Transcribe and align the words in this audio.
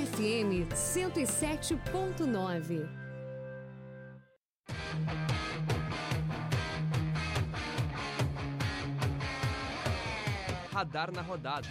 FM 0.00 0.64
107.9. 0.72 2.88
Radar 10.72 11.12
na 11.12 11.22
rodada. 11.22 11.68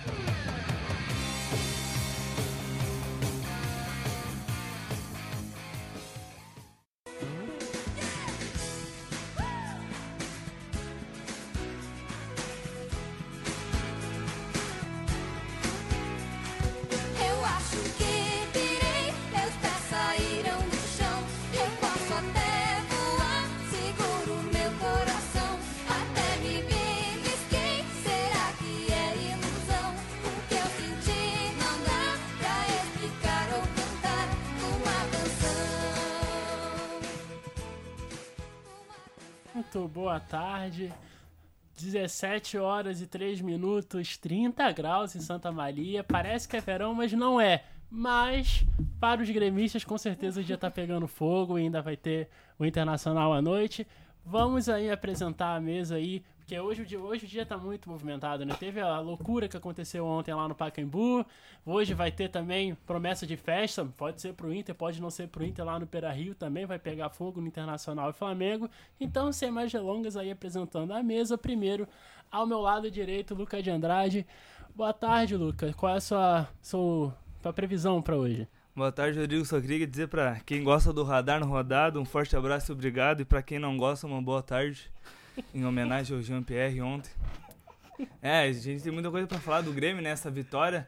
Tarde. 40.69 40.93
17 41.75 42.57
horas 42.57 43.01
e 43.01 43.07
3 43.07 43.39
minutos, 43.39 44.17
30 44.17 44.69
graus 44.73 45.15
em 45.15 45.21
Santa 45.21 45.49
Maria. 45.49 46.03
Parece 46.03 46.47
que 46.47 46.57
é 46.57 46.61
verão, 46.61 46.93
mas 46.93 47.13
não 47.13 47.39
é. 47.39 47.63
Mas, 47.89 48.65
para 48.99 49.21
os 49.21 49.29
gremistas, 49.29 49.85
com 49.85 49.97
certeza 49.97 50.41
o 50.41 50.43
dia 50.43 50.57
tá 50.57 50.69
pegando 50.69 51.07
fogo 51.07 51.57
e 51.57 51.63
ainda 51.63 51.81
vai 51.81 51.95
ter 51.95 52.29
o 52.59 52.65
Internacional 52.65 53.33
à 53.33 53.41
noite. 53.41 53.87
Vamos 54.25 54.67
aí 54.67 54.91
apresentar 54.91 55.55
a 55.55 55.61
mesa 55.61 55.95
aí, 55.95 56.21
porque 56.49 56.59
hoje 56.59 56.81
o 56.81 56.85
dia, 56.85 56.99
hoje 56.99 57.25
o 57.25 57.27
dia 57.27 57.45
tá 57.45 57.55
muito 57.55 57.87
movimentado, 57.87 58.43
né? 58.43 58.55
Teve 58.59 58.81
a 58.81 58.99
loucura 58.99 59.47
que 59.47 59.55
aconteceu 59.55 60.03
ontem 60.03 60.33
lá 60.33 60.47
no 60.47 60.55
Pacaembu. 60.55 61.23
Hoje 61.63 61.93
vai 61.93 62.11
ter 62.11 62.27
também 62.27 62.73
promessa 62.87 63.27
de 63.27 63.37
festa, 63.37 63.85
pode 63.85 64.19
ser 64.19 64.33
pro 64.33 64.51
Inter, 64.51 64.73
pode 64.73 64.99
não 64.99 65.11
ser 65.11 65.27
pro 65.27 65.45
Inter 65.45 65.63
lá 65.63 65.77
no 65.77 65.85
Pera 65.85 66.11
Rio, 66.11 66.33
também 66.33 66.65
vai 66.65 66.79
pegar 66.79 67.09
fogo 67.09 67.39
no 67.39 67.45
Internacional 67.45 68.09
e 68.09 68.13
Flamengo. 68.13 68.67
Então, 68.99 69.31
sem 69.31 69.51
mais 69.51 69.71
delongas 69.71 70.17
aí 70.17 70.31
apresentando 70.31 70.91
a 70.91 71.03
mesa, 71.03 71.37
primeiro 71.37 71.87
ao 72.31 72.47
meu 72.47 72.61
lado 72.61 72.89
direito, 72.89 73.35
Luca 73.35 73.61
de 73.61 73.69
Andrade. 73.69 74.25
Boa 74.75 74.91
tarde, 74.91 75.37
Luca. 75.37 75.71
Qual 75.73 75.93
é 75.93 75.97
a 75.97 76.01
sua, 76.01 76.49
sua, 76.63 77.15
sua 77.43 77.53
previsão 77.53 78.01
para 78.01 78.17
hoje? 78.17 78.47
Boa 78.75 78.91
tarde, 78.91 79.19
Rodrigo. 79.19 79.45
Só 79.45 79.61
queria 79.61 79.85
dizer 79.85 80.07
pra 80.07 80.39
quem 80.39 80.63
gosta 80.63 80.91
do 80.91 81.03
Radar 81.03 81.41
no 81.41 81.45
Rodado, 81.45 82.01
um 82.01 82.05
forte 82.05 82.35
abraço 82.35 82.71
e 82.71 82.73
obrigado. 82.73 83.21
E 83.21 83.25
pra 83.25 83.43
quem 83.43 83.59
não 83.59 83.77
gosta, 83.77 84.07
uma 84.07 84.19
boa 84.19 84.41
tarde. 84.41 84.91
Em 85.53 85.65
homenagem 85.65 86.15
ao 86.15 86.21
Jean-Pierre 86.21 86.81
ontem. 86.81 87.11
É, 88.21 88.41
a 88.41 88.51
gente 88.51 88.83
tem 88.83 88.91
muita 88.91 89.11
coisa 89.11 89.27
pra 89.27 89.39
falar 89.39 89.61
do 89.61 89.73
Grêmio, 89.73 90.01
né? 90.01 90.09
Essa 90.09 90.31
vitória 90.31 90.87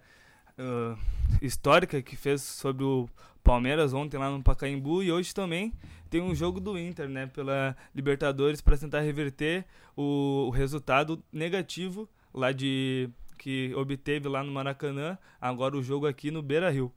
ah, 0.58 0.96
histórica 1.42 2.02
que 2.02 2.16
fez 2.16 2.42
sobre 2.42 2.84
o 2.84 3.10
Palmeiras 3.44 3.94
ontem 3.94 4.18
lá 4.18 4.30
no 4.30 4.44
Pacaembu. 4.44 5.04
E 5.04 5.12
hoje 5.12 5.34
também 5.34 5.74
tem 6.10 6.22
um 6.22 6.36
jogo 6.36 6.60
do 6.60 6.78
Inter, 6.78 7.10
né? 7.10 7.28
Pela 7.28 7.76
Libertadores 7.94 8.62
pra 8.62 8.78
tentar 8.78 9.02
reverter 9.02 9.66
o, 9.96 10.48
o 10.48 10.50
resultado 10.50 11.24
negativo 11.32 12.08
lá 12.34 12.52
de 12.52 13.10
que 13.38 13.74
obteve 13.76 14.28
lá 14.30 14.44
no 14.44 14.52
Maracanã. 14.52 15.18
Agora 15.40 15.76
o 15.76 15.84
jogo 15.84 16.06
aqui 16.06 16.30
no 16.30 16.42
Beira-Rio. 16.42 16.94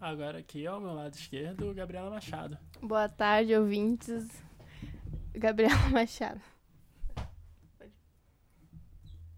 Agora 0.00 0.38
aqui 0.38 0.66
ao 0.66 0.80
meu 0.80 0.92
lado 0.92 1.14
esquerdo, 1.14 1.72
Gabriela 1.72 2.10
Machado. 2.10 2.58
Boa 2.82 3.08
tarde, 3.08 3.54
ouvintes. 3.54 4.28
Gabriela 5.34 5.78
Machado. 5.88 6.40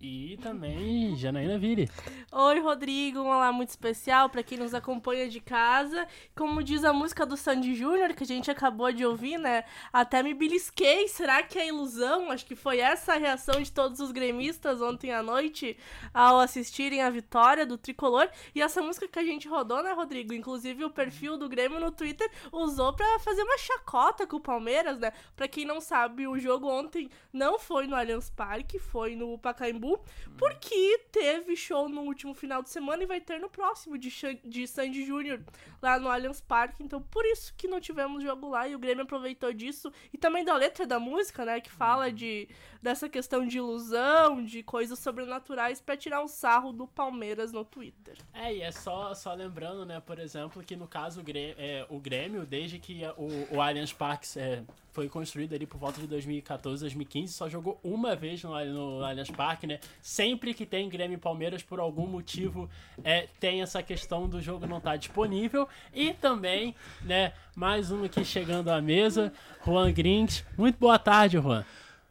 E 0.00 0.38
também 0.40 1.16
Janaína 1.16 1.58
Vire. 1.58 1.90
Oi, 2.30 2.60
Rodrigo, 2.60 3.18
um 3.18 3.26
olá 3.26 3.50
muito 3.50 3.70
especial 3.70 4.28
para 4.28 4.44
quem 4.44 4.56
nos 4.56 4.72
acompanha 4.72 5.28
de 5.28 5.40
casa. 5.40 6.06
Como 6.36 6.62
diz 6.62 6.84
a 6.84 6.92
música 6.92 7.26
do 7.26 7.36
Sandy 7.36 7.74
Júnior, 7.74 8.14
que 8.14 8.22
a 8.22 8.26
gente 8.26 8.48
acabou 8.48 8.92
de 8.92 9.04
ouvir, 9.04 9.38
né? 9.38 9.64
Até 9.92 10.22
me 10.22 10.34
belisquei. 10.34 11.08
Será 11.08 11.42
que 11.42 11.58
é 11.58 11.66
ilusão? 11.66 12.30
Acho 12.30 12.46
que 12.46 12.54
foi 12.54 12.78
essa 12.78 13.14
a 13.14 13.16
reação 13.16 13.60
de 13.60 13.72
todos 13.72 13.98
os 13.98 14.12
gremistas 14.12 14.80
ontem 14.80 15.12
à 15.12 15.20
noite 15.20 15.76
ao 16.14 16.38
assistirem 16.38 17.02
a 17.02 17.10
vitória 17.10 17.66
do 17.66 17.76
tricolor. 17.76 18.28
E 18.54 18.62
essa 18.62 18.80
música 18.80 19.08
que 19.08 19.18
a 19.18 19.24
gente 19.24 19.48
rodou, 19.48 19.82
né, 19.82 19.92
Rodrigo? 19.94 20.32
Inclusive 20.32 20.84
o 20.84 20.90
perfil 20.90 21.36
do 21.36 21.48
Grêmio 21.48 21.80
no 21.80 21.90
Twitter 21.90 22.30
usou 22.52 22.92
para 22.92 23.18
fazer 23.18 23.42
uma 23.42 23.58
chacota 23.58 24.28
com 24.28 24.36
o 24.36 24.40
Palmeiras, 24.40 24.96
né? 25.00 25.12
Pra 25.34 25.48
quem 25.48 25.64
não 25.64 25.80
sabe, 25.80 26.28
o 26.28 26.38
jogo 26.38 26.68
ontem 26.68 27.10
não 27.32 27.58
foi 27.58 27.88
no 27.88 27.96
Allianz 27.96 28.30
Parque, 28.30 28.78
foi 28.78 29.16
no 29.16 29.36
Pacaembu. 29.38 29.87
Porque 30.36 30.98
teve 31.10 31.56
show 31.56 31.88
no 31.88 32.02
último 32.02 32.34
final 32.34 32.62
de 32.62 32.70
semana 32.70 33.02
e 33.02 33.06
vai 33.06 33.20
ter 33.20 33.40
no 33.40 33.48
próximo 33.48 33.96
de, 33.98 34.10
Xan- 34.10 34.38
de 34.44 34.66
Sandy 34.66 35.04
Júnior 35.04 35.40
lá 35.80 35.98
no 35.98 36.08
Allianz 36.08 36.40
Parque. 36.40 36.82
Então, 36.82 37.00
por 37.00 37.24
isso 37.24 37.54
que 37.56 37.66
não 37.68 37.80
tivemos 37.80 38.22
jogo 38.22 38.48
lá 38.48 38.68
e 38.68 38.74
o 38.74 38.78
Grêmio 38.78 39.04
aproveitou 39.04 39.52
disso. 39.52 39.92
E 40.12 40.18
também 40.18 40.44
da 40.44 40.54
letra 40.54 40.86
da 40.86 40.98
música, 41.00 41.44
né? 41.44 41.60
Que 41.60 41.70
fala 41.70 42.12
de 42.12 42.48
dessa 42.82 43.08
questão 43.08 43.46
de 43.46 43.58
ilusão, 43.58 44.44
de 44.44 44.62
coisas 44.62 44.98
sobrenaturais, 44.98 45.80
pra 45.80 45.96
tirar 45.96 46.22
um 46.22 46.28
sarro 46.28 46.72
do 46.72 46.86
Palmeiras 46.86 47.52
no 47.52 47.64
Twitter. 47.64 48.16
É, 48.32 48.54
e 48.54 48.62
é 48.62 48.72
só, 48.72 49.14
só 49.14 49.34
lembrando, 49.34 49.84
né, 49.84 50.00
por 50.00 50.18
exemplo, 50.18 50.62
que 50.62 50.76
no 50.76 50.86
caso 50.86 51.20
o 51.20 51.24
Grêmio, 51.24 51.54
é, 51.58 51.86
o 51.88 51.98
Grêmio 51.98 52.46
desde 52.46 52.78
que 52.78 53.02
o, 53.16 53.56
o 53.56 53.60
Allianz 53.60 53.92
Parque 53.92 54.38
é, 54.38 54.62
foi 54.92 55.08
construído 55.08 55.54
ali 55.54 55.66
por 55.66 55.78
volta 55.78 56.00
de 56.00 56.06
2014, 56.06 56.80
2015, 56.80 57.32
só 57.32 57.48
jogou 57.48 57.78
uma 57.84 58.16
vez 58.16 58.42
no, 58.42 58.50
no 58.64 59.04
Allianz 59.04 59.30
Parque, 59.30 59.66
né? 59.66 59.78
Sempre 60.00 60.52
que 60.52 60.66
tem 60.66 60.88
Grêmio 60.88 61.16
e 61.16 61.20
Palmeiras, 61.20 61.62
por 61.62 61.78
algum 61.78 62.06
motivo, 62.06 62.68
é, 63.04 63.28
tem 63.38 63.62
essa 63.62 63.82
questão 63.82 64.28
do 64.28 64.40
jogo 64.40 64.66
não 64.66 64.78
estar 64.78 64.96
disponível. 64.96 65.68
E 65.94 66.12
também, 66.14 66.74
né, 67.02 67.32
mais 67.54 67.90
um 67.90 68.04
aqui 68.04 68.24
chegando 68.24 68.70
à 68.70 68.80
mesa, 68.80 69.32
Juan 69.64 69.92
Grings. 69.92 70.44
Muito 70.56 70.78
boa 70.78 70.98
tarde, 70.98 71.38
Juan. 71.38 71.64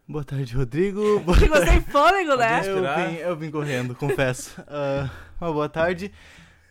Boa 0.09 0.23
tarde, 0.23 0.55
Rodrigo. 0.55 1.19
Boa 1.19 1.37
Ficou 1.37 1.57
sem 1.65 1.81
fôlego, 1.81 2.37
né? 2.37 2.61
Eu, 2.65 2.81
vim, 2.81 3.15
eu 3.17 3.35
vim 3.35 3.51
correndo, 3.51 3.93
confesso. 3.93 4.55
Ah, 4.69 5.09
uma 5.41 5.51
boa 5.51 5.67
tarde. 5.67 6.13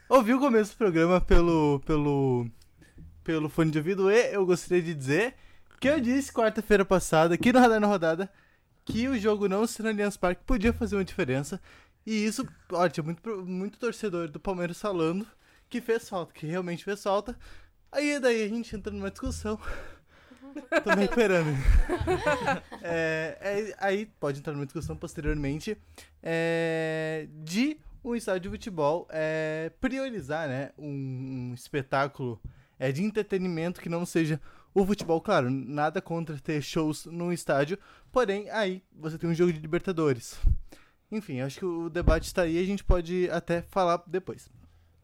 Ouvi 0.08 0.32
o 0.32 0.40
começo 0.40 0.72
do 0.72 0.78
programa 0.78 1.20
pelo, 1.20 1.80
pelo, 1.84 2.46
pelo 3.22 3.48
fone 3.50 3.70
de 3.70 3.78
ouvido 3.78 4.10
e 4.10 4.32
eu 4.32 4.46
gostaria 4.46 4.82
de 4.82 4.94
dizer 4.94 5.34
que 5.78 5.86
eu 5.86 6.00
disse 6.00 6.32
quarta-feira 6.32 6.84
passada, 6.84 7.34
aqui 7.34 7.52
no 7.52 7.58
Radar 7.58 7.78
na 7.78 7.86
Rodada, 7.86 8.32
que 8.86 9.06
o 9.06 9.18
jogo 9.18 9.48
não 9.48 9.66
ser 9.66 9.82
no 9.82 9.90
Allianz 9.90 10.16
Parque 10.16 10.42
podia 10.46 10.72
fazer 10.72 10.96
uma 10.96 11.04
diferença. 11.04 11.60
E 12.06 12.24
isso, 12.24 12.48
olha, 12.72 12.88
tinha 12.88 13.04
muito, 13.04 13.44
muito 13.44 13.78
torcedor 13.78 14.28
do 14.28 14.40
Palmeiras 14.40 14.80
falando 14.80 15.26
que 15.68 15.82
fez 15.82 16.08
falta, 16.08 16.32
que 16.32 16.46
realmente 16.46 16.84
fez 16.84 17.02
falta. 17.02 17.36
Aí 17.92 18.18
daí 18.18 18.44
a 18.44 18.48
gente 18.48 18.74
entra 18.74 18.92
numa 18.92 19.10
discussão. 19.10 19.60
Tô 20.84 20.90
me 20.90 21.02
recuperando. 21.02 21.48
É, 22.88 23.36
é, 23.40 23.74
aí 23.78 24.06
pode 24.20 24.38
entrar 24.38 24.52
numa 24.52 24.64
discussão 24.64 24.96
posteriormente 24.96 25.76
é, 26.22 27.26
de 27.42 27.76
um 28.04 28.14
estádio 28.14 28.42
de 28.42 28.48
futebol 28.50 29.08
é, 29.10 29.72
priorizar 29.80 30.46
né, 30.46 30.70
um, 30.78 31.50
um 31.50 31.54
espetáculo 31.54 32.40
é, 32.78 32.92
de 32.92 33.02
entretenimento 33.02 33.80
que 33.80 33.88
não 33.88 34.06
seja 34.06 34.40
o 34.72 34.86
futebol. 34.86 35.20
Claro, 35.20 35.50
nada 35.50 36.00
contra 36.00 36.38
ter 36.38 36.62
shows 36.62 37.06
num 37.06 37.32
estádio, 37.32 37.76
porém 38.12 38.48
aí 38.50 38.84
você 38.92 39.18
tem 39.18 39.28
um 39.28 39.34
jogo 39.34 39.52
de 39.52 39.58
Libertadores. 39.58 40.38
Enfim, 41.10 41.40
acho 41.40 41.58
que 41.58 41.64
o 41.64 41.88
debate 41.88 42.26
está 42.26 42.42
aí 42.42 42.56
e 42.56 42.62
a 42.62 42.66
gente 42.66 42.84
pode 42.84 43.28
até 43.30 43.62
falar 43.62 44.02
depois. 44.06 44.48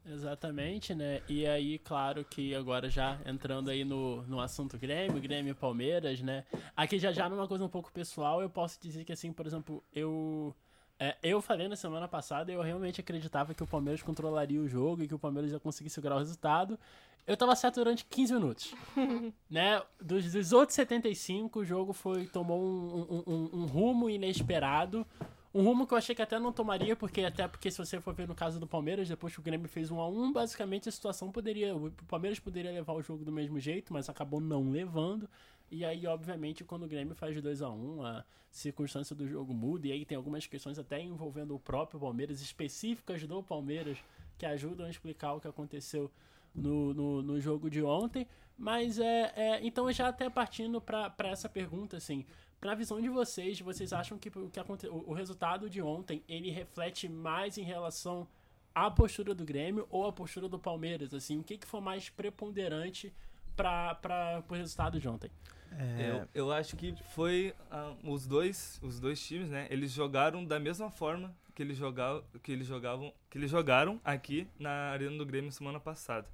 Exatamente, 0.05 0.95
né? 0.95 1.23
E 1.29 1.47
aí, 1.47 1.79
claro 1.79 2.25
que 2.25 2.55
agora 2.55 2.91
já 2.91 3.19
entrando 3.25 3.71
aí 3.71 3.85
no, 3.85 4.23
no 4.23 4.41
assunto 4.41 4.77
Grêmio, 4.77 5.21
Grêmio 5.21 5.53
e 5.53 5.55
Palmeiras, 5.55 6.21
né? 6.21 6.45
Aqui 6.77 6.99
já 6.99 7.13
já 7.13 7.29
numa 7.29 7.47
coisa 7.47 7.65
um 7.65 7.69
pouco 7.69 7.93
pessoal, 7.93 8.43
eu 8.43 8.51
posso 8.51 8.81
dizer 8.81 9.05
que 9.05 9.13
assim, 9.13 9.33
por 9.33 9.47
exemplo, 9.47 9.83
eu 9.95 10.55
é, 10.99 11.17
eu 11.23 11.41
falei 11.41 11.69
na 11.69 11.77
semana 11.77 12.09
passada, 12.09 12.51
eu 12.51 12.61
realmente 12.63 13.01
acreditava 13.01 13.55
que 13.55 13.63
o 13.63 13.67
Palmeiras 13.67 14.03
controlaria 14.03 14.61
o 14.61 14.69
jogo 14.69 15.03
e 15.05 15.09
que 15.09 15.15
o 15.15 15.19
Palmeiras 15.19 15.53
ia 15.53 15.61
conseguir 15.61 15.91
segurar 15.91 16.17
o 16.17 16.19
resultado. 16.19 16.79
Eu 17.25 17.37
tava 17.37 17.55
certo 17.55 17.77
durante 17.77 18.05
15 18.05 18.35
minutos. 18.35 18.75
né? 19.49 19.81
Dos, 20.01 20.33
dos 20.33 20.53
outros 20.53 20.75
75, 20.75 21.61
o 21.61 21.65
jogo 21.65 21.93
foi 21.93 22.27
tomou 22.27 22.61
um, 22.61 23.23
um, 23.27 23.33
um- 23.35 23.51
um 23.63 23.67
rumo 23.67 24.11
inesperado. 24.11 25.07
Um 25.55 25.63
rumo 25.63 25.87
que 25.87 25.93
eu 25.93 25.99
achei 25.99 26.15
que 26.15 26.23
até 26.23 26.39
não 26.39 26.51
tomaria, 26.51 26.97
porque 26.97 27.23
até 27.23 27.47
porque 27.47 27.71
se 27.71 27.77
você 27.77 28.01
for 28.01 28.15
ver 28.15 28.27
no 28.27 28.35
caso 28.35 28.59
do 28.59 28.67
Palmeiras, 28.67 29.07
depois 29.07 29.35
que 29.35 29.41
o 29.41 29.43
Grêmio 29.43 29.69
fez 29.69 29.91
um 29.91 30.01
a 30.01 30.09
um, 30.09 30.33
basicamente 30.33 30.89
a 30.89 30.93
situação 30.93 31.31
poderia. 31.31 31.77
O 31.77 31.91
Palmeiras 32.09 32.39
poderia 32.39 32.73
levar 32.73 32.95
o 32.95 33.03
jogo 33.03 33.23
do 33.23 33.31
mesmo 33.31 33.61
jeito, 33.61 33.93
mas 33.93 34.09
acabou 34.09 34.41
não 34.41 34.71
levando. 34.71 35.29
E 35.71 35.85
aí, 35.85 36.07
obviamente, 36.07 36.65
quando 36.65 36.85
o 36.85 36.89
Grêmio 36.89 37.15
faz 37.15 37.41
2 37.41 37.63
a 37.63 37.71
1 37.71 37.75
um, 37.75 38.05
a 38.05 38.25
circunstância 38.51 39.15
do 39.17 39.27
jogo 39.27 39.53
muda, 39.53 39.89
e 39.89 39.93
aí 39.93 40.05
tem 40.05 40.17
algumas 40.17 40.47
questões 40.47 40.79
até 40.79 41.01
envolvendo 41.01 41.55
o 41.55 41.59
próprio 41.59 42.01
Palmeiras, 42.01 42.41
específicas 42.41 43.27
do 43.27 43.43
Palmeiras, 43.43 43.99
que 44.39 44.47
ajudam 44.47 44.87
a 44.87 44.91
explicar 44.91 45.35
o 45.35 45.41
que 45.41 45.49
aconteceu 45.49 46.11
no, 46.55 46.93
no, 46.95 47.23
no 47.23 47.41
jogo 47.41 47.69
de 47.69 47.83
ontem. 47.83 48.27
Mas 48.57 48.99
é, 48.99 49.33
é 49.35 49.67
então 49.67 49.91
já 49.93 50.09
até 50.09 50.29
partindo 50.31 50.81
para 50.81 51.13
essa 51.21 51.49
pergunta, 51.49 51.97
assim, 51.97 52.25
pra 52.63 52.77
visão 52.77 53.01
de 53.01 53.09
vocês, 53.09 53.61
vocês 53.61 53.93
acham 53.93 54.17
que 54.17 54.29
o, 54.39 54.49
que 54.49 54.61
aconte, 54.61 54.87
o, 54.87 55.13
resultado 55.13 55.69
de 55.69 55.83
ontem 55.83 56.23
ele 56.29 56.49
reflete 56.49 57.09
mais 57.09 57.59
em 57.59 57.65
relação 57.65 58.29
à 58.73 58.89
postura 58.89 59.35
do 59.35 59.45
Grêmio 59.45 59.85
ou 59.91 60.07
à 60.07 60.13
postura 60.13 60.49
do 60.49 60.61
Palmeiras? 60.61 61.13
Assim, 61.13 61.41
o 61.41 61.43
que, 61.43 61.59
que 61.59 61.67
foi 61.67 61.81
mais 61.81 62.09
preponderante 62.09 63.13
para 63.57 64.45
o 64.49 64.55
resultado 64.55 65.01
de 65.01 65.09
ontem? 65.09 65.29
É, 65.73 66.09
Eu, 66.09 66.47
eu 66.47 66.53
acho 66.53 66.77
que 66.77 66.95
foi 67.11 67.53
ah, 67.69 67.97
os 68.05 68.29
dois, 68.29 68.79
os 68.81 69.01
dois 69.01 69.21
times, 69.21 69.51
né? 69.51 69.67
Eles 69.69 69.91
jogaram 69.91 70.45
da 70.45 70.61
mesma 70.61 70.89
forma 70.89 71.37
que 71.57 71.65
eles 71.65 71.77
jogavam, 71.77 72.23
que 72.45 72.53
eles 72.53 72.69
jogavam, 72.69 73.13
que 73.29 73.39
eles 73.39 73.51
jogaram 73.51 74.01
aqui 74.05 74.47
na 74.57 74.71
Arena 74.93 75.19
do 75.19 75.27
Grêmio 75.27 75.51
semana 75.51 75.81
passada. 75.81 76.29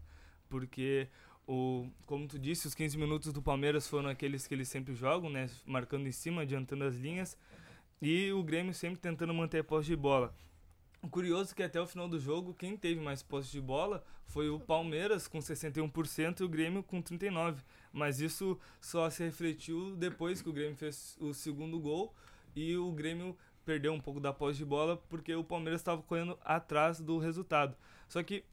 Porque 0.50 1.08
o, 1.48 1.88
como 2.04 2.28
tu 2.28 2.38
disse, 2.38 2.66
os 2.66 2.74
15 2.74 2.98
minutos 2.98 3.32
do 3.32 3.40
Palmeiras 3.40 3.88
foram 3.88 4.10
aqueles 4.10 4.46
que 4.46 4.54
eles 4.54 4.68
sempre 4.68 4.94
jogam, 4.94 5.30
né? 5.30 5.48
Marcando 5.64 6.06
em 6.06 6.12
cima, 6.12 6.42
adiantando 6.42 6.84
as 6.84 6.94
linhas. 6.96 7.38
E 8.02 8.30
o 8.32 8.42
Grêmio 8.42 8.74
sempre 8.74 9.00
tentando 9.00 9.32
manter 9.32 9.60
a 9.60 9.64
posse 9.64 9.86
de 9.86 9.96
bola. 9.96 10.34
Curioso 11.10 11.52
é 11.52 11.54
que 11.54 11.62
até 11.62 11.80
o 11.80 11.86
final 11.86 12.06
do 12.06 12.20
jogo, 12.20 12.52
quem 12.52 12.76
teve 12.76 13.00
mais 13.00 13.22
posse 13.22 13.50
de 13.50 13.62
bola 13.62 14.04
foi 14.26 14.50
o 14.50 14.60
Palmeiras 14.60 15.26
com 15.26 15.38
61% 15.38 16.40
e 16.40 16.44
o 16.44 16.48
Grêmio 16.48 16.82
com 16.82 17.02
39%. 17.02 17.64
Mas 17.94 18.20
isso 18.20 18.58
só 18.78 19.08
se 19.08 19.24
refletiu 19.24 19.96
depois 19.96 20.42
que 20.42 20.50
o 20.50 20.52
Grêmio 20.52 20.76
fez 20.76 21.16
o 21.18 21.32
segundo 21.32 21.80
gol 21.80 22.14
e 22.54 22.76
o 22.76 22.92
Grêmio 22.92 23.34
perdeu 23.64 23.94
um 23.94 24.00
pouco 24.00 24.20
da 24.20 24.34
posse 24.34 24.58
de 24.58 24.66
bola 24.66 24.98
porque 25.08 25.34
o 25.34 25.42
Palmeiras 25.42 25.80
estava 25.80 26.02
correndo 26.02 26.38
atrás 26.44 27.00
do 27.00 27.16
resultado. 27.16 27.74
Só 28.06 28.22
que 28.22 28.44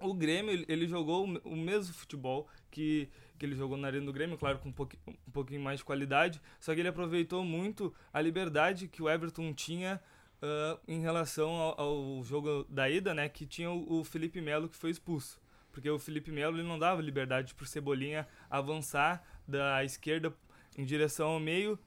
o 0.00 0.14
Grêmio, 0.14 0.64
ele- 0.68 0.86
jogou 0.88 1.24
o 1.24 1.26
me- 1.28 1.40
o 1.44 1.54
mesmo 1.56 1.92
futebol 1.94 2.48
que, 2.70 3.08
que 3.38 3.46
ele 3.46 3.54
jogou 3.54 3.76
na 3.76 3.88
Arena 3.88 4.06
do 4.06 4.12
Grêmio, 4.12 4.36
claro, 4.38 4.58
com 4.58 4.68
um, 4.68 4.72
pouqui- 4.72 4.98
um 5.06 5.30
pouquinho 5.32 5.60
mais 5.60 5.78
de 5.80 5.84
qualidade, 5.84 6.40
só 6.60 6.74
que 6.74 6.80
ele 6.80 6.88
aproveitou 6.88 7.44
muito 7.44 7.94
a 8.12 8.20
liberdade 8.20 8.88
que 8.88 9.02
o 9.02 9.08
Everton 9.08 9.52
tinha 9.52 10.00
ah, 10.42 10.78
em 10.88 11.00
relação 11.00 11.50
ao, 11.52 11.80
ao 11.80 12.24
jogo 12.24 12.64
da 12.68 12.88
ida, 12.88 13.12
né, 13.14 13.28
que 13.28 13.44
tinha 13.46 13.70
o, 13.70 14.00
o 14.00 14.04
Felipe 14.04 14.40
Melo 14.40 14.68
que 14.68 14.76
foi 14.76 14.90
expulso. 14.90 15.38
Porque 15.72 15.88
o 15.88 15.98
Felipe 15.98 16.32
Melo 16.32 16.56
ele 16.58 16.66
não 16.66 16.78
dava 16.78 17.00
liberdade 17.02 17.54
pro 17.54 17.64
Cebolinha 17.66 18.26
avançar 18.48 19.22
da 19.46 19.84
esquerda 19.84 20.34
em 20.76 20.84
direção 20.84 21.28
ao 21.30 21.38
meio. 21.40 21.78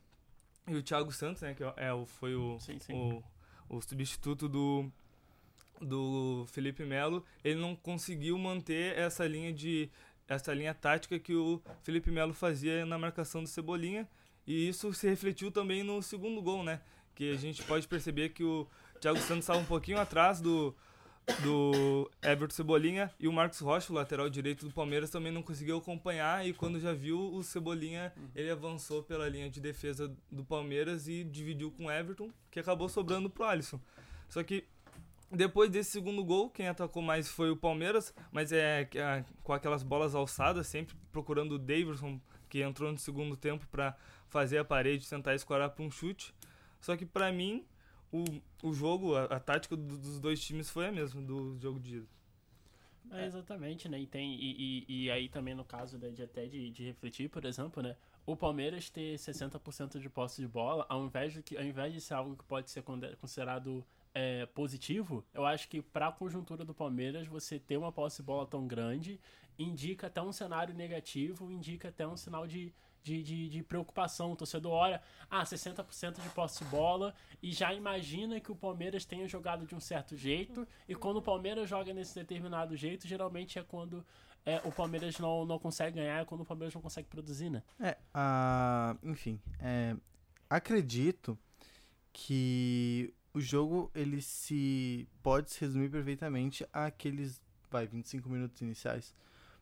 E 0.68 0.76
o 0.76 0.82
Thiago 0.82 1.12
Santos, 1.12 1.42
né, 1.42 1.54
que 1.54 1.64
é, 1.76 1.92
o- 1.94 2.06
foi 2.06 2.36
o, 2.36 2.58
Sim, 2.60 2.80
sim. 2.80 2.94
o, 2.94 3.24
o 3.70 3.82
substituto 3.82 4.48
do, 4.48 4.90
do 5.82 6.46
Felipe 6.50 6.84
Melo, 6.86 7.24
ele 7.44 7.60
não 7.60 7.76
conseguiu 7.76 8.38
manter 8.38 8.98
essa 8.98 9.26
linha 9.28 9.52
de 9.52 9.90
essa 10.28 10.54
linha 10.54 10.74
tática 10.74 11.20
que 11.20 11.36
o 11.36 11.62
Felipe 11.84 12.10
Melo 12.10 12.34
fazia 12.34 12.86
na 12.86 12.98
marcação 12.98 13.44
do 13.44 13.50
Cebolinha, 13.50 14.08
e 14.48 14.70
isso 14.70 14.94
se 14.94 15.08
refletiu 15.08 15.52
também 15.52 15.84
no 15.84 16.02
segundo 16.02 16.42
gol, 16.42 16.64
né? 16.64 16.82
Que 17.14 17.32
a 17.32 17.38
gente 17.38 17.62
pode 17.64 17.88
perceber 17.88 18.30
que 18.30 18.44
o 18.44 18.68
Thiago 19.00 19.20
Santos 19.20 19.44
estava 19.44 19.60
um 19.60 19.66
pouquinho 19.66 20.00
atrás 20.00 20.40
do 20.42 20.76
do 21.42 22.10
Everton 22.22 22.54
Cebolinha 22.54 23.10
e 23.18 23.28
o 23.28 23.34
Marcos 23.34 23.60
Rocha, 23.60 23.92
o 23.92 23.96
lateral 23.96 24.30
direito 24.30 24.66
do 24.66 24.74
Palmeiras, 24.74 25.10
também 25.10 25.32
não 25.32 25.42
conseguiu 25.42 25.78
acompanhar 25.78 26.46
e 26.46 26.54
quando 26.54 26.80
já 26.80 26.92
viu 26.92 27.34
o 27.34 27.42
Cebolinha, 27.42 28.14
ele 28.36 28.50
avançou 28.50 29.02
pela 29.02 29.28
linha 29.30 29.50
de 29.50 29.62
defesa 29.62 30.14
do 30.30 30.44
Palmeiras 30.44 31.08
e 31.08 31.24
dividiu 31.24 31.72
com 31.72 31.86
o 31.86 31.92
Everton, 31.92 32.30
que 32.52 32.60
acabou 32.60 32.90
sobrando 32.90 33.30
pro 33.30 33.46
Alisson. 33.46 33.80
Só 34.28 34.44
que 34.44 34.66
depois 35.36 35.70
desse 35.70 35.92
segundo 35.92 36.24
gol, 36.24 36.50
quem 36.50 36.68
atacou 36.68 37.02
mais 37.02 37.28
foi 37.28 37.50
o 37.50 37.58
Palmeiras, 37.58 38.14
mas 38.32 38.52
é, 38.52 38.88
é 38.96 39.26
com 39.44 39.54
aquelas 39.54 39.84
bolas 39.84 40.16
alçadas, 40.16 40.68
sempre 40.68 40.96
procurando 41.12 41.54
o 41.54 41.60
Davidson, 41.60 42.20
que 42.50 42.62
entrou 42.62 42.92
no 42.92 42.98
segundo 42.98 43.36
tempo 43.36 43.68
para 43.68 43.96
fazer 44.28 44.58
a 44.60 44.66
parede, 44.66 45.10
tentar 45.10 45.34
escorar 45.36 45.70
para 45.72 45.84
um 45.84 45.90
chute. 45.92 46.34
Só 46.80 46.96
que 46.96 47.06
para 47.06 47.32
mim, 47.32 47.66
o, 48.12 48.24
o 48.62 48.74
jogo, 48.74 49.16
a, 49.16 49.26
a 49.26 49.40
tática 49.40 49.76
do- 49.76 49.98
dos 49.98 50.20
dois 50.20 50.40
times 50.44 50.70
foi 50.70 50.88
a 50.88 50.92
mesma 50.92 51.22
do 51.22 51.58
jogo 51.60 51.80
de 51.80 51.98
ida. 51.98 52.08
É, 53.12 53.26
exatamente, 53.26 53.88
né? 53.90 54.00
E, 54.00 54.08
tem, 54.08 54.34
e, 54.36 54.86
e, 54.88 55.04
e 55.06 55.12
aí 55.12 55.30
também 55.30 55.54
no 55.54 55.64
caso 55.66 55.98
né, 55.98 56.10
de 56.10 56.24
até 56.24 56.46
de, 56.48 56.72
de 56.72 56.84
refletir, 56.86 57.30
por 57.30 57.44
exemplo, 57.46 57.84
né? 57.84 57.96
O 58.26 58.36
Palmeiras 58.36 58.90
ter 58.90 59.18
60% 59.18 60.00
de 60.00 60.10
posse 60.10 60.42
de 60.42 60.48
bola, 60.48 60.86
ao 60.88 61.04
invés, 61.06 61.34
de 61.34 61.44
que, 61.44 61.58
ao 61.58 61.64
invés 61.64 61.94
de 61.94 62.00
ser 62.00 62.14
algo 62.14 62.36
que 62.38 62.44
pode 62.46 62.72
ser 62.72 62.82
considerado 63.20 63.86
é, 64.14 64.46
positivo, 64.48 65.26
eu 65.34 65.46
acho 65.46 65.68
que 65.68 65.82
para 65.82 66.08
a 66.08 66.12
conjuntura 66.12 66.64
do 66.64 66.74
Palmeiras, 66.74 67.28
você 67.28 67.60
ter 67.60 67.78
uma 67.78 67.92
posse 67.92 68.18
de 68.18 68.24
bola 68.24 68.46
tão 68.46 68.68
grande 68.68 69.20
indica 69.58 70.08
até 70.08 70.22
um 70.22 70.32
cenário 70.32 70.74
negativo, 70.74 71.52
indica 71.52 71.90
até 71.90 72.08
um 72.08 72.18
sinal 72.18 72.46
de, 72.48 72.74
de, 73.04 73.24
de, 73.24 73.50
de 73.50 73.64
preocupação. 73.64 74.32
O 74.32 74.36
torcedor 74.36 74.72
olha, 74.72 75.02
ah, 75.30 75.44
60% 75.44 76.22
de 76.22 76.30
posse 76.30 76.64
de 76.64 76.70
bola 76.70 77.14
e 77.42 77.52
já 77.52 77.74
imagina 77.74 78.40
que 78.40 78.52
o 78.52 78.56
Palmeiras 78.56 79.06
tenha 79.06 79.28
jogado 79.28 79.66
de 79.66 79.76
um 79.76 79.80
certo 79.80 80.16
jeito. 80.16 80.68
E 80.88 80.96
quando 80.96 81.18
o 81.18 81.22
Palmeiras 81.22 81.70
joga 81.70 81.94
nesse 81.94 82.16
determinado 82.16 82.76
jeito, 82.76 83.08
geralmente 83.08 83.58
é 83.60 83.64
quando 83.64 84.06
é, 84.46 84.62
o 84.64 84.72
Palmeiras 84.72 85.18
não, 85.20 85.46
não 85.46 85.58
consegue 85.58 85.98
ganhar, 85.98 86.22
é 86.22 86.26
quando 86.26 86.42
o 86.42 86.46
Palmeiras 86.46 86.74
não 86.74 86.82
consegue 86.82 87.08
produzir, 87.08 87.50
né? 87.50 87.64
É, 87.80 87.98
a, 88.14 88.96
enfim, 89.04 89.40
é, 89.60 89.96
acredito 90.50 91.38
que 92.12 93.14
o 93.34 93.42
jogo 93.42 93.92
ele 93.96 94.22
se 94.22 95.08
pode 95.22 95.52
se 95.52 95.62
resumir 95.62 95.90
perfeitamente 95.90 96.66
àqueles, 96.72 97.42
vai, 97.70 97.88
25 97.88 98.30
minutos 98.30 98.62
iniciais. 98.62 99.16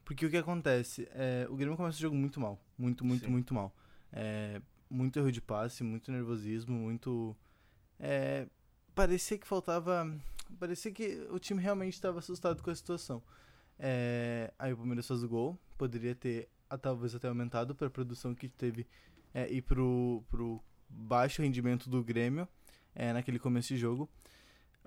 Porque 0.04 0.26
o 0.26 0.30
que 0.30 0.38
acontece? 0.38 1.08
É, 1.12 1.48
o 1.50 1.56
Grêmio 1.56 1.78
começa 1.78 1.98
o 1.98 2.02
jogo 2.02 2.16
muito 2.16 2.40
mal, 2.40 2.60
muito, 2.78 3.06
muito, 3.06 3.26
Sim. 3.26 3.32
muito 3.32 3.54
mal. 3.54 3.74
É, 4.12 4.62
muito 4.90 5.18
erro 5.18 5.32
de 5.32 5.42
passe, 5.42 5.84
muito 5.84 6.12
nervosismo, 6.12 6.76
muito 6.76 7.36
é, 7.98 8.48
parecia 8.96 9.38
que 9.38 9.48
faltava, 9.48 10.12
parecia 10.60 10.92
que 10.92 11.26
o 11.30 11.38
time 11.38 11.62
realmente 11.62 11.94
estava 11.94 12.18
assustado 12.18 12.64
com 12.64 12.72
a 12.72 12.76
situação. 12.76 13.22
É, 13.78 14.52
aí 14.58 14.74
o 14.74 14.78
Palmeiras 14.78 15.08
faz 15.08 15.24
o 15.24 15.30
gol, 15.30 15.58
poderia 15.78 16.16
ter 16.16 16.50
talvez 16.82 17.14
até 17.14 17.28
aumentado 17.28 17.76
para 17.76 17.88
a 17.88 17.90
produção 17.92 18.34
que 18.34 18.50
teve 18.50 18.88
é, 19.34 19.52
e 19.52 19.62
pro, 19.62 20.24
pro 20.30 20.62
baixo 20.90 21.42
rendimento 21.42 21.90
do 21.90 22.04
Grêmio 22.04 22.48
é, 22.96 23.14
naquele 23.14 23.40
começo 23.40 23.70
de 23.70 23.78
jogo. 23.78 24.10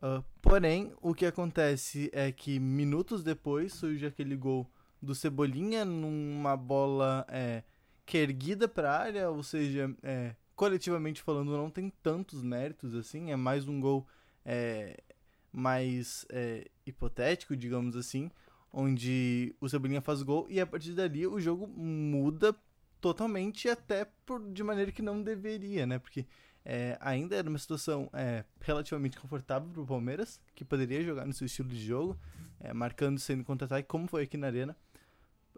Ah, 0.00 0.22
porém, 0.42 0.92
o 1.00 1.14
que 1.14 1.24
acontece 1.24 2.10
é 2.12 2.30
que 2.30 2.58
minutos 2.60 3.22
depois 3.22 3.72
surge 3.72 4.04
aquele 4.04 4.36
gol 4.36 4.70
do 5.00 5.14
Cebolinha 5.14 5.84
numa 5.84 6.56
bola 6.56 7.24
é, 7.28 7.62
que 8.04 8.18
é 8.18 8.22
erguida 8.22 8.68
para 8.68 8.90
a 8.90 8.98
área, 8.98 9.30
ou 9.30 9.42
seja, 9.42 9.94
é, 10.02 10.34
coletivamente 10.54 11.22
falando, 11.22 11.56
não 11.56 11.70
tem 11.70 11.90
tantos 12.02 12.42
méritos 12.42 12.94
assim, 12.94 13.30
é 13.30 13.36
mais 13.36 13.66
um 13.66 13.80
gol 13.80 14.06
é, 14.44 15.02
mais 15.50 16.26
é, 16.28 16.68
hipotético, 16.84 17.56
digamos 17.56 17.96
assim, 17.96 18.30
onde 18.70 19.54
o 19.60 19.68
Cebolinha 19.68 20.02
faz 20.02 20.22
gol 20.22 20.46
e 20.50 20.60
a 20.60 20.66
partir 20.66 20.92
dali 20.92 21.26
o 21.26 21.40
jogo 21.40 21.66
muda 21.66 22.54
totalmente 23.00 23.68
até 23.68 24.06
por, 24.26 24.52
de 24.52 24.62
maneira 24.62 24.92
que 24.92 25.02
não 25.02 25.22
deveria, 25.22 25.86
né? 25.86 25.98
Porque 25.98 26.26
é, 26.64 26.96
ainda 27.00 27.36
era 27.36 27.48
uma 27.48 27.58
situação 27.58 28.08
é, 28.12 28.42
relativamente 28.60 29.18
confortável 29.18 29.68
para 29.68 29.82
o 29.82 29.86
Palmeiras, 29.86 30.40
que 30.54 30.64
poderia 30.64 31.04
jogar 31.04 31.26
no 31.26 31.32
seu 31.32 31.44
estilo 31.44 31.68
de 31.68 31.84
jogo, 31.84 32.18
é, 32.58 32.72
marcando 32.72 33.18
sendo 33.18 33.44
contra-ataque, 33.44 33.86
como 33.86 34.08
foi 34.08 34.22
aqui 34.22 34.36
na 34.36 34.46
Arena. 34.46 34.76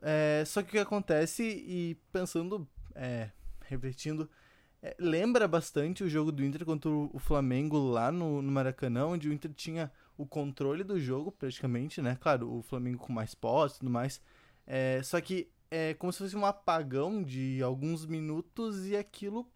É, 0.03 0.43
só 0.45 0.63
que 0.63 0.69
o 0.69 0.73
que 0.73 0.79
acontece, 0.79 1.45
e 1.45 1.97
pensando, 2.13 2.69
é, 2.95 3.31
refletindo, 3.67 4.29
é, 4.83 4.97
lembra 4.99 5.47
bastante 5.47 6.03
o 6.03 6.09
jogo 6.09 6.33
do 6.33 6.45
Inter 6.45 6.65
contra 6.65 6.91
o 6.91 7.19
Flamengo 7.19 7.79
lá 7.79 8.11
no, 8.11 8.43
no 8.43 8.51
Maracanã, 8.51 9.07
onde 9.07 9.29
o 9.29 9.33
Inter 9.33 9.53
tinha 9.55 9.93
o 10.19 10.27
controle 10.27 10.83
do 10.83 10.99
jogo, 10.99 11.31
praticamente, 11.31 12.03
né? 12.03 12.17
Claro, 12.21 12.53
o 12.53 12.63
Flamengo 12.63 12.99
com 12.99 13.13
mais 13.13 13.35
posse 13.35 13.77
e 13.77 13.79
tudo 13.81 13.91
mais. 13.91 14.21
Só 15.05 15.21
que 15.21 15.51
é 15.71 15.95
como 15.95 16.13
se 16.13 16.19
fosse 16.21 16.37
um 16.37 16.47
apagão 16.47 17.23
de 17.23 17.63
alguns 17.63 18.07
minutos 18.07 18.87
e 18.87 18.97
aquilo, 18.97 19.47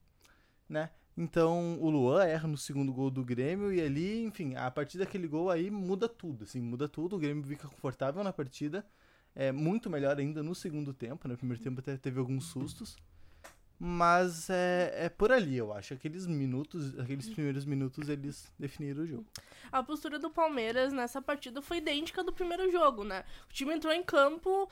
né? 0.69 0.91
Então 1.17 1.79
o 1.81 1.91
Luan 1.91 2.25
erra 2.25 2.49
no 2.49 2.57
segundo 2.57 2.93
gol 2.93 3.11
do 3.11 3.25
Grêmio 3.25 3.73
e 3.73 3.81
ali, 3.81 4.23
enfim, 4.25 4.55
a 4.55 4.71
partir 4.71 4.97
daquele 4.99 5.27
gol 5.29 5.51
aí 5.51 5.71
muda 5.71 6.09
tudo, 6.09 6.45
assim, 6.45 6.61
muda 6.61 6.89
tudo. 6.89 7.17
O 7.17 7.19
Grêmio 7.19 7.45
fica 7.45 7.69
confortável 7.69 8.23
na 8.25 8.33
partida, 8.33 8.87
é 9.35 9.53
muito 9.53 9.91
melhor 9.91 10.19
ainda 10.19 10.43
no 10.43 10.55
segundo 10.55 10.95
tempo, 10.95 11.29
né? 11.29 11.33
No 11.33 11.39
primeiro 11.39 11.63
tempo 11.63 11.81
até 11.81 11.97
teve 11.97 12.19
alguns 12.19 12.47
sustos. 12.47 12.97
Mas 13.83 14.51
é, 14.51 15.07
é 15.07 15.09
por 15.09 15.33
ali, 15.33 15.57
eu 15.57 15.73
acho. 15.73 15.95
Aqueles 15.95 16.27
minutos, 16.27 16.99
aqueles 16.99 17.31
primeiros 17.31 17.65
minutos, 17.65 18.11
eles 18.11 18.53
definiram 18.59 19.03
o 19.05 19.07
jogo. 19.07 19.27
A 19.73 19.83
postura 19.83 20.19
do 20.19 20.29
Palmeiras 20.29 20.93
nessa 20.93 21.23
partida 21.23 21.63
foi 21.63 21.79
idêntica 21.79 22.23
do 22.23 22.31
primeiro 22.31 22.71
jogo, 22.71 23.05
né? 23.05 23.25
O 23.49 23.53
time 23.55 23.73
entrou 23.75 23.93
em 23.93 24.03
campo 24.03 24.69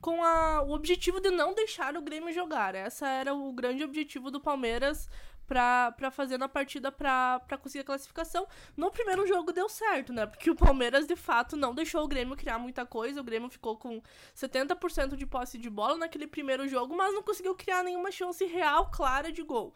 com 0.00 0.24
a- 0.24 0.62
o 0.62 0.72
objetivo 0.72 1.20
de 1.20 1.30
não 1.30 1.54
deixar 1.54 1.96
o 1.96 2.02
Grêmio 2.02 2.32
jogar. 2.34 2.74
Essa 2.74 3.08
era 3.08 3.32
o 3.32 3.52
grande 3.52 3.84
objetivo 3.84 4.28
do 4.28 4.40
Palmeiras 4.40 5.08
pra, 5.48 5.90
pra 5.92 6.10
fazer 6.10 6.38
na 6.38 6.48
partida 6.48 6.92
pra 6.92 7.40
conseguir 7.60 7.80
a 7.80 7.84
classificação. 7.84 8.46
No 8.76 8.90
primeiro 8.90 9.26
jogo 9.26 9.50
deu 9.50 9.68
certo, 9.68 10.12
né? 10.12 10.26
Porque 10.26 10.50
o 10.50 10.54
Palmeiras, 10.54 11.06
de 11.06 11.16
fato, 11.16 11.56
não 11.56 11.74
deixou 11.74 12.04
o 12.04 12.08
Grêmio 12.08 12.36
criar 12.36 12.58
muita 12.58 12.84
coisa. 12.84 13.20
O 13.20 13.24
Grêmio 13.24 13.48
ficou 13.48 13.76
com 13.76 14.02
70% 14.36 15.16
de 15.16 15.26
posse 15.26 15.56
de 15.58 15.70
bola 15.70 15.96
naquele 15.96 16.26
primeiro 16.26 16.68
jogo, 16.68 16.94
mas 16.94 17.14
não 17.14 17.22
conseguiu 17.22 17.54
criar 17.54 17.82
nenhuma 17.82 18.12
chance 18.12 18.44
real, 18.44 18.90
clara 18.90 19.32
de 19.32 19.42
gol. 19.42 19.74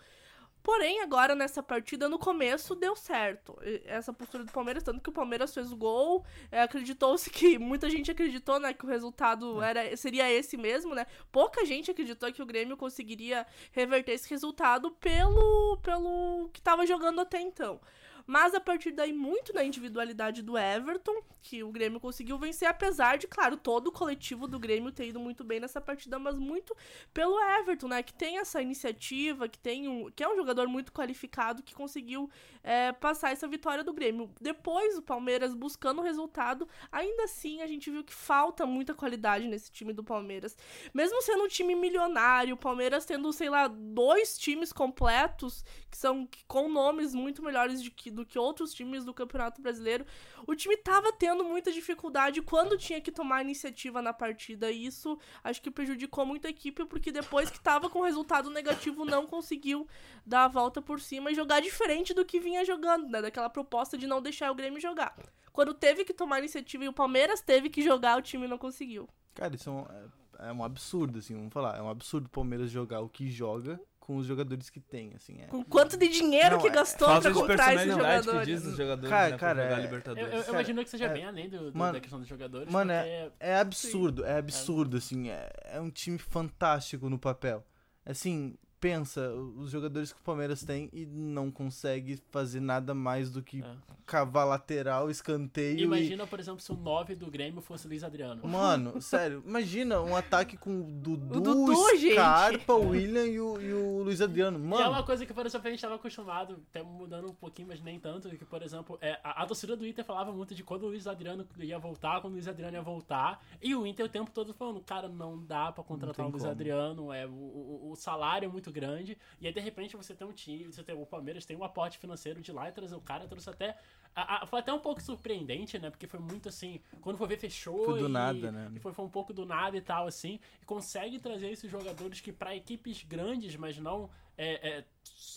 Porém, 0.62 1.00
agora 1.00 1.34
nessa 1.34 1.62
partida, 1.62 2.08
no 2.08 2.18
começo, 2.18 2.74
deu 2.74 2.94
certo. 2.94 3.58
Essa 3.84 4.12
postura 4.12 4.44
do 4.44 4.52
Palmeiras, 4.52 4.82
tanto 4.82 5.00
que 5.00 5.10
o 5.10 5.12
Palmeiras 5.12 5.52
fez 5.52 5.72
o 5.72 5.76
gol. 5.76 6.24
é, 6.50 6.62
Acreditou-se 6.62 7.28
que. 7.30 7.58
Muita 7.72 7.90
gente 7.90 8.10
acreditou, 8.10 8.60
né? 8.60 8.72
Que 8.72 8.84
o 8.84 8.88
resultado 8.88 9.60
era, 9.60 9.96
seria 9.96 10.30
esse 10.30 10.56
mesmo, 10.56 10.94
né? 10.94 11.06
Pouca 11.32 11.64
gente 11.64 11.90
acreditou 11.90 12.32
que 12.32 12.42
o 12.42 12.46
Grêmio 12.46 12.76
conseguiria 12.76 13.46
reverter 13.72 14.12
esse 14.12 14.30
resultado 14.30 14.90
pelo, 14.92 15.78
pelo 15.78 16.48
que 16.52 16.62
tava 16.62 16.86
jogando 16.86 17.20
até 17.20 17.40
então. 17.40 17.80
Mas 18.26 18.54
a 18.54 18.60
partir 18.60 18.92
daí, 18.92 19.12
muito 19.12 19.52
na 19.52 19.64
individualidade 19.64 20.42
do 20.42 20.56
Everton, 20.56 21.22
que 21.40 21.62
o 21.62 21.70
Grêmio 21.70 22.00
conseguiu 22.00 22.38
vencer, 22.38 22.68
apesar 22.68 23.18
de, 23.18 23.26
claro, 23.26 23.56
todo 23.56 23.88
o 23.88 23.92
coletivo 23.92 24.46
do 24.46 24.58
Grêmio 24.58 24.92
ter 24.92 25.08
ido 25.08 25.18
muito 25.18 25.44
bem 25.44 25.60
nessa 25.60 25.80
partida, 25.80 26.18
mas 26.18 26.38
muito 26.38 26.76
pelo 27.12 27.38
Everton, 27.58 27.88
né? 27.88 28.02
Que 28.02 28.14
tem 28.14 28.38
essa 28.38 28.62
iniciativa, 28.62 29.48
que 29.48 29.58
tem 29.58 29.88
um. 29.88 30.10
que 30.10 30.22
é 30.22 30.28
um 30.28 30.36
jogador 30.36 30.68
muito 30.68 30.92
qualificado 30.92 31.62
que 31.62 31.74
conseguiu 31.74 32.30
é, 32.62 32.92
passar 32.92 33.32
essa 33.32 33.48
vitória 33.48 33.82
do 33.82 33.92
Grêmio. 33.92 34.30
Depois, 34.40 34.96
o 34.96 35.02
Palmeiras 35.02 35.54
buscando 35.54 36.00
o 36.00 36.04
resultado, 36.04 36.68
ainda 36.90 37.24
assim 37.24 37.60
a 37.60 37.66
gente 37.66 37.90
viu 37.90 38.04
que 38.04 38.14
falta 38.14 38.64
muita 38.64 38.94
qualidade 38.94 39.46
nesse 39.46 39.70
time 39.70 39.92
do 39.92 40.04
Palmeiras. 40.04 40.56
Mesmo 40.94 41.20
sendo 41.22 41.44
um 41.44 41.48
time 41.48 41.74
milionário, 41.74 42.54
o 42.54 42.58
Palmeiras 42.58 43.04
tendo, 43.04 43.32
sei 43.32 43.50
lá, 43.50 43.68
dois 43.68 44.38
times 44.38 44.72
completos, 44.72 45.64
que 45.90 45.96
são 45.96 46.28
com 46.46 46.68
nomes 46.68 47.14
muito 47.14 47.42
melhores 47.42 47.82
de 47.82 47.90
que, 47.90 48.10
do 48.12 48.24
que 48.24 48.38
outros 48.38 48.72
times 48.72 49.04
do 49.04 49.12
Campeonato 49.14 49.60
Brasileiro, 49.62 50.04
o 50.46 50.54
time 50.54 50.76
tava 50.76 51.12
tendo 51.12 51.42
muita 51.44 51.72
dificuldade 51.72 52.40
quando 52.42 52.76
tinha 52.78 53.00
que 53.00 53.10
tomar 53.10 53.42
iniciativa 53.42 54.00
na 54.02 54.12
partida. 54.12 54.70
E 54.70 54.86
isso 54.86 55.18
acho 55.42 55.60
que 55.62 55.70
prejudicou 55.70 56.24
muito 56.26 56.46
a 56.46 56.50
equipe, 56.50 56.84
porque 56.84 57.10
depois 57.10 57.50
que 57.50 57.60
tava 57.60 57.88
com 57.90 58.00
resultado 58.02 58.50
negativo, 58.50 59.04
não 59.04 59.26
conseguiu 59.26 59.86
dar 60.24 60.44
a 60.44 60.48
volta 60.48 60.80
por 60.82 61.00
cima 61.00 61.30
e 61.30 61.34
jogar 61.34 61.60
diferente 61.60 62.14
do 62.14 62.24
que 62.24 62.38
vinha 62.38 62.64
jogando, 62.64 63.08
né? 63.08 63.20
Daquela 63.22 63.50
proposta 63.50 63.96
de 63.98 64.06
não 64.06 64.20
deixar 64.22 64.50
o 64.50 64.54
Grêmio 64.54 64.80
jogar. 64.80 65.16
Quando 65.52 65.74
teve 65.74 66.04
que 66.04 66.14
tomar 66.14 66.38
iniciativa 66.38 66.84
e 66.84 66.88
o 66.88 66.92
Palmeiras 66.92 67.40
teve 67.40 67.68
que 67.68 67.82
jogar, 67.82 68.18
o 68.18 68.22
time 68.22 68.46
não 68.48 68.56
conseguiu. 68.58 69.08
Cara, 69.34 69.54
isso 69.54 69.68
é 69.68 69.72
um, 69.72 69.80
é- 69.80 70.48
é 70.48 70.52
um 70.52 70.64
absurdo, 70.64 71.18
assim, 71.18 71.34
vamos 71.34 71.52
falar. 71.52 71.76
É 71.78 71.82
um 71.82 71.88
absurdo 71.90 72.26
o 72.26 72.30
Palmeiras 72.30 72.70
jogar 72.70 73.00
o 73.00 73.08
que 73.08 73.30
joga 73.30 73.80
com 74.04 74.16
os 74.16 74.26
jogadores 74.26 74.68
que 74.68 74.80
tem, 74.80 75.12
assim. 75.14 75.40
É. 75.40 75.46
Com 75.46 75.62
quanto 75.64 75.96
de 75.96 76.08
dinheiro 76.08 76.56
Não, 76.56 76.60
que 76.60 76.66
é- 76.66 76.72
gastou 76.72 77.06
Falta 77.06 77.30
pra 77.30 77.40
comprar 77.40 77.54
esses 77.54 77.64
personalidade 77.86 78.18
que 78.18 78.24
jogadores. 78.24 78.46
diz 78.48 78.62
dos 78.64 78.76
jogadores, 78.76 79.08
Cara, 79.10 79.30
né, 79.30 79.38
cara, 79.38 79.62
é- 79.62 79.72
Eu, 79.72 79.82
Libertadores. 79.82 80.28
eu- 80.28 80.34
eu 80.38 80.44
Cara, 80.44 80.52
imagino 80.56 80.84
que 80.84 80.90
seja 80.90 81.04
é- 81.06 81.12
bem 81.12 81.24
além 81.24 81.48
do, 81.48 81.70
do- 81.70 81.78
Mano, 81.78 81.92
da 81.92 82.00
questão 82.00 82.18
dos 82.18 82.28
jogadores. 82.28 82.68
mano, 82.72 82.92
porque 82.92 83.32
É 83.38 83.56
absurdo, 83.58 84.24
é 84.24 84.36
absurdo, 84.38 84.96
assim. 84.96 85.30
É, 85.30 85.50
é 85.74 85.80
um 85.80 85.88
time 85.88 86.18
fantástico 86.18 87.08
no 87.08 87.16
papel. 87.18 87.64
Assim, 88.04 88.56
pensa, 88.82 89.32
os 89.32 89.70
jogadores 89.70 90.12
que 90.12 90.18
o 90.18 90.24
Palmeiras 90.24 90.64
tem 90.64 90.90
e 90.92 91.06
não 91.06 91.52
consegue 91.52 92.20
fazer 92.32 92.58
nada 92.58 92.92
mais 92.92 93.30
do 93.30 93.40
que 93.40 93.62
É. 93.62 93.76
cavar 94.04 94.44
lateral, 94.44 95.08
escanteio 95.08 95.78
e... 95.78 95.82
Imagina, 95.84 96.26
por 96.26 96.40
exemplo, 96.40 96.60
se 96.60 96.72
o 96.72 96.74
9 96.76 97.14
do 97.14 97.30
Grêmio 97.30 97.60
fosse 97.60 97.86
o 97.86 97.88
Luiz 97.88 98.02
Adriano. 98.02 98.44
Mano, 98.46 98.98
sério, 99.00 99.40
imagina 99.46 100.00
um 100.02 100.16
ataque 100.16 100.56
com 100.56 100.80
o 100.80 100.82
Dudu, 100.82 101.40
Dudu, 101.40 101.96
gente. 101.96 102.14
Scarpa, 102.14 102.72
o 102.74 102.88
William 102.88 103.24
e 103.24 103.40
o, 103.40 103.60
e 103.62 103.72
o 103.72 104.02
Luiz 104.02 104.20
Adriano. 104.20 104.58
E 104.58 104.62
é 104.62 104.66
Mano, 104.66 104.90
uma 104.90 105.04
coisa 105.04 105.24
que, 105.24 105.32
por 105.32 105.46
exemplo, 105.46 105.68
a 105.68 105.70
gente 105.70 105.78
estava 105.78 105.94
acostumado, 105.94 106.58
até 106.68 106.82
mudando 106.82 107.30
um 107.30 107.34
pouquinho, 107.34 107.68
mas 107.68 107.80
nem 107.80 108.00
tanto, 108.00 108.28
que, 108.30 108.44
por 108.44 108.62
exemplo, 108.62 108.98
é, 109.00 109.20
a, 109.22 109.44
a 109.44 109.46
torcida 109.46 109.76
do 109.76 109.86
Inter 109.86 110.04
falava 110.04 110.32
muito 110.32 110.56
de 110.56 110.64
quando 110.64 110.82
o 110.82 110.88
Luiz 110.88 111.06
Adriano 111.06 111.46
ia 111.60 111.78
voltar, 111.78 112.20
quando 112.20 112.32
o 112.32 112.36
Luiz 112.36 112.48
Adriano 112.48 112.76
ia 112.76 112.82
voltar, 112.82 113.40
e 113.62 113.76
o 113.76 113.86
Inter 113.86 114.06
o 114.06 114.08
tempo 114.08 114.32
todo 114.32 114.52
falando, 114.52 114.80
cara, 114.80 115.08
não 115.08 115.38
dá 115.38 115.70
pra 115.70 115.84
contratar 115.84 116.26
o 116.26 116.30
Luiz 116.30 116.42
como. 116.42 116.50
Adriano, 116.52 117.12
é, 117.12 117.24
o, 117.26 117.30
o, 117.30 117.90
o 117.92 117.96
salário 117.96 118.46
é 118.46 118.48
muito 118.48 118.71
grande, 118.72 119.16
e 119.40 119.46
aí 119.46 119.52
de 119.52 119.60
repente 119.60 119.96
você 119.96 120.14
tem 120.14 120.26
um 120.26 120.32
time, 120.32 120.64
você 120.64 120.82
tem, 120.82 120.94
o 120.94 121.06
Palmeiras 121.06 121.44
tem 121.46 121.56
um 121.56 121.62
aporte 121.62 121.98
financeiro 121.98 122.40
de 122.40 122.50
lá 122.50 122.68
e 122.68 122.72
trazer 122.72 122.94
o 122.96 123.00
cara, 123.00 123.28
trouxe 123.28 123.48
até... 123.50 123.76
a- 124.14 124.42
a- 124.42 124.46
foi 124.46 124.58
até 124.60 124.72
um 124.72 124.80
pouco 124.80 125.00
surpreendente, 125.00 125.78
né? 125.78 125.90
Porque 125.90 126.06
foi 126.06 126.18
muito 126.20 126.48
assim. 126.48 126.80
Quando 127.00 127.16
foi 127.18 127.28
ver, 127.28 127.38
fechou. 127.38 127.84
Foi 127.84 128.00
do 128.00 128.06
e, 128.08 128.12
nada, 128.12 128.50
né? 128.50 128.72
E 128.74 128.80
foi, 128.80 128.92
foi 128.92 129.04
um 129.04 129.10
pouco 129.10 129.32
do 129.32 129.44
nada 129.46 129.76
e 129.76 129.80
tal, 129.80 130.06
assim. 130.06 130.40
E 130.60 130.64
consegue 130.64 131.20
trazer 131.20 131.50
esses 131.50 131.70
jogadores 131.70 132.20
que, 132.20 132.32
pra 132.32 132.56
equipes 132.56 133.02
grandes, 133.04 133.54
mas 133.56 133.78
não. 133.78 134.10
É, 134.36 134.68
é, 134.78 134.84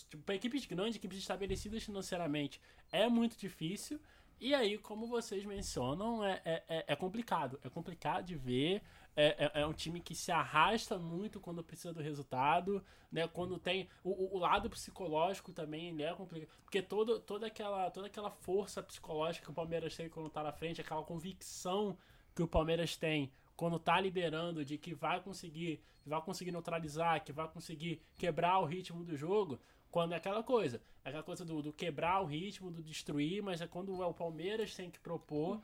tipo, 0.08 0.22
pra 0.24 0.34
equipes 0.34 0.64
grandes, 0.64 0.96
equipes 0.96 1.18
estabelecidas 1.18 1.82
financeiramente, 1.82 2.60
é 2.90 3.08
muito 3.08 3.36
difícil. 3.38 4.00
E 4.38 4.54
aí, 4.54 4.76
como 4.78 5.06
vocês 5.06 5.44
mencionam, 5.46 6.22
é, 6.24 6.40
é, 6.44 6.62
é- 6.68 6.84
é 6.88 6.96
complicado. 6.96 7.58
É 7.64 7.70
complicado 7.70 8.24
de 8.26 8.34
ver. 8.36 8.82
É, 9.18 9.50
é, 9.56 9.60
é 9.62 9.66
um 9.66 9.72
time 9.72 9.98
que 9.98 10.14
se 10.14 10.30
arrasta 10.30 10.98
muito 10.98 11.40
quando 11.40 11.64
precisa 11.64 11.92
do 11.94 12.02
resultado, 12.02 12.84
né? 13.10 13.26
Quando 13.26 13.58
tem 13.58 13.88
o, 14.04 14.36
o- 14.36 14.38
lado 14.38 14.68
psicológico 14.68 15.52
também 15.54 16.02
é 16.04 16.12
complicado, 16.14 16.50
porque 16.62 16.82
todo, 16.82 17.18
toda 17.20 17.46
aquela 17.46 17.90
toda 17.90 18.08
aquela 18.08 18.30
força 18.30 18.82
psicológica 18.82 19.46
que 19.46 19.50
o 19.50 19.54
Palmeiras 19.54 19.96
tem 19.96 20.10
quando 20.10 20.28
tá 20.28 20.42
na 20.42 20.52
frente, 20.52 20.82
aquela 20.82 21.02
convicção 21.02 21.96
que 22.34 22.42
o 22.42 22.46
Palmeiras 22.48 22.94
tem 22.94 23.32
quando 23.56 23.78
tá 23.78 23.98
liderando 23.98 24.62
de 24.62 24.76
que 24.76 24.92
vai 24.94 25.18
conseguir, 25.20 25.80
que 26.02 26.10
vai 26.10 26.20
conseguir 26.20 26.52
neutralizar, 26.52 27.24
que 27.24 27.32
vai 27.32 27.48
conseguir 27.48 28.02
quebrar 28.18 28.58
o 28.58 28.66
ritmo 28.66 29.02
do 29.02 29.16
jogo, 29.16 29.58
quando 29.96 30.12
é 30.12 30.16
aquela 30.16 30.42
coisa, 30.42 30.78
é 31.02 31.08
aquela 31.08 31.22
coisa 31.22 31.42
do, 31.42 31.62
do 31.62 31.72
quebrar 31.72 32.20
o 32.20 32.26
ritmo, 32.26 32.70
do 32.70 32.82
destruir, 32.82 33.42
mas 33.42 33.62
é 33.62 33.66
quando 33.66 34.02
é 34.02 34.06
o 34.06 34.12
Palmeiras 34.12 34.74
tem 34.74 34.90
que 34.90 35.00
propor, 35.00 35.58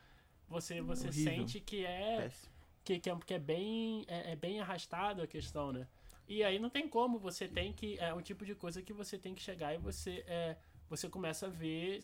você 0.49 0.81
você 0.81 1.09
Horrível. 1.09 1.35
sente 1.35 1.61
que 1.61 1.85
é 1.85 2.31
que, 2.83 2.99
que, 2.99 3.11
é, 3.11 3.17
que 3.27 3.35
é 3.35 3.39
bem 3.39 4.07
é, 4.09 4.33
é 4.33 4.37
bem 4.37 4.59
arrastado 4.59 5.21
a 5.21 5.27
questão, 5.27 5.71
né? 5.71 5.87
E 6.27 6.43
aí 6.43 6.59
não 6.59 6.71
tem 6.71 6.89
como, 6.89 7.19
você 7.19 7.47
tem 7.47 7.75
que 7.75 7.99
é 7.99 8.15
um 8.15 8.23
tipo 8.23 8.47
de 8.47 8.55
coisa 8.55 8.81
que 8.81 8.95
você 8.95 9.19
tem 9.19 9.35
que 9.35 9.43
chegar 9.43 9.75
e 9.75 9.77
você 9.77 10.25
é 10.27 10.57
você 10.89 11.11
começa 11.11 11.45
a 11.45 11.51
ver 11.51 12.03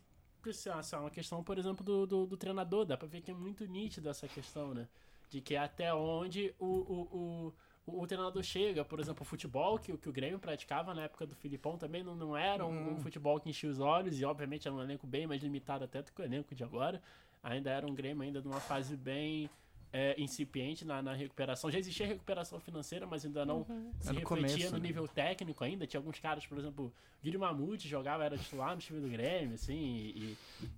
é 0.93 0.97
uma 0.99 1.11
questão, 1.11 1.43
por 1.43 1.57
exemplo, 1.59 1.83
do, 1.83 2.07
do, 2.07 2.27
do 2.27 2.37
treinador, 2.37 2.85
dá 2.85 2.97
pra 2.97 3.09
ver 3.09 3.23
que 3.23 3.31
é 3.31 3.35
muito 3.35 3.65
nítido 3.65 4.09
essa 4.11 4.29
questão, 4.29 4.75
né? 4.75 4.87
De 5.31 5.41
que 5.41 5.57
até 5.57 5.95
onde 5.95 6.55
o, 6.59 6.67
o, 6.67 7.01
o, 7.11 7.55
o, 7.89 8.03
o 8.03 8.07
treinador 8.07 8.43
chega, 8.43 8.85
por 8.85 9.01
exemplo, 9.01 9.23
o 9.23 9.25
futebol 9.25 9.79
que, 9.79 9.93
o- 9.93 9.99
que 9.99 10.09
o 10.09 10.13
Grêmio 10.13 10.39
praticava 10.39 10.93
na 10.95 11.03
época 11.05 11.27
do 11.27 11.35
Filipão 11.35 11.77
também 11.79 12.03
não, 12.03 12.15
não 12.15 12.37
era 12.37 12.65
um, 12.67 12.93
um 12.95 12.97
futebol 12.99 13.39
que 13.41 13.49
enchia 13.51 13.71
os 13.71 13.81
olhos, 13.81 14.19
e 14.21 14.25
obviamente 14.25 14.67
era 14.69 14.77
um 14.77 14.83
elenco 14.83 15.07
bem 15.07 15.27
mais 15.27 15.43
limitado 15.43 15.85
até 15.85 16.03
do 16.03 16.13
que 16.13 16.21
o 16.21 16.25
elenco 16.25 16.55
de 16.55 16.63
agora. 16.65 17.03
Ainda 17.43 17.71
era 17.71 17.87
um 17.87 17.95
Grêmio 17.95 18.23
ainda 18.23 18.41
numa 18.41 18.61
fase 18.61 18.97
bem 18.97 19.49
é, 19.93 20.21
incipiente 20.21 20.85
na, 20.85 21.01
na 21.01 21.15
recuperação. 21.15 21.71
Já 21.71 21.79
existia 21.79 22.07
recuperação 22.07 22.61
financeira, 22.61 23.07
mas 23.07 23.25
ainda 23.25 23.47
não 23.47 23.65
se 23.65 23.71
Era 23.71 24.13
no 24.15 24.19
refletia 24.21 24.27
começo, 24.27 24.73
no 24.73 24.79
né? 24.79 24.87
nível 24.87 25.09
técnico 25.09 25.65
ainda. 25.65 25.87
Tinha 25.87 25.99
alguns 25.99 26.19
caras, 26.19 26.45
por 26.47 26.59
exemplo, 26.59 26.93
Guilherme 27.23 27.47
Mamute 27.47 27.89
jogava, 27.89 28.25
era 28.25 28.37
titular 28.37 28.75
no 28.75 28.81
time 28.81 29.01
do 29.01 29.09
Grêmio, 29.09 29.55
assim, 29.55 29.75
e... 29.75 30.37
e- 30.63 30.69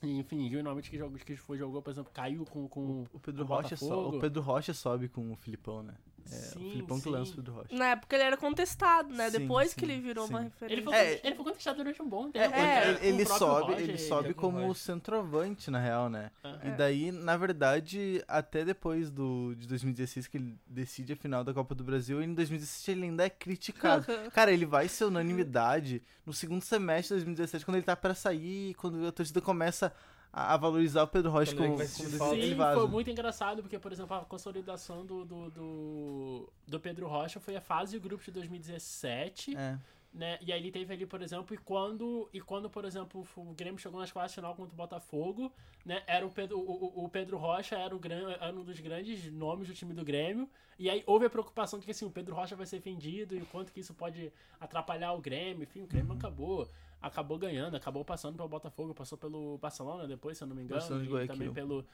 enfim, 0.00 0.48
Mamute 0.62 0.90
que, 0.90 0.96
jogou, 0.96 1.18
que 1.18 1.34
foi, 1.36 1.58
jogou, 1.58 1.82
por 1.82 1.90
exemplo, 1.90 2.10
caiu 2.12 2.44
com, 2.46 2.68
com 2.68 3.04
O 3.12 3.18
Pedro, 3.18 3.44
com 3.44 3.52
o 3.52 3.56
Rocha 3.56 3.76
so, 3.76 4.08
o 4.16 4.20
Pedro 4.20 4.40
Rocha 4.42 4.72
sobe 4.72 5.08
com 5.08 5.32
o 5.32 5.36
Filipão, 5.36 5.82
né? 5.82 5.94
É, 6.30 6.36
Sim, 6.36 6.66
o 6.68 6.70
Filipão 6.72 7.00
que 7.00 7.08
lança 7.08 7.32
o 7.32 7.34
Pedro 7.36 7.54
Rocha. 7.54 7.68
Na 7.74 7.86
época 7.86 8.16
ele 8.16 8.22
era 8.24 8.36
contestado, 8.36 9.14
né? 9.14 9.30
Sim, 9.30 9.38
Depois 9.40 9.70
sim, 9.70 9.76
que 9.76 9.84
ele 9.84 9.98
virou 10.00 10.26
sim. 10.26 10.32
uma 10.32 10.40
Ele 10.40 10.48
referência. 10.50 10.84
foi, 10.84 10.94
É, 10.94 11.20
ele 11.24 11.34
foi 11.36 11.44
contestado 11.44 11.76
durante 11.78 12.02
um 12.02 12.08
bom 12.08 12.28
É, 12.28 12.30
tempo. 12.32 12.54
É, 12.54 12.58
né, 12.58 12.88
ele, 12.88 12.98
o 12.98 13.04
ele 13.14 13.24
próprio 13.24 13.38
sobe, 13.48 13.72
Roger, 13.72 13.88
ele 13.88 13.98
sobe 13.98 14.34
como 14.34 14.58
Roger. 14.58 14.74
centroavante, 14.74 15.70
na 15.70 15.78
real, 15.80 16.08
né? 16.10 16.30
É. 16.44 16.68
E 16.68 16.70
daí, 16.72 17.12
na 17.12 17.36
verdade, 17.36 18.22
até 18.28 18.64
depois 18.64 19.10
do, 19.10 19.54
de 19.56 19.66
2016, 19.66 20.26
que 20.26 20.36
ele 20.36 20.54
decide 20.66 21.12
a 21.12 21.16
final 21.16 21.42
da 21.42 21.54
Copa 21.54 21.74
do 21.74 21.82
Brasil, 21.84 22.22
em 22.22 22.34
2017 22.34 22.90
ele 22.90 23.04
ainda 23.04 23.24
é 23.24 23.30
criticado. 23.30 24.06
Cara, 24.32 24.52
ele 24.52 24.66
vai 24.66 24.88
ser 24.88 25.04
unanimidade 25.04 26.02
no 26.26 26.32
segundo 26.32 26.62
semestre 26.62 27.16
de 27.18 27.24
2017, 27.24 27.64
quando 27.64 27.76
ele 27.76 27.84
tá 27.86 27.96
pra 27.96 28.14
sair, 28.14 28.74
quando 28.74 29.06
a 29.06 29.12
torcida 29.12 29.40
começa 29.40 29.92
a, 30.32 30.54
a 30.54 30.56
valorizar 30.56 31.02
o 31.02 31.08
Pedro 31.08 31.30
Rocha 31.30 31.54
como, 31.56 31.76
como 31.76 31.84
Sim, 31.86 32.54
foi 32.74 32.86
muito 32.88 33.10
engraçado, 33.10 33.62
porque, 33.62 33.78
por 33.78 33.92
exemplo, 33.92 34.16
a 34.16 34.24
consolidação 34.24 35.04
do, 35.04 35.24
do, 35.24 35.50
do, 35.50 36.52
do 36.66 36.80
Pedro 36.80 37.06
Rocha 37.08 37.40
foi 37.40 37.56
a 37.56 37.60
fase 37.60 37.92
de 37.92 37.98
grupos 37.98 38.26
de 38.26 38.32
2017, 38.32 39.56
É. 39.56 39.78
né? 40.12 40.38
E 40.40 40.52
aí 40.52 40.60
ele 40.60 40.70
teve 40.70 40.92
ali, 40.94 41.06
por 41.06 41.22
exemplo, 41.22 41.54
e 41.54 41.58
quando, 41.58 42.28
e 42.32 42.40
quando 42.40 42.68
por 42.68 42.84
exemplo, 42.84 43.26
o 43.36 43.54
Grêmio 43.54 43.78
chegou 43.78 44.00
nas 44.00 44.12
quartas 44.12 44.32
de 44.32 44.36
final 44.36 44.54
contra 44.54 44.72
o 44.72 44.76
Botafogo, 44.76 45.52
né? 45.84 46.02
Era 46.06 46.26
o 46.26 46.30
Pedro, 46.30 46.58
o, 46.58 46.62
o- 47.00 47.04
o 47.04 47.08
Pedro 47.08 47.36
Rocha 47.38 47.76
era, 47.76 47.94
o 47.94 47.98
gran, 47.98 48.30
era 48.32 48.52
um 48.54 48.64
dos 48.64 48.78
grandes 48.80 49.30
nomes 49.32 49.68
do 49.68 49.74
time 49.74 49.94
do 49.94 50.04
Grêmio. 50.04 50.48
E 50.78 50.88
aí 50.88 51.02
houve 51.06 51.26
a 51.26 51.30
preocupação 51.30 51.78
de 51.78 51.84
que 51.84 51.90
assim, 51.90 52.04
o 52.04 52.10
Pedro 52.10 52.34
Rocha 52.34 52.54
vai 52.54 52.66
ser 52.66 52.78
vendido 52.80 53.34
e 53.34 53.38
o 53.42 53.46
quanto 53.46 53.72
que 53.72 53.80
isso 53.80 53.94
pode 53.94 54.32
atrapalhar 54.60 55.12
o 55.12 55.20
Grêmio. 55.20 55.62
Enfim, 55.64 55.82
o 55.82 55.86
Grêmio 55.86 56.12
acabou. 56.12 56.68
Acabou 57.00 57.38
ganhando, 57.38 57.76
acabou 57.76 58.04
passando 58.04 58.36
pelo 58.36 58.48
Botafogo, 58.48 58.92
passou 58.92 59.16
pelo 59.16 59.56
Barcelona 59.58 60.06
depois, 60.08 60.36
se 60.36 60.42
eu 60.42 60.48
não 60.48 60.56
me 60.56 60.62
engano, 60.62 60.80
Barcelona 60.80 61.04
e 61.04 61.08
Guayaquil. 61.08 61.34
também 61.36 61.52
pelo, 61.52 61.86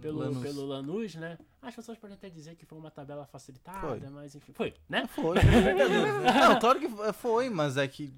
pelo, 0.00 0.18
Lanús. 0.20 0.42
pelo 0.42 0.64
Lanús, 0.66 1.14
né? 1.16 1.36
As 1.60 1.74
pessoas 1.74 1.98
podem 1.98 2.14
até 2.14 2.30
dizer 2.30 2.54
que 2.54 2.64
foi 2.64 2.78
uma 2.78 2.90
tabela 2.90 3.26
facilitada, 3.26 3.80
Foi. 3.80 4.00
mas 4.10 4.36
enfim, 4.36 4.52
foi, 4.52 4.72
né? 4.88 5.06
Foi. 5.08 5.36
não, 6.48 6.60
claro 6.60 6.78
que 6.78 6.88
foi, 7.12 7.50
mas 7.50 7.76
é 7.76 7.88
que 7.88 8.12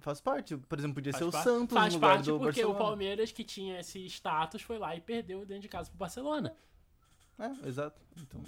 faz 0.00 0.20
parte. 0.20 0.56
Por 0.56 0.78
exemplo, 0.78 0.96
podia 0.96 1.12
Faz 1.12 1.22
ser 1.22 1.28
o 1.28 1.32
parte- 1.32 1.44
Santos 1.44 1.74
Faz 1.74 1.92
no 1.94 2.00
lugar 2.00 2.14
parte 2.16 2.24
do 2.26 2.32
porque 2.38 2.44
Barcelona. 2.62 2.74
o 2.74 2.78
Palmeiras, 2.78 3.30
que 3.32 3.44
tinha 3.44 3.78
esse 3.78 4.04
status, 4.06 4.62
foi 4.62 4.78
lá 4.78 4.96
e 4.96 5.00
perdeu 5.00 5.46
dentro 5.46 5.62
de 5.62 5.68
casa 5.68 5.88
pro 5.90 5.98
Barcelona. 5.98 6.56
É, 7.38 7.68
exato. 7.68 8.00
Então, 8.20 8.40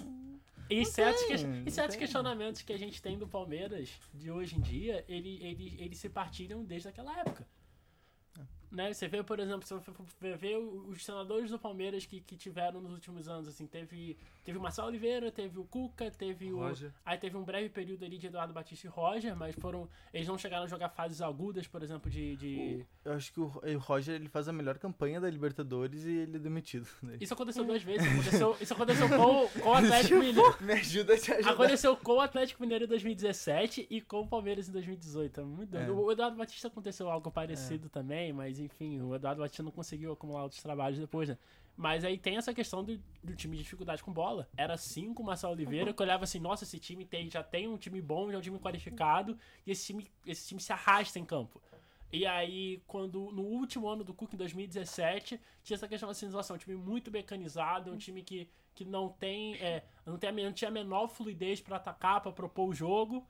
E 0.69 0.85
certos, 0.85 1.23
tem, 1.25 1.37
que- 1.37 1.69
e 1.69 1.71
certos 1.71 1.95
tem. 1.95 1.99
questionamentos 1.99 2.61
que 2.61 2.73
a 2.73 2.77
gente 2.77 3.01
tem 3.01 3.17
do 3.17 3.27
Palmeiras 3.27 3.89
de 4.13 4.31
hoje 4.31 4.55
em 4.57 4.61
dia, 4.61 5.03
ele, 5.07 5.39
ele, 5.41 5.75
eles 5.79 5.97
se 5.97 6.09
partilham 6.09 6.63
desde 6.63 6.87
aquela 6.89 7.17
época. 7.19 7.47
É. 8.37 8.41
Né? 8.71 8.93
Você 8.93 9.07
vê, 9.07 9.23
por 9.23 9.39
exemplo, 9.39 9.65
você 9.67 10.35
ver 10.35 10.57
os 10.57 11.03
senadores 11.03 11.49
do 11.49 11.57
Palmeiras 11.59 12.05
que, 12.05 12.19
que 12.21 12.35
tiveram 12.35 12.81
nos 12.81 12.93
últimos 12.93 13.27
anos, 13.27 13.47
assim, 13.47 13.65
teve, 13.65 14.17
teve 14.47 14.57
o 14.57 14.61
Marcelo 14.61 14.87
Oliveira, 14.87 15.29
teve 15.29 15.59
o 15.59 15.65
Cuca, 15.65 16.09
teve 16.09 16.53
o. 16.53 16.59
Roger. 16.59 16.89
Aí 17.05 17.17
teve 17.17 17.35
um 17.35 17.43
breve 17.43 17.67
período 17.67 18.05
ali 18.05 18.17
de 18.17 18.27
Eduardo 18.27 18.53
Batista 18.53 18.87
e 18.87 18.89
Roger, 18.89 19.35
mas 19.35 19.53
foram. 19.55 19.89
Eles 20.13 20.25
não 20.25 20.37
chegaram 20.37 20.63
a 20.63 20.67
jogar 20.67 20.87
fases 20.87 21.21
agudas, 21.21 21.67
por 21.67 21.83
exemplo, 21.83 22.09
de. 22.09 22.37
de... 22.37 22.85
eu 23.03 23.11
acho 23.11 23.33
que 23.33 23.41
o 23.41 23.51
o 23.61 23.77
Roger 23.77 24.15
ele 24.15 24.29
faz 24.29 24.47
a 24.47 24.53
melhor 24.53 24.77
campanha 24.77 25.19
da 25.19 25.29
Libertadores 25.29 26.05
e 26.05 26.19
ele 26.19 26.37
é 26.37 26.39
demitido. 26.39 26.87
Daí. 27.03 27.17
Isso 27.19 27.33
aconteceu 27.33 27.65
duas 27.65 27.83
vezes. 27.83 28.07
Aconteceu, 28.09 28.55
isso 28.61 28.73
aconteceu 28.73 29.09
com, 29.09 29.59
com 29.59 29.69
o 29.69 29.73
Atlético 29.73 30.15
Mineiro. 30.15 30.57
Me 30.61 30.73
ajuda 30.73 31.13
a 31.13 31.17
te 31.17 31.33
ajudar. 31.33 31.51
Aconteceu 31.51 31.97
com 31.97 32.13
o 32.13 32.21
Atlético 32.21 32.61
Mineiro 32.61 32.85
em 32.85 32.87
2017 32.87 33.87
e 33.89 33.99
com 33.99 34.21
o 34.21 34.27
Palmeiras 34.27 34.69
em 34.69 34.71
2018. 34.71 35.41
É 35.41 35.43
muito 35.43 35.69
doido. 35.71 35.91
É. 35.91 35.93
O 35.93 36.09
Eduardo 36.09 36.37
Batista 36.37 36.69
aconteceu 36.69 37.09
algo 37.09 37.29
parecido 37.29 37.89
também, 37.89 38.31
mas 38.31 38.59
enfim, 38.59 39.01
o 39.01 39.13
Eduardo 39.13 39.41
Batista 39.41 39.61
não 39.61 39.71
conseguiu 39.71 40.13
acumular 40.13 40.43
outros 40.43 40.61
trabalhos 40.61 40.97
depois, 40.99 41.27
né? 41.27 41.37
Mas 41.77 42.03
aí 42.03 42.17
tem 42.17 42.37
essa 42.37 42.55
questão 42.55 42.83
do, 42.83 42.97
do 43.23 43.35
time 43.35 43.55
de 43.55 43.61
dificuldade 43.61 44.03
com 44.03 44.11
bola. 44.11 44.49
Era 44.57 44.73
assim 44.73 45.13
com 45.13 45.21
o 45.21 45.25
Marcelo 45.25 45.53
Oliveira, 45.53 45.93
que 45.93 46.01
olhava 46.01 46.23
assim, 46.23 46.39
nossa, 46.39 46.63
esse 46.63 46.79
time 46.79 47.05
tem, 47.05 47.29
já 47.29 47.43
tem 47.43 47.67
um 47.67 47.77
time 47.77 48.01
bom, 48.01 48.29
já 48.29 48.35
é 48.35 48.39
um 48.39 48.41
time 48.41 48.59
qualificado, 48.59 49.37
e 49.65 49.71
esse 49.71 49.85
time, 49.85 50.11
esse 50.25 50.47
time 50.47 50.59
se 50.59 50.73
arrasta 50.73 51.19
em 51.19 51.23
campo. 51.23 51.61
E 52.11 52.25
aí, 52.25 52.81
quando 52.87 53.31
no 53.31 53.43
último 53.43 53.87
ano 53.87 54.03
do 54.03 54.13
Cook, 54.13 54.33
em 54.33 54.37
2017, 54.37 55.39
tinha 55.61 55.75
essa 55.75 55.87
questão 55.87 56.07
da 56.07 56.15
sensação, 56.15 56.55
um 56.55 56.59
time 56.59 56.75
muito 56.75 57.11
mecanizado, 57.11 57.91
um 57.91 57.97
time 57.97 58.23
que, 58.23 58.49
que 58.73 58.83
não 58.83 59.09
tem. 59.09 59.55
é, 59.55 59.83
não, 60.03 60.17
tem 60.17 60.31
não 60.31 60.53
tinha 60.53 60.69
a 60.69 60.71
menor 60.71 61.09
fluidez 61.09 61.61
pra 61.61 61.75
atacar, 61.77 62.21
pra 62.21 62.31
propor 62.31 62.69
o 62.69 62.73
jogo. 62.73 63.27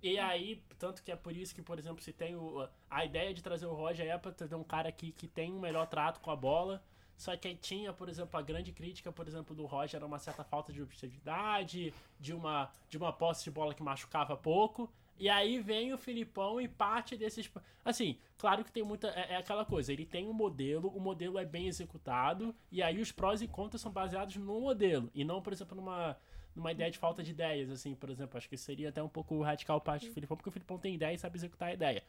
E 0.00 0.18
aí, 0.18 0.62
tanto 0.78 1.02
que 1.02 1.10
é 1.10 1.16
por 1.16 1.36
isso 1.36 1.54
que, 1.54 1.62
por 1.62 1.78
exemplo, 1.78 2.02
se 2.02 2.12
tem 2.12 2.36
o, 2.36 2.68
a 2.88 3.04
ideia 3.04 3.34
de 3.34 3.42
trazer 3.42 3.66
o 3.66 3.74
Roger 3.74 4.06
é 4.06 4.16
pra 4.16 4.32
ter 4.32 4.54
um 4.54 4.62
cara 4.62 4.88
aqui 4.88 5.12
que 5.12 5.26
tem 5.26 5.52
um 5.52 5.58
melhor 5.58 5.86
trato 5.86 6.20
com 6.20 6.30
a 6.30 6.36
bola. 6.36 6.82
Só 7.16 7.36
que 7.36 7.48
aí 7.48 7.54
tinha, 7.54 7.92
por 7.92 8.08
exemplo, 8.08 8.38
a 8.38 8.42
grande 8.42 8.72
crítica, 8.72 9.12
por 9.12 9.26
exemplo, 9.28 9.54
do 9.54 9.66
Roger 9.66 9.96
era 9.96 10.06
uma 10.06 10.18
certa 10.18 10.42
falta 10.42 10.72
de 10.72 10.82
objetividade, 10.82 11.94
de 12.18 12.32
uma, 12.32 12.70
de 12.88 12.98
uma 12.98 13.12
posse 13.12 13.44
de 13.44 13.50
bola 13.50 13.74
que 13.74 13.82
machucava 13.82 14.36
pouco. 14.36 14.92
E 15.16 15.28
aí 15.28 15.60
vem 15.60 15.92
o 15.92 15.98
Filipão 15.98 16.60
e 16.60 16.66
parte 16.66 17.16
desses. 17.16 17.50
Assim, 17.84 18.18
claro 18.36 18.64
que 18.64 18.72
tem 18.72 18.82
muita. 18.82 19.08
É, 19.08 19.34
é 19.34 19.36
aquela 19.36 19.64
coisa, 19.64 19.92
ele 19.92 20.04
tem 20.04 20.28
um 20.28 20.32
modelo, 20.32 20.88
o 20.88 21.00
modelo 21.00 21.38
é 21.38 21.44
bem 21.44 21.68
executado, 21.68 22.54
e 22.70 22.82
aí 22.82 23.00
os 23.00 23.12
prós 23.12 23.40
e 23.40 23.46
contras 23.46 23.80
são 23.80 23.92
baseados 23.92 24.36
no 24.36 24.60
modelo, 24.60 25.10
e 25.14 25.24
não, 25.24 25.40
por 25.40 25.52
exemplo, 25.52 25.76
numa, 25.76 26.16
numa 26.54 26.72
ideia 26.72 26.90
de 26.90 26.98
falta 26.98 27.22
de 27.22 27.30
ideias, 27.30 27.70
assim, 27.70 27.94
por 27.94 28.10
exemplo. 28.10 28.36
Acho 28.36 28.48
que 28.48 28.56
seria 28.56 28.88
até 28.88 29.02
um 29.02 29.08
pouco 29.08 29.40
radical 29.40 29.80
parte 29.80 30.08
do 30.08 30.12
Filipão, 30.12 30.36
porque 30.36 30.48
o 30.48 30.52
Filipão 30.52 30.78
tem 30.78 30.94
ideia 30.94 31.14
e 31.14 31.18
sabe 31.18 31.38
executar 31.38 31.68
a 31.68 31.74
ideia. 31.74 32.02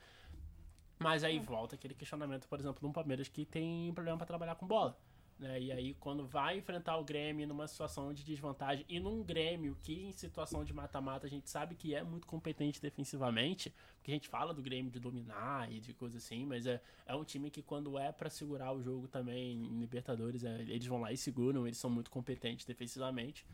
Mas 0.99 1.23
aí 1.23 1.39
volta 1.39 1.75
aquele 1.75 1.93
questionamento, 1.93 2.47
por 2.47 2.59
exemplo, 2.59 2.79
de 2.79 2.85
um 2.85 2.91
Palmeiras 2.91 3.27
que 3.27 3.45
tem 3.45 3.91
problema 3.93 4.17
pra 4.17 4.25
trabalhar 4.25 4.55
com 4.55 4.65
bola. 4.65 4.97
Né? 5.37 5.61
E 5.63 5.71
aí, 5.71 5.93
quando 5.95 6.25
vai 6.25 6.57
enfrentar 6.57 6.97
o 6.97 7.03
Grêmio 7.03 7.45
numa 7.45 7.67
situação 7.67 8.13
de 8.13 8.23
desvantagem, 8.23 8.85
e 8.87 8.99
num 8.99 9.21
Grêmio 9.21 9.77
que 9.81 10.05
em 10.05 10.13
situação 10.13 10.63
de 10.63 10.73
mata-mata 10.73 11.27
a 11.27 11.29
gente 11.29 11.49
sabe 11.49 11.75
que 11.75 11.93
é 11.93 12.03
muito 12.03 12.25
competente 12.25 12.81
defensivamente, 12.81 13.73
porque 13.97 14.11
a 14.11 14.13
gente 14.13 14.29
fala 14.29 14.53
do 14.53 14.61
Grêmio 14.61 14.89
de 14.89 14.99
dominar 14.99 15.69
e 15.71 15.79
de 15.81 15.93
coisa 15.93 16.17
assim, 16.17 16.45
mas 16.45 16.65
é, 16.65 16.81
é 17.05 17.13
um 17.13 17.25
time 17.25 17.49
que 17.51 17.61
quando 17.61 17.97
é 17.97 18.11
pra 18.13 18.29
segurar 18.29 18.71
o 18.71 18.81
jogo 18.81 19.07
também 19.09 19.65
em 19.65 19.79
Libertadores, 19.79 20.43
é, 20.45 20.61
eles 20.61 20.87
vão 20.87 21.01
lá 21.01 21.11
e 21.11 21.17
seguram, 21.17 21.67
eles 21.67 21.77
são 21.77 21.89
muito 21.89 22.09
competentes 22.09 22.65
defensivamente. 22.65 23.45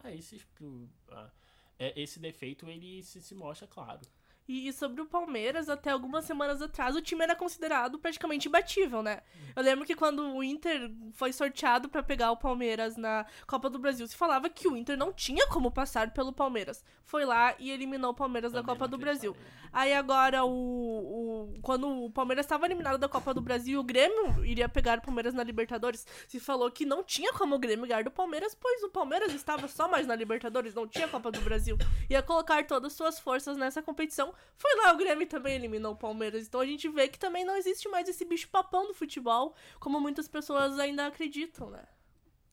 Aí 0.00 0.20
se, 0.20 0.42
ah, 1.10 1.30
é, 1.78 1.98
esse 1.98 2.20
defeito 2.20 2.68
ele 2.68 3.02
se, 3.02 3.20
se 3.22 3.34
mostra 3.34 3.66
claro. 3.66 4.00
E, 4.52 4.72
sobre 4.72 5.00
o 5.00 5.06
Palmeiras, 5.06 5.68
até 5.68 5.90
algumas 5.90 6.24
semanas 6.24 6.60
atrás, 6.60 6.96
o 6.96 7.00
time 7.00 7.22
era 7.22 7.36
considerado 7.36 7.98
praticamente 7.98 8.48
imbatível, 8.48 9.00
né? 9.02 9.20
Eu 9.54 9.62
lembro 9.62 9.84
que 9.86 9.94
quando 9.94 10.22
o 10.34 10.42
Inter 10.42 10.90
foi 11.12 11.32
sorteado 11.32 11.88
pra 11.88 12.02
pegar 12.02 12.32
o 12.32 12.36
Palmeiras 12.36 12.96
na 12.96 13.24
Copa 13.46 13.70
do 13.70 13.78
Brasil, 13.78 14.06
se 14.08 14.16
falava 14.16 14.48
que 14.48 14.66
o 14.66 14.76
Inter 14.76 14.96
não 14.96 15.12
tinha 15.12 15.46
como 15.48 15.70
passar 15.70 16.12
pelo 16.12 16.32
Palmeiras. 16.32 16.84
Foi 17.04 17.24
lá 17.24 17.54
e 17.58 17.70
eliminou 17.70 18.10
o 18.10 18.14
Palmeiras 18.14 18.50
da 18.52 18.60
Também 18.60 18.74
Copa 18.74 18.84
não 18.86 18.90
do 18.90 18.98
Brasil. 18.98 19.36
Aí 19.72 19.94
agora, 19.94 20.44
o, 20.44 20.50
o- 20.50 21.60
quando 21.62 21.88
o 21.88 22.10
Palmeiras 22.10 22.44
estava 22.44 22.66
eliminado 22.66 22.98
da 22.98 23.08
Copa 23.08 23.32
do 23.32 23.40
Brasil 23.40 23.78
o 23.78 23.84
Grêmio 23.84 24.44
iria 24.44 24.68
pegar 24.68 24.98
o 24.98 25.02
Palmeiras 25.02 25.32
na 25.32 25.44
Libertadores, 25.44 26.04
se 26.26 26.40
falou 26.40 26.70
que 26.72 26.84
não 26.84 27.04
tinha 27.04 27.32
como 27.34 27.54
o 27.54 27.58
Grêmio 27.58 27.86
ganhar 27.86 28.02
do 28.02 28.10
Palmeiras, 28.10 28.54
pois 28.54 28.82
o 28.82 28.88
Palmeiras 28.90 29.32
estava 29.32 29.68
só 29.68 29.88
mais 29.88 30.06
na 30.08 30.14
Libertadores, 30.16 30.74
não 30.74 30.88
tinha 30.88 31.06
Copa 31.06 31.30
do 31.30 31.40
Brasil. 31.40 31.78
Ia 32.08 32.20
colocar 32.22 32.66
todas 32.66 32.92
as 32.92 32.96
suas 32.96 33.20
forças 33.20 33.56
nessa 33.56 33.80
competição. 33.80 34.34
Foi 34.56 34.74
lá, 34.76 34.92
o 34.92 34.96
Grêmio 34.96 35.26
também 35.26 35.54
eliminou 35.54 35.92
o 35.92 35.96
Palmeiras. 35.96 36.46
Então 36.46 36.60
a 36.60 36.66
gente 36.66 36.88
vê 36.88 37.08
que 37.08 37.18
também 37.18 37.44
não 37.44 37.56
existe 37.56 37.88
mais 37.88 38.08
esse 38.08 38.24
bicho 38.24 38.48
papão 38.48 38.86
do 38.86 38.94
futebol, 38.94 39.54
como 39.78 40.00
muitas 40.00 40.28
pessoas 40.28 40.78
ainda 40.78 41.06
acreditam, 41.06 41.70
né? 41.70 41.84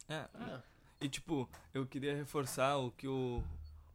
É, 0.07 0.25
Ah, 0.33 0.61
E 1.01 1.09
tipo, 1.09 1.49
eu 1.73 1.85
queria 1.85 2.15
reforçar 2.15 2.77
o 2.77 2.91
que 2.91 3.07
o, 3.07 3.43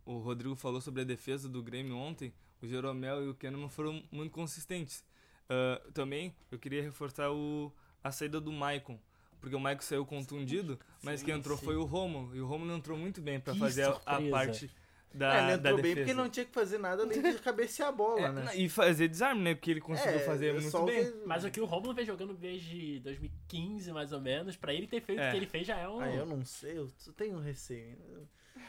o 0.04 0.18
Rodrigo 0.18 0.54
falou 0.54 0.80
sobre 0.80 1.02
a 1.02 1.04
defesa 1.04 1.48
do 1.48 1.62
Grêmio 1.62 1.96
ontem. 1.96 2.32
O 2.60 2.66
Jeromel 2.66 3.24
e 3.24 3.28
o 3.28 3.34
Keno 3.34 3.58
não 3.58 3.68
foram 3.68 4.02
muito 4.12 4.32
consistentes. 4.32 5.04
Ah, 5.48 5.80
também 5.94 6.34
eu 6.50 6.58
queria 6.58 6.82
reforçar 6.82 7.30
o, 7.32 7.72
a 8.04 8.12
saída 8.12 8.40
do 8.40 8.52
Maicon. 8.52 8.98
Porque 9.40 9.56
o 9.56 9.60
Maicon 9.60 9.82
saiu 9.82 10.06
contundido, 10.06 10.78
mas 11.02 11.20
Sim, 11.20 11.26
quem 11.26 11.34
entrou 11.34 11.58
sim. 11.58 11.64
foi 11.64 11.74
o 11.76 11.84
Romulo. 11.84 12.34
E 12.36 12.40
o 12.40 12.46
Romulo 12.46 12.72
entrou 12.72 12.96
muito 12.96 13.20
bem 13.20 13.40
pra 13.40 13.54
Que 13.54 13.58
fazer 13.58 13.84
a, 14.06 14.20
parte 14.30 14.70
da, 15.14 15.34
é, 15.34 15.38
ele 15.38 15.46
da 15.46 15.70
entrou 15.70 15.76
defesa. 15.76 15.82
bem 15.82 15.94
porque 16.04 16.14
não 16.14 16.28
tinha 16.28 16.46
que 16.46 16.52
fazer 16.52 16.78
nada 16.78 17.02
além 17.02 17.20
de 17.22 17.38
cabecear 17.38 17.88
a 17.88 17.92
bola, 17.92 18.20
É, 18.28 18.32
né? 18.32 18.56
E 18.56 18.68
fazer 18.68 19.08
desarme, 19.08 19.42
né? 19.42 19.54
Porque 19.54 19.70
ele 19.70 19.80
conseguiu 19.80 20.14
É, 20.16 20.18
fazer 20.20 20.46
é 20.48 20.52
muito 20.60 20.82
bem. 20.84 21.04
que- 21.04 21.18
Mas 21.26 21.44
o 21.44 21.50
que 21.50 21.60
o 21.60 21.64
Romulo 21.64 21.94
vem 21.94 22.04
jogando 22.06 22.34
desde 22.34 23.00
2015, 23.00 23.92
mais 23.92 24.12
ou 24.12 24.20
menos, 24.20 24.56
pra 24.56 24.72
ele 24.72 24.86
ter 24.86 25.00
feito 25.00 25.18
o 25.18 25.22
É. 25.22 25.30
que 25.30 25.36
ele 25.36 25.46
fez 25.46 25.66
já 25.66 25.76
é 25.78 25.88
um. 25.88 26.00
Ah, 26.00 26.10
eu 26.10 26.26
não 26.26 26.44
sei, 26.44 26.78
eu 26.78 26.88
tenho 27.16 27.38
receio. 27.38 27.96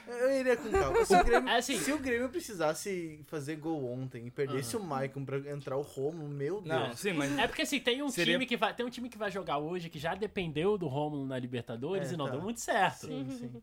Eu 0.07 0.31
iria 0.39 0.57
com 0.57 0.69
calma. 0.69 1.05
Se 1.05 1.15
o 1.15 1.23
Grêmio, 1.23 1.49
É 1.49 1.57
assim. 1.57 1.77
se 1.77 1.91
o 1.93 1.97
Grêmio 1.99 2.27
precisasse 2.29 3.23
fazer 3.27 3.55
gol 3.55 3.85
ontem 3.85 4.27
e 4.27 4.31
perdesse 4.31 4.75
o 4.75 4.79
Maicon 4.83 5.23
pra 5.23 5.37
entrar 5.49 5.77
o 5.77 5.81
Romulo, 5.81 6.27
meu 6.27 6.55
Deus. 6.61 6.65
Não, 6.65 6.93
sim, 6.93 7.13
mas 7.13 7.37
É 7.37 7.47
porque 7.47 7.61
assim, 7.61 7.79
tem 7.79 8.01
um 8.01 8.09
Seria- 8.09 8.33
time 8.33 8.45
que 8.45 8.57
vai. 8.57 8.73
Tem 8.75 8.85
um 8.85 8.89
time 8.89 9.07
que 9.09 9.17
vai 9.17 9.31
jogar 9.31 9.59
hoje 9.59 9.89
que 9.89 9.97
já 9.99 10.13
dependeu 10.13 10.77
do 10.77 10.87
Romulo 10.87 11.25
na 11.25 11.39
Libertadores 11.39 12.11
É, 12.11 12.13
e 12.15 12.17
não 12.17 12.25
tá. 12.25 12.31
deu 12.31 12.41
muito 12.41 12.59
certo. 12.59 13.07
Sim, 13.07 13.27
sim. 13.29 13.61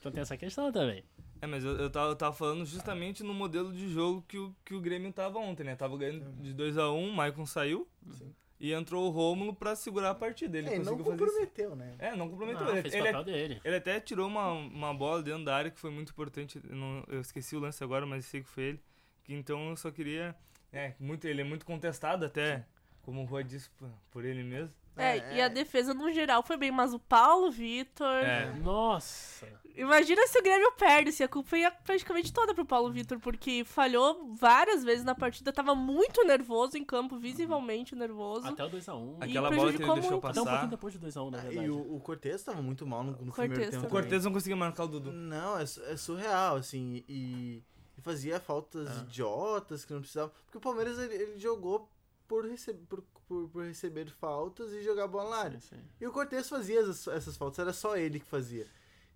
Então 0.00 0.10
tem 0.12 0.22
essa 0.22 0.36
questão 0.36 0.70
também. 0.72 1.04
É, 1.40 1.46
mas 1.46 1.62
eu, 1.64 1.72
eu, 1.76 1.90
tava, 1.90 2.10
eu 2.10 2.16
tava 2.16 2.34
falando 2.34 2.64
justamente 2.64 3.22
no 3.22 3.34
modelo 3.34 3.72
de 3.72 3.88
jogo 3.88 4.22
que 4.26 4.38
o, 4.38 4.54
que 4.64 4.74
o 4.74 4.80
Grêmio 4.80 5.12
tava 5.12 5.38
ontem, 5.38 5.64
né? 5.64 5.76
Tava 5.76 5.96
ganhando 5.96 6.32
de 6.42 6.54
2x1, 6.54 7.08
o 7.08 7.12
Maicon 7.12 7.44
saiu 7.44 7.86
Sim. 8.10 8.34
e 8.58 8.72
entrou 8.72 9.06
o 9.06 9.10
Rômulo 9.10 9.54
pra 9.54 9.76
segurar 9.76 10.10
a 10.10 10.14
partida. 10.14 10.56
Ele 10.56 10.68
É, 10.68 10.78
não 10.78 10.94
isso. 10.94 11.04
comprometeu, 11.04 11.76
né? 11.76 11.94
É, 11.98 12.16
não 12.16 12.28
comprometeu. 12.30 12.64
Não, 12.64 12.72
ele, 12.72 12.82
fez 12.82 12.94
ele, 12.94 13.04
papel 13.04 13.24
dele. 13.24 13.60
ele 13.64 13.76
até 13.76 14.00
tirou 14.00 14.26
uma, 14.26 14.50
uma 14.52 14.94
bola 14.94 15.22
dentro 15.22 15.44
da 15.44 15.54
área 15.54 15.70
que 15.70 15.78
foi 15.78 15.90
muito 15.90 16.10
importante. 16.10 16.60
Eu, 16.68 16.74
não- 16.76 17.04
eu 17.08 17.20
esqueci 17.20 17.54
o 17.54 17.60
lance 17.60 17.84
agora, 17.84 18.06
mas 18.06 18.24
sei 18.24 18.42
que 18.42 18.48
foi 18.48 18.64
ele. 18.64 18.80
Que, 19.22 19.34
então 19.34 19.70
eu 19.70 19.76
só 19.76 19.90
queria. 19.90 20.34
É, 20.72 20.94
muito, 20.98 21.26
ele 21.26 21.42
é 21.42 21.44
muito 21.44 21.66
contestado 21.66 22.24
até, 22.24 22.64
como 23.02 23.20
o 23.22 23.24
Rua 23.24 23.44
disse 23.44 23.68
por, 23.70 23.90
por 24.10 24.24
ele 24.24 24.42
mesmo. 24.42 24.74
É, 24.96 25.18
É, 25.18 25.36
e 25.36 25.40
a 25.40 25.44
é. 25.44 25.48
defesa 25.48 25.92
no 25.92 26.10
geral 26.12 26.42
foi 26.42 26.56
bem, 26.56 26.70
mas 26.70 26.94
o 26.94 26.98
Paulo 26.98 27.50
Vitor. 27.50 28.06
É. 28.06 28.52
Nossa. 28.62 29.46
Imagina 29.76 30.26
se 30.26 30.38
o 30.38 30.42
Grêmio 30.42 30.72
perde, 30.72 31.12
se 31.12 31.22
a 31.22 31.28
culpa 31.28 31.54
ia 31.58 31.70
praticamente 31.70 32.32
toda 32.32 32.54
pro 32.54 32.64
Paulo 32.64 32.90
Vitor, 32.90 33.18
porque 33.20 33.62
falhou 33.62 34.32
várias 34.32 34.82
vezes 34.82 35.04
na 35.04 35.14
partida, 35.14 35.52
tava 35.52 35.74
muito 35.74 36.24
nervoso 36.24 36.78
em 36.78 36.84
campo, 36.84 37.18
visivelmente 37.18 37.94
nervoso. 37.94 38.46
Até 38.48 38.64
o 38.64 38.70
2x1. 38.70 39.16
Aquela 39.20 39.52
E 39.52 39.56
bola 39.56 39.72
que 39.74 39.82
ele 39.82 39.92
deixou 39.92 39.96
muito. 40.12 40.26
Até 40.26 40.40
um 40.40 40.44
pouquinho 40.44 40.44
passar. 40.44 40.66
depois 40.68 40.94
do 40.94 41.06
2x1, 41.06 41.30
na 41.30 41.38
Ah, 41.38 41.40
verdade. 41.42 41.66
E 41.66 41.70
o, 41.70 41.94
o 41.96 42.00
Cortez 42.00 42.42
tava 42.42 42.62
muito 42.62 42.86
mal 42.86 43.04
no, 43.04 43.10
no 43.12 43.16
Cortez 43.18 43.34
primeiro 43.50 43.70
tempo. 43.70 43.72
também. 43.82 43.88
O 43.88 43.90
Cortez 43.90 44.24
não 44.24 44.32
conseguia 44.32 44.56
marcar 44.56 44.84
o 44.84 44.88
Dudu. 44.88 45.12
Não, 45.12 45.58
é, 45.58 45.62
é 45.64 45.96
surreal, 45.98 46.56
assim, 46.56 47.04
e, 47.06 47.62
e 47.98 48.00
fazia 48.00 48.40
faltas 48.40 48.88
Ah. 48.88 49.02
idiotas 49.02 49.84
que 49.84 49.92
não 49.92 50.00
precisava. 50.00 50.32
Porque 50.46 50.56
o 50.56 50.60
Palmeiras 50.60 50.98
ele, 50.98 51.14
ele 51.14 51.38
jogou 51.38 51.86
por, 52.26 52.46
receb 52.46 52.78
por, 52.88 53.04
por, 53.26 53.48
por 53.48 53.64
receber 53.64 54.08
faltas 54.10 54.72
e 54.72 54.82
jogar 54.82 55.06
bola 55.06 55.30
na 55.30 55.36
área. 55.36 55.60
Sim, 55.60 55.76
sim. 55.76 55.82
E 56.00 56.06
o 56.06 56.12
Cortez 56.12 56.48
fazia 56.48 56.80
essas, 56.80 57.06
essas 57.08 57.36
faltas, 57.36 57.58
era 57.58 57.72
só 57.72 57.96
ele 57.96 58.20
que 58.20 58.26
fazia. 58.26 58.66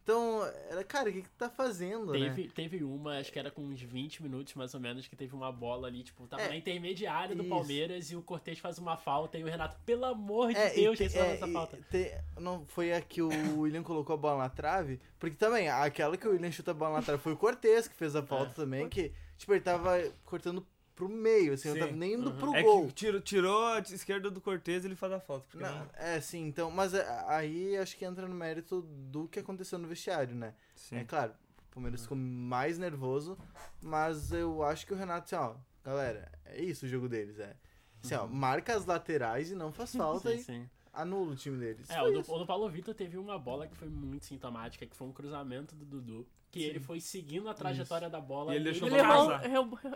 Então, 0.03 0.43
era, 0.69 0.83
cara, 0.83 1.11
o 1.11 1.13
que, 1.13 1.23
que 1.23 1.29
tá 1.31 1.49
fazendo, 1.49 2.13
né? 2.13 2.31
Teve, 2.31 2.49
teve 2.49 2.83
uma, 2.83 3.19
acho 3.19 3.31
que 3.31 3.39
era 3.39 3.51
com 3.51 3.63
uns 3.63 3.81
20 3.81 4.23
minutos 4.25 4.55
mais 4.55 4.75
ou 4.75 4.81
menos, 4.81 5.07
que 5.07 5.15
teve 5.15 5.35
uma 5.37 5.53
bola 5.53 5.87
ali, 5.87 6.03
tipo, 6.03 6.27
tava 6.27 6.43
É, 6.43 6.49
na 6.49 6.57
intermediária 6.57 7.37
do 7.37 7.43
isso. 7.43 7.51
Palmeiras 7.51 8.11
e 8.11 8.17
o 8.17 8.23
Cortez 8.23 8.59
faz 8.59 8.79
uma 8.79 8.97
falta 8.97 9.39
e 9.39 9.45
o 9.45 9.47
Renato, 9.47 9.77
pelo 9.85 10.07
amor 10.07 10.53
de 10.53 10.59
É, 10.59 10.71
Deus, 10.75 10.97
te- 10.99 11.05
é, 11.17 11.35
essa 11.35 11.47
falta. 11.47 11.79
te- 11.91 12.13
não 12.41 12.65
foi 12.67 12.93
a 12.93 13.01
que 13.01 13.23
o 13.23 13.29
William 13.61 13.83
colocou 13.85 14.15
a 14.15 14.17
bola 14.17 14.39
na 14.39 14.49
trave, 14.49 14.99
porque 15.19 15.37
também, 15.37 15.69
aquela 15.69 16.17
que 16.17 16.27
o 16.27 16.33
William 16.33 16.51
chuta 16.51 16.73
a 16.73 16.75
bola 16.75 16.97
na 16.97 17.03
trave 17.03 17.23
foi 17.23 17.35
o 17.35 17.37
Cortez 17.37 17.87
que 17.87 17.95
fez 17.95 18.17
a 18.17 18.23
falta 18.23 18.53
É. 18.53 18.55
também, 18.55 18.89
que, 18.89 19.13
tipo, 19.37 19.53
ele 19.53 19.61
tava 19.61 20.03
cortando 20.25 20.67
pro 20.95 21.09
meio, 21.09 21.55
assim, 21.55 21.69
não 21.69 21.75
Sim. 21.75 21.81
tava 21.81 21.93
nem 21.93 22.15
indo 22.15 22.31
Uhum. 22.31 22.37
pro 22.37 22.55
É 22.55 22.63
gol. 22.63 22.87
que 22.89 22.93
tirou, 22.95 23.21
tirou 23.21 23.67
a 23.67 23.79
esquerda 23.81 24.31
do 24.31 24.41
Cortez 24.41 24.85
ele 24.85 24.95
faz 24.95 25.13
a 25.13 25.21
falta. 25.21 25.47
Não, 25.59 25.79
não- 25.81 25.91
é, 25.95 26.21
sim, 26.21 26.47
então, 26.47 26.71
mas 26.71 26.93
é, 26.95 27.07
aí 27.27 27.77
acho 27.77 27.97
que 27.97 28.05
entra 28.05 28.29
no 28.29 28.35
mérito 28.35 28.83
do 28.83 29.27
que 29.29 29.39
aconteceu 29.41 29.79
no 29.79 29.89
vestiário, 29.89 30.35
né? 30.35 30.55
Sim. 30.75 30.97
É 30.97 31.05
claro, 31.05 31.33
o 31.71 31.75
Palmeiras 31.75 32.03
ficou 32.03 32.17
mais 32.19 32.79
nervoso, 32.79 33.39
mas 33.81 34.33
eu 34.33 34.63
acho 34.63 34.87
que 34.87 34.93
o 34.93 34.97
Renato, 34.97 35.25
assim, 35.35 35.37
ó, 35.43 35.55
galera, 35.83 36.31
é 36.45 36.61
isso 36.63 36.85
o 36.85 36.89
jogo 36.89 37.09
deles, 37.09 37.39
é. 37.39 37.57
Assim, 38.03 38.15
ó, 38.15 38.27
marca 38.27 38.75
as 38.75 38.85
laterais 38.87 39.51
e 39.51 39.55
não 39.55 39.73
faz 39.73 39.95
falta 39.95 40.31
Sim, 40.31 40.37
e 40.37 40.43
sim. 40.43 40.71
anula 40.93 41.33
o 41.33 41.37
time 41.37 41.59
deles. 41.59 41.89
É, 41.91 42.03
o 42.03 42.11
do, 42.11 42.21
o 42.33 42.39
do 42.39 42.47
Paulo 42.47 42.69
Vitor 42.69 42.95
teve 42.95 43.17
uma 43.19 43.39
bola 43.39 43.67
que 43.67 43.77
foi 43.77 43.89
muito 43.89 44.25
sintomática, 44.27 44.87
que 44.87 44.97
foi 44.97 45.07
um 45.07 45.13
cruzamento 45.13 45.75
do 45.75 45.85
Dudu. 45.85 46.27
Que 46.51 46.63
ele 46.65 46.81
foi 46.81 46.99
seguindo 47.01 47.49
a 47.49 47.55
trajetória 47.55 48.11
da 48.11 48.21
bola 48.21 48.53
E 48.53 48.57
ele 48.57 48.65
deixou 48.65 48.89
Ele 48.89 48.97
errou- 48.99 49.29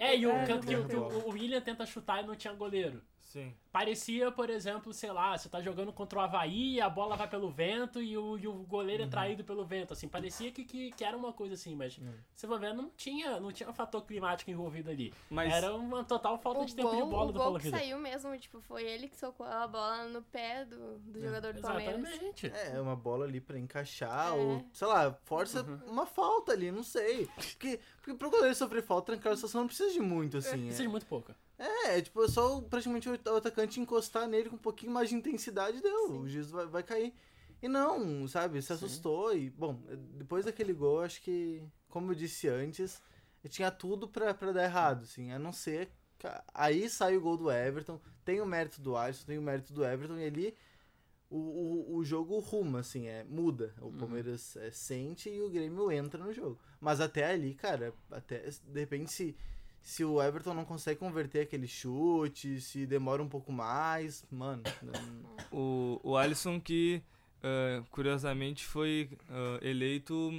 É, 0.00 0.16
e 0.16 0.26
o, 0.26 0.30
é, 0.30 0.46
canto 0.46 0.66
que, 0.66 0.74
o, 0.76 1.26
o 1.26 1.30
William 1.30 1.60
tenta 1.60 1.84
chutar 1.84 2.22
e 2.22 2.26
não 2.26 2.36
tinha 2.36 2.52
goleiro. 2.54 3.02
Sim. 3.34 3.52
Parecia, 3.72 4.30
por 4.30 4.48
exemplo, 4.48 4.92
sei 4.92 5.10
lá, 5.10 5.36
você 5.36 5.48
tá 5.48 5.60
jogando 5.60 5.92
contra 5.92 6.20
o 6.20 6.22
Havaí, 6.22 6.80
a 6.80 6.88
bola 6.88 7.16
vai 7.16 7.26
pelo 7.28 7.50
vento 7.50 8.00
e 8.00 8.16
o, 8.16 8.38
e 8.38 8.46
o 8.46 8.52
goleiro 8.62 9.02
Uhum. 9.02 9.08
é 9.08 9.10
traído 9.10 9.42
pelo 9.42 9.64
vento. 9.64 9.92
Assim, 9.92 10.06
parecia 10.06 10.52
que, 10.52 10.64
que, 10.64 10.92
que 10.92 11.04
era 11.04 11.16
uma 11.16 11.32
coisa 11.32 11.54
assim, 11.54 11.74
mas 11.74 11.98
você 12.32 12.46
vai 12.46 12.60
ver, 12.60 12.72
não 12.72 12.88
tinha, 12.90 13.40
não 13.40 13.50
tinha 13.50 13.68
um 13.68 13.72
fator 13.72 14.02
climático 14.06 14.48
envolvido 14.52 14.88
ali. 14.88 15.12
Mas- 15.28 15.52
Era 15.52 15.74
uma 15.74 16.04
total 16.04 16.38
falta 16.38 16.60
O 16.60 16.64
de 16.64 16.76
tempo 16.76 16.90
de 16.90 17.00
gol, 17.00 17.10
bola 17.10 17.24
o 17.30 17.32
do 17.32 17.32
gol 17.32 17.42
Paulo 17.46 17.58
que 17.58 17.68
saiu 17.70 17.98
mesmo, 17.98 18.38
tipo, 18.38 18.60
foi 18.60 18.84
ele 18.84 19.08
que 19.08 19.16
socou 19.16 19.44
a 19.44 19.66
bola 19.66 20.04
no 20.06 20.22
pé 20.22 20.64
do, 20.64 20.98
do 21.00 21.20
jogador 21.20 21.52
do 21.54 21.60
Palmeiras. 21.60 21.98
Exatamente. 22.08 22.46
É, 22.54 22.80
uma 22.80 22.94
bola 22.94 23.24
ali 23.24 23.40
pra 23.40 23.58
encaixar, 23.58 24.28
É. 24.28 24.30
ou, 24.38 24.64
sei 24.72 24.86
lá, 24.86 25.12
força 25.24 25.64
Uhum. 25.64 25.80
uma 25.90 26.06
falta 26.06 26.52
ali, 26.52 26.70
não 26.70 26.84
sei. 26.84 27.26
Porque, 27.34 27.80
porque 27.96 28.14
pro 28.14 28.30
goleiro 28.30 28.54
sofrer 28.54 28.84
falta, 28.84 29.06
trancar 29.06 29.32
a 29.32 29.36
situação 29.36 29.62
não 29.62 29.66
precisa 29.66 29.92
de 29.92 29.98
muito, 30.00 30.36
assim. 30.36 30.66
Precisa 30.66 30.82
de 30.84 30.88
muito 30.88 31.06
pouca. 31.06 31.34
É, 31.64 31.96
é, 31.96 32.02
tipo, 32.02 32.22
é 32.22 32.28
só 32.28 32.60
praticamente 32.60 33.08
o 33.08 33.36
atacante 33.36 33.80
encostar 33.80 34.28
nele 34.28 34.50
com 34.50 34.56
um 34.56 34.58
pouquinho 34.58 34.92
mais 34.92 35.08
de 35.08 35.14
intensidade, 35.14 35.80
deu. 35.80 36.20
O 36.20 36.28
juiz 36.28 36.50
vai, 36.50 36.66
vai 36.66 36.82
cair. 36.82 37.14
E 37.62 37.68
não, 37.68 38.28
sabe, 38.28 38.60
se 38.60 38.72
assustou 38.72 39.34
e, 39.34 39.48
bom, 39.48 39.80
depois 40.12 40.44
daquele 40.44 40.74
gol, 40.74 41.00
acho 41.00 41.22
que, 41.22 41.62
como 41.88 42.10
eu 42.10 42.14
disse 42.14 42.46
antes, 42.46 43.00
tinha 43.48 43.70
tudo 43.70 44.06
pra, 44.06 44.34
pra 44.34 44.52
dar 44.52 44.64
errado, 44.64 45.04
assim, 45.04 45.32
a 45.32 45.38
não 45.38 45.52
ser... 45.52 45.90
Aí 46.52 46.88
sai 46.88 47.16
o 47.16 47.20
gol 47.20 47.36
do 47.36 47.50
Everton, 47.50 48.00
tem 48.24 48.40
o 48.40 48.46
mérito 48.46 48.80
do 48.80 48.96
Alisson, 48.96 49.26
tem 49.26 49.38
o 49.38 49.42
mérito 49.42 49.72
do 49.72 49.84
Everton, 49.84 50.18
e 50.18 50.24
ali 50.24 50.54
o, 51.30 51.36
o, 51.38 51.96
o 51.96 52.04
jogo 52.04 52.38
ruma, 52.38 52.80
assim, 52.80 53.06
é, 53.06 53.24
muda. 53.24 53.74
O 53.80 53.90
Palmeiras 53.92 54.56
é, 54.56 54.70
sente 54.70 55.30
e 55.30 55.40
o 55.40 55.50
Grêmio 55.50 55.90
entra 55.90 56.22
no 56.22 56.32
jogo. 56.32 56.58
Mas 56.80 57.00
até 57.00 57.24
ali, 57.24 57.54
cara, 57.54 57.92
até, 58.10 58.38
de 58.40 58.80
repente 58.80 59.12
se, 59.12 59.36
se 59.84 60.02
o 60.04 60.20
Everton 60.20 60.54
não 60.54 60.64
consegue 60.64 60.98
converter 60.98 61.40
aquele 61.42 61.68
chute, 61.68 62.60
se 62.60 62.86
demora 62.86 63.22
um 63.22 63.28
pouco 63.28 63.52
mais, 63.52 64.24
mano... 64.30 64.62
não- 64.82 65.34
O, 65.52 66.00
o 66.02 66.16
Alisson 66.16 66.58
que, 66.60 67.02
ah, 67.42 67.84
curiosamente, 67.90 68.64
foi 68.64 69.10
ah, 69.28 69.58
eleito 69.62 70.30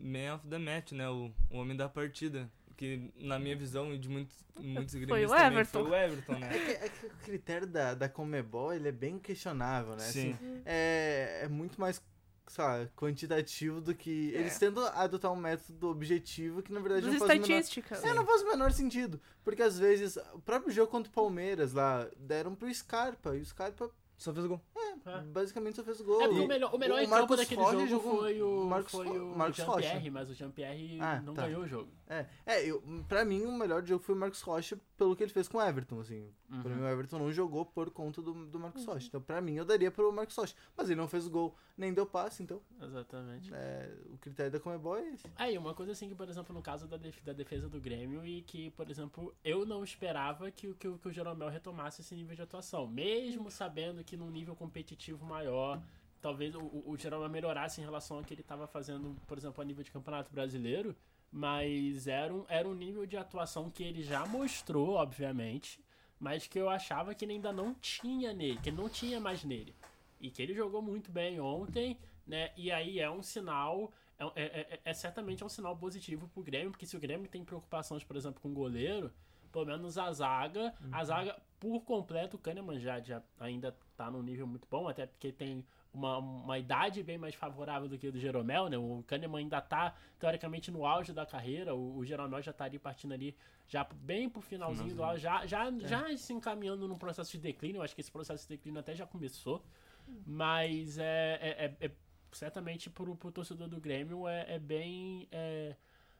Man 0.00 0.34
of 0.34 0.48
the 0.48 0.58
Match, 0.58 0.92
né? 0.92 1.08
O, 1.08 1.30
o 1.50 1.58
homem 1.58 1.76
da 1.76 1.88
partida. 1.88 2.50
Que, 2.76 3.08
na 3.20 3.38
minha 3.38 3.54
visão 3.54 3.94
e 3.94 3.98
de 3.98 4.08
muitos, 4.08 4.34
muitos 4.58 4.94
Foi 4.94 5.00
gremistas 5.06 5.30
o 5.30 5.36
também, 5.36 5.46
Everton. 5.58 5.80
foi 5.84 5.90
o 5.90 5.94
Everton, 5.94 6.32
né? 6.40 6.56
É 6.56 6.58
que, 6.58 6.70
é 6.72 6.88
que 6.88 7.06
o 7.06 7.10
critério 7.22 7.66
da, 7.68 7.94
da 7.94 8.08
Comebol, 8.08 8.72
ele 8.74 8.88
é 8.88 8.92
bem 8.92 9.16
questionável, 9.16 9.92
né? 9.92 10.00
Sim. 10.00 10.32
Assim, 10.32 10.62
é, 10.66 11.42
é 11.44 11.48
muito 11.48 11.80
mais, 11.80 12.02
sei 12.46 12.64
lá, 12.64 12.86
quantitativo 12.96 13.80
do 13.80 13.94
que... 13.94 14.34
É. 14.34 14.40
Eles 14.40 14.58
tentam 14.58 14.84
adotar 14.86 15.32
um 15.32 15.36
método 15.36 15.88
objetivo 15.88 16.62
que, 16.62 16.72
na 16.72 16.80
verdade, 16.80 17.02
Das 17.06 17.12
não 17.20 17.26
faz 17.26 17.38
o 17.38 17.42
menor... 17.42 18.08
É, 18.10 18.14
não 18.14 18.26
faz 18.26 18.42
o 18.42 18.46
menor 18.46 18.72
sentido. 18.72 19.20
Porque, 19.42 19.62
às 19.62 19.78
vezes, 19.78 20.16
o 20.32 20.40
próprio 20.40 20.72
jogo 20.72 20.90
contra 20.90 21.10
o 21.10 21.14
Palmeiras 21.14 21.72
lá, 21.72 22.08
deram 22.18 22.54
pro 22.54 22.72
Scarpa, 22.72 23.36
e 23.36 23.40
o 23.40 23.44
Scarpa 23.44 23.90
Só 24.16 24.32
fez 24.32 24.44
o 24.44 24.48
gol. 24.48 24.60
É. 25.06 25.20
basicamente 25.22 25.76
só 25.76 25.84
fez 25.84 26.00
gol. 26.00 26.22
É 26.22 26.28
porque 26.28 26.40
o 26.44 26.48
melhor, 26.48 26.74
o 26.74 26.78
melhor 26.78 27.02
o 27.04 27.08
Marcos 27.08 27.36
daquele 27.36 27.60
Rocha 27.60 27.72
jogo 27.72 27.88
jogou- 27.88 28.18
foi 28.20 28.42
o, 28.42 28.64
Marcos 28.64 28.92
foi 28.92 29.06
o 29.18 29.36
Marcos 29.36 29.58
Rocha. 29.58 29.80
Jean-Pierre, 29.82 30.10
mas 30.10 30.30
o 30.30 30.34
Jean-Pierre 30.34 30.98
Ah, 31.00 31.20
não 31.20 31.34
tá. 31.34 31.42
ganhou 31.42 31.62
o 31.62 31.66
jogo. 31.68 31.90
É, 32.08 32.26
é 32.46 32.64
eu, 32.64 32.82
pra 33.06 33.22
mim 33.24 33.44
o 33.44 33.52
melhor 33.52 33.84
jogo 33.84 34.02
foi 34.02 34.14
o 34.14 34.18
Marcos 34.18 34.40
Rocha 34.40 34.78
pelo 34.96 35.14
que 35.14 35.22
ele 35.24 35.32
fez 35.32 35.46
com 35.46 35.58
o 35.58 35.62
Everton, 35.62 36.00
assim. 36.00 36.32
Pra 36.48 36.70
Uhum. 36.70 36.76
mim 36.76 36.82
o 36.84 36.88
Everton 36.88 37.18
não 37.18 37.32
jogou 37.32 37.66
por 37.66 37.90
conta 37.90 38.22
do, 38.22 38.46
do 38.46 38.58
Marcos 38.58 38.86
Rocha. 38.86 39.06
Então 39.08 39.20
pra 39.20 39.42
mim 39.42 39.56
eu 39.56 39.64
daria 39.66 39.90
pro 39.90 40.10
Marcos 40.12 40.36
Rocha. 40.36 40.54
Mas 40.74 40.88
ele 40.88 40.98
não 41.00 41.08
fez 41.08 41.26
gol, 41.28 41.54
nem 41.76 41.92
deu 41.92 42.06
passe, 42.06 42.42
então 42.42 42.60
Exatamente. 42.80 43.52
é, 43.52 43.92
o 44.12 44.16
critério 44.18 44.52
da 44.52 44.60
Comebol 44.60 44.96
é 44.96 45.08
esse. 45.08 45.26
É, 45.38 45.52
e 45.52 45.58
uma 45.58 45.74
coisa 45.74 45.92
assim 45.92 46.08
que, 46.08 46.14
por 46.14 46.28
exemplo, 46.28 46.54
no 46.54 46.62
caso 46.62 46.86
da, 46.86 46.96
def- 46.96 47.22
da 47.24 47.32
defesa 47.32 47.68
do 47.68 47.80
Grêmio, 47.80 48.24
e 48.24 48.42
que, 48.42 48.70
por 48.70 48.88
exemplo, 48.88 49.34
eu 49.44 49.66
não 49.66 49.82
esperava 49.82 50.50
que, 50.50 50.68
o- 50.68 50.74
que, 50.74 50.90
que 50.98 51.08
o 51.08 51.12
Jeromel 51.12 51.48
retomasse 51.48 52.00
esse 52.00 52.14
nível 52.14 52.36
de 52.36 52.42
atuação. 52.42 52.86
Mesmo 52.86 53.50
sabendo 53.50 54.04
que 54.04 54.16
num 54.16 54.30
nível 54.30 54.54
competitivo 54.54 55.24
maior, 55.26 55.82
talvez 56.22 56.54
o, 56.54 56.60
o, 56.60 56.90
o 56.92 56.96
Jeromel 56.96 57.28
melhorasse 57.28 57.80
em 57.80 57.84
relação 57.84 58.18
ao 58.18 58.22
que 58.22 58.32
ele 58.32 58.40
estava 58.42 58.66
fazendo, 58.66 59.16
por 59.26 59.36
exemplo, 59.36 59.60
a 59.60 59.64
nível 59.64 59.82
de 59.82 59.90
campeonato 59.90 60.32
brasileiro. 60.32 60.94
Mas 61.36 62.06
era 62.06 62.32
um, 62.32 62.44
era 62.48 62.68
um 62.68 62.74
nível 62.74 63.04
de 63.04 63.16
atuação 63.16 63.68
que 63.68 63.82
ele 63.82 64.04
já 64.04 64.24
mostrou, 64.24 64.90
obviamente, 64.90 65.80
mas 66.20 66.46
que 66.46 66.56
eu 66.56 66.68
achava 66.70 67.12
que 67.12 67.24
ele 67.24 67.32
ainda 67.32 67.52
não 67.52 67.74
tinha 67.74 68.32
nele, 68.32 68.56
que 68.60 68.68
ele 68.68 68.76
não 68.76 68.88
tinha 68.88 69.18
mais 69.18 69.42
nele. 69.42 69.74
E 70.24 70.30
que 70.30 70.40
ele 70.42 70.54
jogou 70.54 70.80
muito 70.80 71.12
bem 71.12 71.38
ontem, 71.40 71.98
né? 72.26 72.50
E 72.56 72.72
aí 72.72 72.98
é 72.98 73.10
um 73.10 73.22
sinal. 73.22 73.92
É, 74.18 74.24
é- 74.24 74.60
é- 74.74 74.80
é 74.84 74.94
certamente 74.94 75.44
um 75.44 75.48
sinal 75.48 75.76
positivo 75.76 76.28
pro 76.28 76.42
Grêmio, 76.42 76.70
porque 76.70 76.86
se 76.86 76.96
o 76.96 77.00
Grêmio 77.00 77.28
tem 77.28 77.44
preocupações, 77.44 78.02
por 78.04 78.16
exemplo, 78.16 78.40
com 78.40 78.48
o 78.48 78.54
goleiro, 78.54 79.12
pelo 79.52 79.66
menos 79.66 79.98
a 79.98 80.10
zaga, 80.12 80.72
a 80.92 81.04
zaga 81.04 81.36
por 81.60 81.80
completo, 81.82 82.36
o 82.36 82.38
Kahneman 82.40 82.78
já, 82.80 83.00
já 83.00 83.22
ainda 83.38 83.76
tá 83.96 84.10
num 84.10 84.22
nível 84.22 84.46
muito 84.46 84.66
bom, 84.70 84.88
até 84.88 85.06
porque 85.06 85.30
tem 85.32 85.64
uma, 85.92 86.18
uma 86.18 86.58
idade 86.58 87.02
bem 87.02 87.18
mais 87.18 87.34
favorável 87.34 87.88
do 87.88 87.96
que 87.98 88.06
o 88.08 88.12
do 88.12 88.18
Jeromel, 88.18 88.68
né? 88.68 88.76
O 88.78 89.04
Kahneman 89.06 89.38
ainda 89.40 89.60
tá, 89.60 89.94
teoricamente, 90.18 90.70
no 90.70 90.84
auge 90.86 91.12
da 91.12 91.24
carreira, 91.26 91.74
o, 91.74 91.98
o 91.98 92.04
Jeromel 92.04 92.40
já 92.42 92.50
estaria 92.50 92.80
partindo 92.80 93.12
ali 93.14 93.36
já 93.66 93.84
bem 93.84 94.28
pro 94.28 94.40
finalzinho 94.42 94.94
do 94.96 95.02
auge, 95.04 95.22
já, 95.22 95.46
já, 95.46 95.70
já 95.80 96.16
se 96.16 96.32
encaminhando 96.32 96.86
num 96.88 96.98
processo 96.98 97.32
de 97.32 97.38
declínio, 97.38 97.78
eu 97.78 97.82
acho 97.82 97.94
que 97.94 98.00
esse 98.00 98.10
processo 98.12 98.42
de 98.46 98.56
declínio 98.56 98.80
até 98.80 98.94
já 98.94 99.06
começou, 99.06 99.62
mas 100.24 100.98
é, 100.98 101.38
é, 101.40 101.76
é- 101.80 101.86
é- 101.86 101.90
certamente 102.32 102.90
pro, 102.90 103.16
pro 103.16 103.30
torcedor 103.32 103.68
do 103.68 103.80
Grêmio 103.80 104.26
é, 104.28 104.54
é 104.54 104.58
bem. 104.58 105.28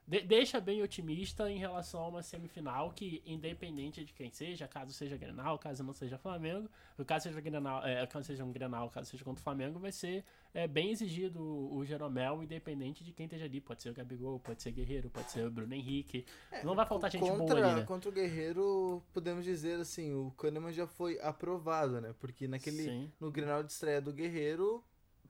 É, 0.09 0.11
de- 0.21 0.27
deixa 0.27 0.61
bem 0.61 0.83
otimista 0.83 1.51
em 1.51 1.59
relação 1.59 2.01
a 2.01 2.09
uma 2.09 2.23
semifinal 2.23 2.91
que, 2.91 3.23
independente 3.27 4.05
de 4.05 4.13
quem 4.13 4.31
seja, 4.31 4.67
caso 4.69 4.93
seja 4.93 5.17
Grenal, 5.17 5.59
caso 5.59 5.83
não 5.83 5.93
seja 5.93 6.19
Flamengo, 6.19 6.69
caso 7.07 7.25
seja 7.25 7.41
Grenal, 7.41 7.85
é, 7.85 8.07
caso 8.07 8.27
seja 8.27 8.45
um 8.45 8.53
Grenal, 8.53 8.91
caso 8.91 9.11
seja 9.11 9.25
contra 9.25 9.41
o 9.41 9.45
Flamengo, 9.45 9.79
vai 9.79 9.93
ser 9.93 10.25
é, 10.53 10.67
bem 10.69 10.91
exigido 10.91 11.41
o, 11.41 11.77
o 11.77 11.85
Jeromel, 11.85 12.43
independente 12.43 13.03
de 13.03 13.13
quem 13.13 13.27
esteja 13.27 13.45
ali. 13.45 13.61
Pode 13.61 13.83
ser 13.83 13.91
o 13.91 13.95
Gabigol, 13.95 14.39
pode 14.39 14.63
ser 14.63 14.73
Guerreiro, 14.73 15.11
pode 15.11 15.31
ser 15.31 15.47
o 15.47 15.51
Bruno 15.51 15.75
Henrique. 15.75 16.25
não 16.63 16.75
vai 16.75 16.87
faltar 16.87 17.11
gente 17.11 17.21
boa 17.21 17.37
contra, 17.39 17.67
ali, 17.67 17.81
né? 17.81 17.87
contra 17.87 18.09
o 18.09 18.13
Guerreiro, 18.13 19.03
podemos 19.13 19.45
dizer 19.45 19.81
assim, 19.81 20.13
o 20.15 20.31
Kahneman 20.33 20.73
já 20.73 20.87
foi 20.87 21.19
aprovado, 21.21 22.01
né? 22.01 22.15
Porque 22.21 22.47
naquele. 22.47 22.85
Sim. 22.85 23.13
No 23.21 23.31
Grenal 23.31 23.63
de 23.63 23.73
estreia 23.73 24.01
do 24.01 24.13
Guerreiro, 24.13 24.83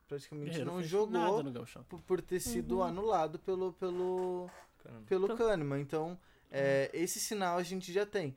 praticamente 0.06 0.50
Guerreiro 0.50 0.70
não 0.70 0.78
fez 0.78 0.88
jogou 0.88 1.44
por, 1.88 2.00
por 2.02 2.20
ter 2.20 2.40
sido 2.40 2.82
anulado 2.82 3.38
pelo. 3.38 3.72
pelo 3.74 4.50
Caramba. 4.82 5.06
pelo 5.06 5.36
Kahneman. 5.36 5.80
Então, 5.80 6.18
é, 6.50 6.90
esse 6.92 7.18
sinal 7.18 7.56
a 7.58 7.62
gente 7.62 7.92
já 7.92 8.04
tem. 8.04 8.36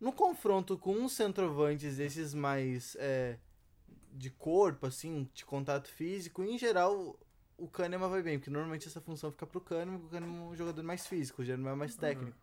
No 0.00 0.12
confronto 0.12 0.76
com 0.76 0.94
uns 0.94 1.12
centroavantes 1.12 1.96
desses 1.98 2.34
mais 2.34 2.96
é, 2.98 3.38
de 4.12 4.30
corpo, 4.30 4.86
assim, 4.86 5.28
de 5.32 5.44
contato 5.44 5.88
físico, 5.88 6.42
em 6.42 6.58
geral, 6.58 7.16
o 7.56 7.68
Kahneman 7.68 8.08
vai 8.08 8.22
bem, 8.22 8.38
porque 8.38 8.50
normalmente 8.50 8.88
essa 8.88 9.00
função 9.00 9.30
fica 9.30 9.46
pro 9.46 9.60
Kahneman, 9.60 10.00
porque 10.00 10.16
o 10.16 10.20
Kahneman 10.20 10.40
é 10.40 10.50
um 10.50 10.56
jogador 10.56 10.82
mais 10.82 11.06
físico, 11.06 11.42
o 11.42 11.44
Jeromel 11.44 11.74
é 11.74 11.76
mais 11.76 11.94
técnico. 11.94 12.36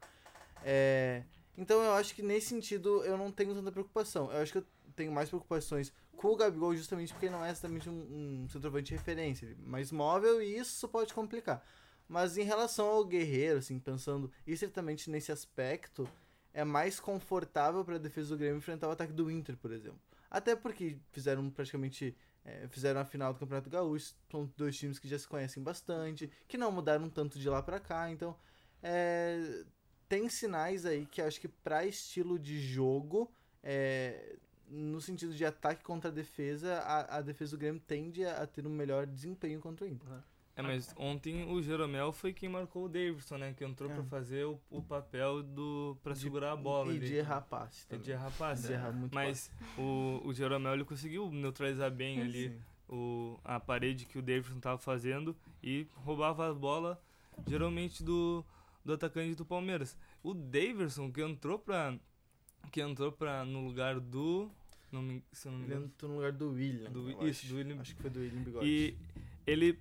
É, 0.64 1.24
então 1.58 1.82
eu 1.84 1.94
acho 1.94 2.16
que 2.16 2.22
nesse 2.22 2.48
sentido 2.48 3.04
eu 3.04 3.18
não 3.18 3.32
tenho 3.32 3.54
tanta 3.54 3.72
preocupação. 3.72 4.32
Eu 4.32 4.42
acho 4.42 4.54
que 4.54 4.58
eu 4.60 4.66
tenho 4.96 5.12
mais 5.12 5.28
preocupações 5.30 5.92
com 6.20 6.34
o 6.34 6.36
Gabigol 6.36 6.76
justamente 6.76 7.14
porque 7.14 7.30
não 7.30 7.46
é 7.46 7.50
exatamente 7.50 7.90
um, 7.90 8.44
um 8.44 8.50
centroavante 8.50 8.88
de 8.88 8.96
referência, 8.96 9.46
ele 9.46 9.56
é 9.64 9.66
mais 9.66 9.90
móvel 9.90 10.42
e 10.42 10.58
isso 10.58 10.86
pode 10.90 11.14
complicar. 11.14 11.66
Mas 12.10 12.38
em 12.38 12.44
relação 12.44 12.88
ao 12.88 13.06
Guerreiro, 13.06 13.60
assim, 13.60 13.80
pensando 13.80 14.30
estritamente 14.46 15.10
nesse 15.10 15.32
aspecto, 15.32 16.10
é 16.54 16.66
mais 16.66 17.00
confortável 17.00 17.86
para 17.86 17.96
a 17.96 18.00
defesa 18.00 18.30
do 18.30 18.38
Grêmio 18.38 18.58
enfrentar 18.58 18.90
o 18.90 18.92
ataque 18.92 19.14
do 19.14 19.32
Inter, 19.32 19.56
por 19.56 19.72
exemplo. 19.72 20.02
Até 20.30 20.58
porque 20.58 20.98
fizeram 21.14 21.50
praticamente 21.50 22.14
é, 22.44 22.68
fizeram 22.68 23.00
a 23.00 23.06
final 23.06 23.34
do 23.34 23.40
Campeonato 23.40 23.70
Gaúcho, 23.70 24.14
são 24.30 24.52
dois 24.58 24.78
times 24.78 25.00
que 25.00 25.08
já 25.08 25.18
se 25.18 25.28
conhecem 25.28 25.64
bastante, 25.64 26.30
que 26.50 26.58
não 26.58 26.70
mudaram 26.70 27.10
tanto 27.10 27.40
de 27.40 27.48
lá 27.48 27.64
para 27.64 27.80
cá, 27.80 28.12
então 28.12 28.36
é, 28.84 29.64
tem 30.10 30.28
sinais 30.28 30.86
aí 30.86 31.06
que 31.06 31.22
acho 31.22 31.40
que 31.40 31.48
para 31.48 31.86
estilo 31.86 32.38
de 32.38 32.60
jogo, 32.60 33.32
é, 33.64 34.36
no 34.70 35.02
sentido 35.02 35.34
de 35.34 35.44
ataque 35.46 35.84
contra 35.84 36.10
a 36.10 36.14
defesa, 36.14 36.76
a, 36.80 37.18
a 37.18 37.22
defesa 37.22 37.56
do 37.56 37.60
Grêmio 37.60 37.82
tende 37.86 38.24
a, 38.26 38.44
a 38.44 38.48
ter 38.48 38.66
um 38.68 38.70
melhor 38.70 39.06
desempenho 39.08 39.60
contra 39.60 39.86
o 39.86 39.90
Inter. 39.90 40.08
É, 40.56 40.62
mas 40.62 40.94
ontem 40.98 41.50
o 41.50 41.62
Jeromel 41.62 42.12
foi 42.12 42.34
quem 42.34 42.50
marcou 42.50 42.84
o 42.86 42.90
Davidson, 42.90 43.38
né? 43.38 43.54
Que 43.58 43.64
entrou 43.64 43.90
É. 43.90 43.94
pra 43.94 44.04
fazer 44.04 44.46
o, 44.46 44.60
o 44.70 44.82
papel 44.82 45.42
do. 45.42 45.98
pra 46.04 46.12
De- 46.14 46.20
segurar 46.20 46.52
a 46.52 46.56
bola. 46.58 46.92
E 46.94 46.98
ali. 46.98 47.08
de 47.08 47.16
errar 47.16 47.42
passe 47.42 47.86
É 47.86 47.90
também. 47.92 48.04
de 48.04 48.12
errar 48.12 48.32
passe. 48.38 48.68
De 48.68 48.74
errar 48.74 48.92
muito 48.92 49.16
Mas 49.16 49.50
o, 49.78 50.22
o 50.26 50.34
Jeromel 50.34 50.74
ele 50.74 50.84
conseguiu 50.84 51.32
neutralizar 51.32 51.90
bem 51.90 52.20
ali 52.22 52.50
Sim. 52.50 52.62
o, 52.90 53.40
a 53.44 53.58
parede 53.58 54.06
que 54.06 54.20
o 54.20 54.22
Davidson 54.22 54.60
tava 54.60 54.78
fazendo 54.78 55.34
e 55.64 55.88
roubava 55.96 56.50
a 56.50 56.54
bola 56.54 57.02
geralmente 57.48 58.04
do, 58.04 58.44
do 58.84 58.92
atacante 58.94 59.36
do 59.36 59.46
Palmeiras. 59.46 59.98
O 60.22 60.34
Davidson 60.34 61.10
que 61.10 61.22
entrou 61.22 61.58
pra. 61.58 61.98
que 62.70 62.82
entrou 62.82 63.14
pra, 63.14 63.46
no 63.46 63.66
lugar 63.66 63.98
do. 63.98 64.52
Não 64.92 65.02
me, 65.02 65.24
se 65.32 65.48
eu 65.48 65.52
não 65.52 65.60
me 65.60 65.66
Ele 65.66 65.74
engano. 65.74 65.86
entrou 65.88 66.10
no 66.12 66.18
lugar 66.18 66.32
do 66.32 66.52
William. 66.52 66.90
Do- 66.92 67.10
isso, 67.28 67.46
acho. 67.46 67.48
do 67.50 67.56
William- 67.58 67.80
Acho 67.82 67.96
que 67.96 68.02
foi 68.02 68.10
do 68.10 68.20
William 68.20 68.42
Bigode. 68.42 68.66
E 68.68 68.98
ele 69.46 69.80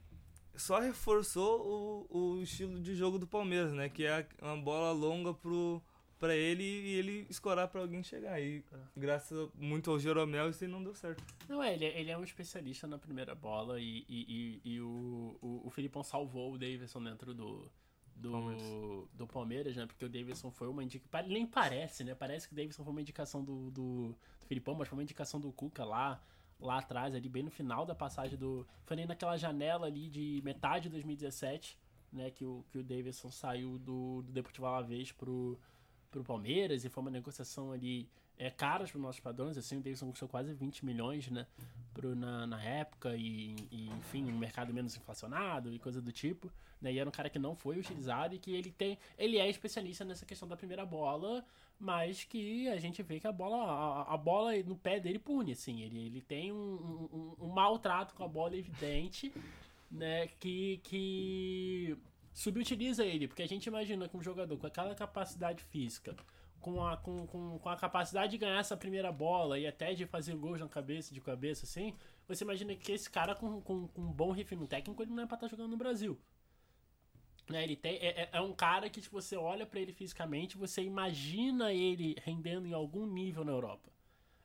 só 0.56 0.78
reforçou 0.80 2.06
o, 2.10 2.18
o 2.36 2.42
estilo 2.42 2.80
de 2.80 2.94
jogo 2.94 3.18
do 3.18 3.26
Palmeiras, 3.26 3.72
né? 3.72 3.88
Que 3.88 4.04
é 4.04 4.26
uma 4.42 4.56
bola 4.56 4.92
longa 4.92 5.32
pro, 5.32 5.80
pra 6.18 6.34
ele 6.36 6.62
e 6.64 6.94
ele 6.94 7.26
escorar 7.30 7.68
pra 7.68 7.80
alguém 7.80 8.02
chegar. 8.02 8.40
E 8.40 8.62
graças 8.96 9.48
muito 9.54 9.90
ao 9.90 9.98
Jeromel 9.98 10.50
isso 10.50 10.62
aí 10.64 10.70
não 10.70 10.82
deu 10.82 10.94
certo. 10.94 11.22
Não, 11.48 11.62
é, 11.62 11.72
ele, 11.74 11.84
é- 11.86 12.00
ele 12.00 12.10
é 12.10 12.18
um 12.18 12.24
especialista 12.24 12.86
na 12.86 12.98
primeira 12.98 13.34
bola 13.34 13.80
e, 13.80 14.04
e, 14.08 14.60
e, 14.64 14.72
e 14.74 14.80
o, 14.80 15.38
o, 15.40 15.62
o 15.64 15.70
Filipão 15.70 16.02
salvou 16.02 16.52
o 16.52 16.58
Davidson 16.58 17.02
dentro 17.02 17.32
do, 17.32 17.70
do, 18.16 18.30
Palmeiras. 18.32 18.62
do 19.14 19.26
Palmeiras, 19.26 19.76
né? 19.76 19.86
Porque 19.86 20.04
o 20.04 20.08
Davidson 20.08 20.50
foi 20.50 20.68
uma 20.68 20.82
indicação. 20.84 21.28
Nem 21.28 21.46
parece, 21.46 22.04
né? 22.04 22.14
Parece 22.14 22.46
que 22.48 22.52
o 22.52 22.56
Davidson 22.56 22.82
foi 22.84 22.90
uma 22.92 23.00
indicação 23.00 23.42
do, 23.44 23.70
do 23.70 24.14
Filipão, 24.48 24.74
mas 24.74 24.88
foi 24.88 24.96
uma 24.96 25.02
indicação 25.02 25.38
do 25.38 25.52
Cuca 25.52 25.84
lá, 25.84 26.20
lá 26.58 26.78
atrás, 26.78 27.14
ali 27.14 27.28
bem 27.28 27.42
no 27.42 27.50
final 27.50 27.84
da 27.84 27.94
passagem 27.94 28.38
do. 28.38 28.66
Foi 28.84 28.96
nem 28.96 29.06
naquela 29.06 29.36
janela 29.36 29.86
ali 29.86 30.08
de 30.08 30.40
metade 30.42 30.84
de 30.84 30.88
2017, 30.90 31.78
né? 32.12 32.30
Que 32.30 32.44
o, 32.44 32.64
que 32.70 32.78
o 32.78 32.82
Davidson 32.82 33.30
saiu 33.30 33.78
do, 33.78 34.22
do 34.22 34.32
Deportivo 34.32 34.66
Alavés 34.66 35.12
pro, 35.12 35.58
pro 36.10 36.24
Palmeiras 36.24 36.84
e 36.84 36.88
foi 36.88 37.02
uma 37.02 37.10
negociação 37.10 37.72
ali 37.72 38.08
é, 38.38 38.50
caras 38.50 38.90
para 38.90 38.98
os 38.98 39.02
nossos 39.02 39.20
padrões, 39.20 39.58
assim, 39.58 39.78
o 39.78 39.80
Davidson 39.80 40.10
custou 40.10 40.28
quase 40.28 40.54
20 40.54 40.84
milhões, 40.84 41.28
né, 41.28 41.46
pro, 41.92 42.14
na, 42.14 42.46
na 42.46 42.62
época 42.62 43.16
e, 43.16 43.56
e, 43.70 43.88
enfim, 43.88 44.30
um 44.30 44.38
mercado 44.38 44.72
menos 44.72 44.96
inflacionado 44.96 45.72
e 45.72 45.78
coisa 45.78 46.00
do 46.00 46.12
tipo, 46.12 46.50
né, 46.80 46.92
e 46.92 46.98
era 46.98 47.08
um 47.08 47.12
cara 47.12 47.28
que 47.28 47.38
não 47.38 47.56
foi 47.56 47.78
utilizado 47.78 48.36
e 48.36 48.38
que 48.38 48.54
ele 48.54 48.70
tem, 48.70 48.96
ele 49.18 49.38
é 49.38 49.50
especialista 49.50 50.04
nessa 50.04 50.24
questão 50.24 50.46
da 50.46 50.56
primeira 50.56 50.86
bola, 50.86 51.44
mas 51.80 52.22
que 52.22 52.68
a 52.68 52.78
gente 52.78 53.02
vê 53.02 53.18
que 53.18 53.26
a 53.26 53.32
bola, 53.32 53.56
a, 53.56 54.14
a 54.14 54.16
bola 54.16 54.56
no 54.62 54.76
pé 54.76 55.00
dele 55.00 55.18
pune, 55.18 55.52
assim, 55.52 55.82
ele, 55.82 55.98
ele 56.06 56.20
tem 56.20 56.52
um, 56.52 57.08
um, 57.12 57.44
um 57.44 57.48
maltrato 57.48 58.14
com 58.14 58.22
a 58.22 58.28
bola 58.28 58.56
evidente, 58.56 59.32
né, 59.90 60.28
que, 60.38 60.80
que 60.84 61.98
subutiliza 62.32 63.04
ele, 63.04 63.26
porque 63.26 63.42
a 63.42 63.48
gente 63.48 63.66
imagina 63.66 64.08
que 64.08 64.16
um 64.16 64.22
jogador 64.22 64.56
com 64.56 64.66
aquela 64.66 64.94
capacidade 64.94 65.64
física, 65.64 66.14
com 66.60 66.84
a, 66.86 66.96
com, 66.96 67.26
com, 67.26 67.58
com 67.58 67.68
a 67.68 67.76
capacidade 67.76 68.32
de 68.32 68.38
ganhar 68.38 68.58
essa 68.58 68.76
primeira 68.76 69.10
bola 69.12 69.58
e 69.58 69.66
até 69.66 69.94
de 69.94 70.06
fazer 70.06 70.34
gols 70.36 70.60
na 70.60 70.68
cabeça, 70.68 71.14
de 71.14 71.20
cabeça, 71.20 71.64
assim, 71.66 71.94
você 72.26 72.44
imagina 72.44 72.74
que 72.76 72.92
esse 72.92 73.10
cara 73.10 73.34
com, 73.34 73.60
com, 73.60 73.88
com 73.88 74.02
um 74.02 74.12
bom 74.12 74.30
refino 74.32 74.66
técnico, 74.66 75.02
ele 75.02 75.12
não 75.12 75.22
é 75.24 75.26
pra 75.26 75.36
estar 75.36 75.48
jogando 75.48 75.70
no 75.70 75.76
Brasil. 75.76 76.18
Né, 77.48 77.64
ele 77.64 77.76
tem, 77.76 77.96
é, 77.96 78.22
é- 78.24 78.28
é 78.32 78.40
um 78.40 78.52
cara 78.52 78.90
que, 78.90 79.00
se 79.00 79.08
você 79.08 79.34
olha 79.36 79.64
pra 79.66 79.80
ele 79.80 79.92
fisicamente, 79.92 80.56
você 80.58 80.82
imagina 80.82 81.72
ele 81.72 82.14
rendendo 82.22 82.66
em 82.66 82.74
algum 82.74 83.06
nível 83.06 83.42
na 83.44 83.52
Europa. 83.52 83.90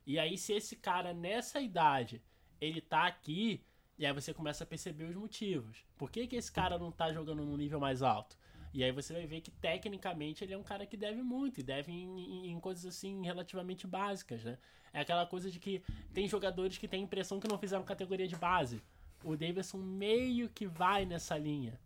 E 0.06 0.18
aí, 0.18 0.38
se 0.38 0.54
esse 0.54 0.76
cara, 0.76 1.12
nessa 1.14 1.60
idade, 1.60 2.22
ele 2.60 2.80
tá 2.80 3.06
aqui, 3.06 3.62
e 3.98 4.06
aí 4.06 4.12
você 4.12 4.34
começa 4.34 4.64
a 4.64 4.66
perceber 4.66 5.04
os 5.04 5.16
motivos. 5.16 5.84
Por 5.98 6.10
que, 6.10 6.26
que 6.26 6.36
esse 6.36 6.52
cara 6.52 6.78
não 6.78 6.92
tá 6.92 7.12
jogando 7.12 7.44
num 7.44 7.56
nível 7.56 7.80
mais 7.80 8.02
alto? 8.02 8.38
E 8.74 8.82
aí 8.82 8.90
você 8.90 9.12
vai 9.12 9.24
ver 9.24 9.40
que, 9.40 9.52
tecnicamente, 9.52 10.42
ele 10.42 10.52
é 10.52 10.58
um 10.58 10.62
cara 10.64 10.84
que 10.84 10.96
deve 10.96 11.22
muito, 11.22 11.60
e 11.60 11.62
deve 11.62 11.92
em, 11.92 12.18
em- 12.18 12.50
em 12.50 12.58
coisas, 12.60 12.84
assim, 12.84 13.22
relativamente 13.24 13.86
básicas, 13.86 14.42
né? 14.42 14.58
É 14.92 15.00
aquela 15.00 15.24
coisa 15.26 15.48
de 15.48 15.60
que 15.60 15.80
tem 16.12 16.26
jogadores 16.26 16.76
que 16.76 16.88
têm 16.88 17.00
a 17.00 17.04
impressão 17.04 17.38
que 17.38 17.46
não 17.46 17.56
fizeram 17.56 17.84
categoria 17.84 18.26
de 18.26 18.34
base. 18.36 18.82
O 19.22 19.36
Davidson 19.36 19.78
meio 19.78 20.48
que 20.48 20.66
vai 20.66 21.04
nessa 21.06 21.38
linha, 21.38 21.78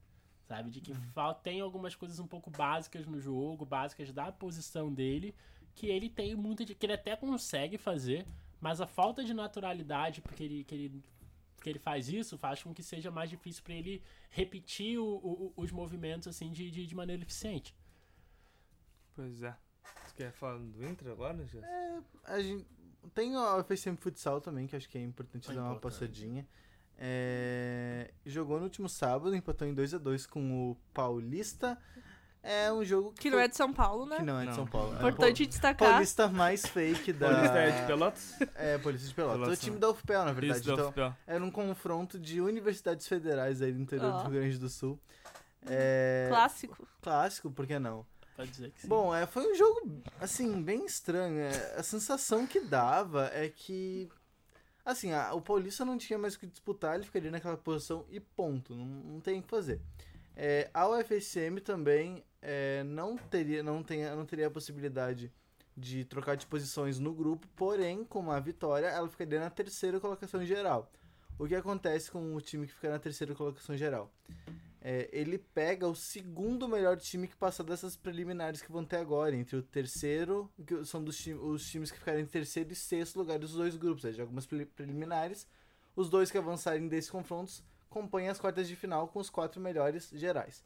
sabe? 0.47 0.71
De 0.71 0.81
que 0.81 0.95
fal- 1.15 1.35
tem 1.35 1.61
algumas 1.61 1.95
coisas 1.95 2.19
um 2.19 2.27
pouco 2.27 2.51
básicas 2.51 3.07
no 3.07 3.21
jogo, 3.21 3.67
básicas 3.67 4.11
da 4.11 4.33
posição 4.33 4.93
dele, 4.93 5.35
que 5.75 5.87
ele 5.89 6.09
tem 6.09 6.35
muito 6.35 6.65
de. 6.65 6.75
que 6.75 6.87
ele 6.87 6.95
até 6.95 7.15
consegue 7.15 7.77
fazer, 7.77 8.27
mas 8.61 8.81
a 8.81 8.87
falta 8.87 9.23
de 9.23 9.35
naturalidade 9.35 10.21
porque 10.23 10.43
ele, 10.43 10.65
que 10.65 10.75
ele, 10.75 11.03
que 11.61 11.69
ele 11.69 11.79
faz 11.79 12.09
isso 12.09 12.37
faz 12.39 12.63
com 12.63 12.73
que 12.75 12.83
seja 12.83 13.11
mais 13.11 13.29
difícil 13.31 13.63
para 13.63 13.75
ele 13.75 14.03
repetir 14.31 14.99
o- 14.99 15.05
o- 15.05 15.53
os 15.57 15.71
movimentos 15.71 16.29
assim 16.29 16.51
de, 16.53 16.71
de, 16.71 16.87
de 16.87 16.95
maneira 16.95 17.23
eficiente. 17.23 17.75
Pois 19.15 19.43
é. 19.43 19.57
Você 20.07 20.15
quer 20.17 20.33
falar 20.33 20.59
do 20.59 20.87
Inter 20.87 21.09
agora, 21.13 21.45
Jess? 21.47 21.65
A 22.25 22.41
gente 22.41 22.67
tem 23.15 23.37
o 23.37 23.65
FSM 23.65 23.97
Futsal 23.97 24.41
também, 24.41 24.67
que 24.67 24.77
acho 24.77 24.89
que 24.89 24.99
é 24.99 25.03
importante 25.03 25.51
É 25.51 25.55
dar 25.55 25.63
uma 25.65 25.75
importante. 25.75 26.01
passadinha. 26.01 26.47
É, 26.97 28.13
Jogou 28.27 28.59
no 28.59 28.65
último 28.65 28.89
sábado, 28.89 29.35
empatou 29.35 29.67
em 29.67 29.75
2 29.75 29.95
a 29.95 29.99
2 29.99 30.27
com 30.27 30.71
o 30.71 30.75
Paulista. 30.93 31.81
É 32.43 32.73
um 32.73 32.85
jogo 32.85 33.13
que, 33.13 33.23
Que 33.23 33.31
não 33.31 33.39
é 33.41 33.49
de 33.49 33.57
São 33.57 33.73
Paulo, 33.73 34.07
né? 34.07 34.17
que 34.17 34.23
não 34.23 34.39
é 34.39 34.43
de 34.43 34.47
Não. 34.49 34.55
São 34.55 34.67
Paulo. 34.67 34.93
É 34.93 34.95
o 34.95 35.09
Importante 35.09 35.43
Pau- 35.43 35.49
destacar. 35.51 35.91
Paulista 35.91 36.29
mais 36.29 36.65
fake 36.67 37.13
da. 37.13 37.31
Paulista 37.31 37.59
é 37.59 37.81
de 37.81 37.87
Pelotas? 37.87 38.35
É, 38.55 38.79
Paulista 38.79 39.09
de 39.09 39.15
Pelotas. 39.15 39.37
Pelotas, 39.41 39.59
o 39.59 39.61
time 39.61 39.75
né? 39.75 39.81
da 39.81 39.91
UFPEL, 39.91 40.25
na 40.25 40.33
verdade. 40.33 40.61
Isso, 40.61 40.73
então, 40.73 40.89
UFPEL. 40.89 41.15
era 41.27 41.45
um 41.45 41.51
confronto 41.51 42.19
de 42.19 42.41
universidades 42.41 43.07
federais 43.09 43.61
aí 43.61 43.73
do 43.73 43.81
interior 43.81 44.13
Ó. 44.15 44.23
do 44.23 44.31
Rio 44.31 44.41
Grande 44.41 44.59
do 44.59 44.69
Sul. 44.69 44.99
É, 45.67 46.27
Clássico. 46.29 46.89
Clássico, 47.03 47.51
por 47.51 47.67
que 47.67 47.79
não? 47.79 48.07
Pode 48.37 48.51
dizer 48.53 48.71
que 48.71 48.83
sim. 48.83 48.89
Bom, 48.89 49.13
é, 49.15 49.27
foi 49.27 49.51
um 49.51 49.55
jogo, 49.57 50.01
assim, 50.21 50.63
bem 50.63 50.87
estranho. 50.87 51.41
É, 51.41 51.75
a 51.77 51.83
sensação 51.83 52.47
que 52.47 52.61
dava 52.61 53.31
é 53.35 53.49
que. 53.49 54.09
Assim, 54.85 55.13
a- 55.13 55.35
o 55.35 55.41
Paulista 55.43 55.85
não 55.85 55.99
tinha 55.99 56.19
mais 56.19 56.35
o 56.35 56.39
que 56.39 56.47
disputar, 56.47 56.95
ele 56.95 57.05
ficaria 57.05 57.31
naquela 57.31 57.57
posição 57.57 58.07
e 58.11 58.21
ponto. 58.21 58.75
Não, 58.75 58.87
não 58.87 59.21
tem 59.21 59.41
o 59.41 59.43
que 59.43 59.49
fazer. 59.51 59.81
É, 60.41 60.71
a 60.73 60.89
UFSM 60.89 61.59
também 61.65 62.23
é, 62.41 62.85
não, 62.85 63.17
teria, 63.17 63.61
não, 63.61 63.83
tem, 63.83 64.05
não 64.05 64.25
teria 64.25 64.47
a 64.47 64.51
possibilidade 64.51 65.33
de 65.77 66.05
trocar 66.05 66.37
de 66.37 66.47
posições 66.47 67.01
no 67.01 67.13
grupo, 67.13 67.45
porém, 67.57 68.05
com 68.05 68.21
uma 68.21 68.41
vitória, 68.41 68.87
ela 68.87 69.09
ficaria 69.09 69.41
na 69.41 69.51
terceira 69.51 69.99
colocação 69.99 70.45
geral. 70.47 70.93
O 71.37 71.47
que 71.47 71.57
acontece 71.57 72.09
com 72.11 72.37
o 72.37 72.41
time 72.41 72.67
que 72.69 72.73
fica 72.73 72.89
na 72.89 72.99
terceira 73.01 73.35
colocação 73.35 73.77
geral? 73.77 74.13
É, 74.81 75.09
ele 75.13 75.39
pega 75.39 75.89
o 75.89 75.95
segundo 75.95 76.69
melhor 76.69 76.97
time 76.99 77.27
que 77.27 77.37
passar 77.37 77.65
dessas 77.65 77.97
preliminares 77.97 78.63
que 78.63 78.71
vão 78.71 78.85
ter 78.85 78.97
agora, 78.99 79.35
entre 79.35 79.57
o 79.57 79.63
terceiro, 79.63 80.49
que 80.65 80.85
são 80.85 81.03
dos 81.03 81.17
ti- 81.19 81.35
os 81.35 81.69
times 81.69 81.91
que 81.91 81.99
ficarem 81.99 82.23
em 82.23 82.27
terceiro 82.27 82.73
e 82.73 82.77
sexto 82.77 83.17
lugar 83.17 83.41
dos 83.41 83.55
dois 83.55 83.77
grupos, 83.77 84.05
ou 84.05 84.11
seja, 84.11 84.23
algumas 84.23 84.47
pre- 84.47 84.67
preliminares. 84.67 85.49
Os 85.97 86.09
dois 86.09 86.31
que 86.31 86.39
avançarem 86.39 86.87
desses 86.87 87.11
confrontos 87.11 87.65
compõem 87.89 88.29
as 88.29 88.39
quartas 88.39 88.69
de 88.69 88.77
final 88.77 89.09
com 89.09 89.19
os 89.19 89.31
quatro 89.31 89.61
melhores 89.61 90.11
gerais. 90.13 90.65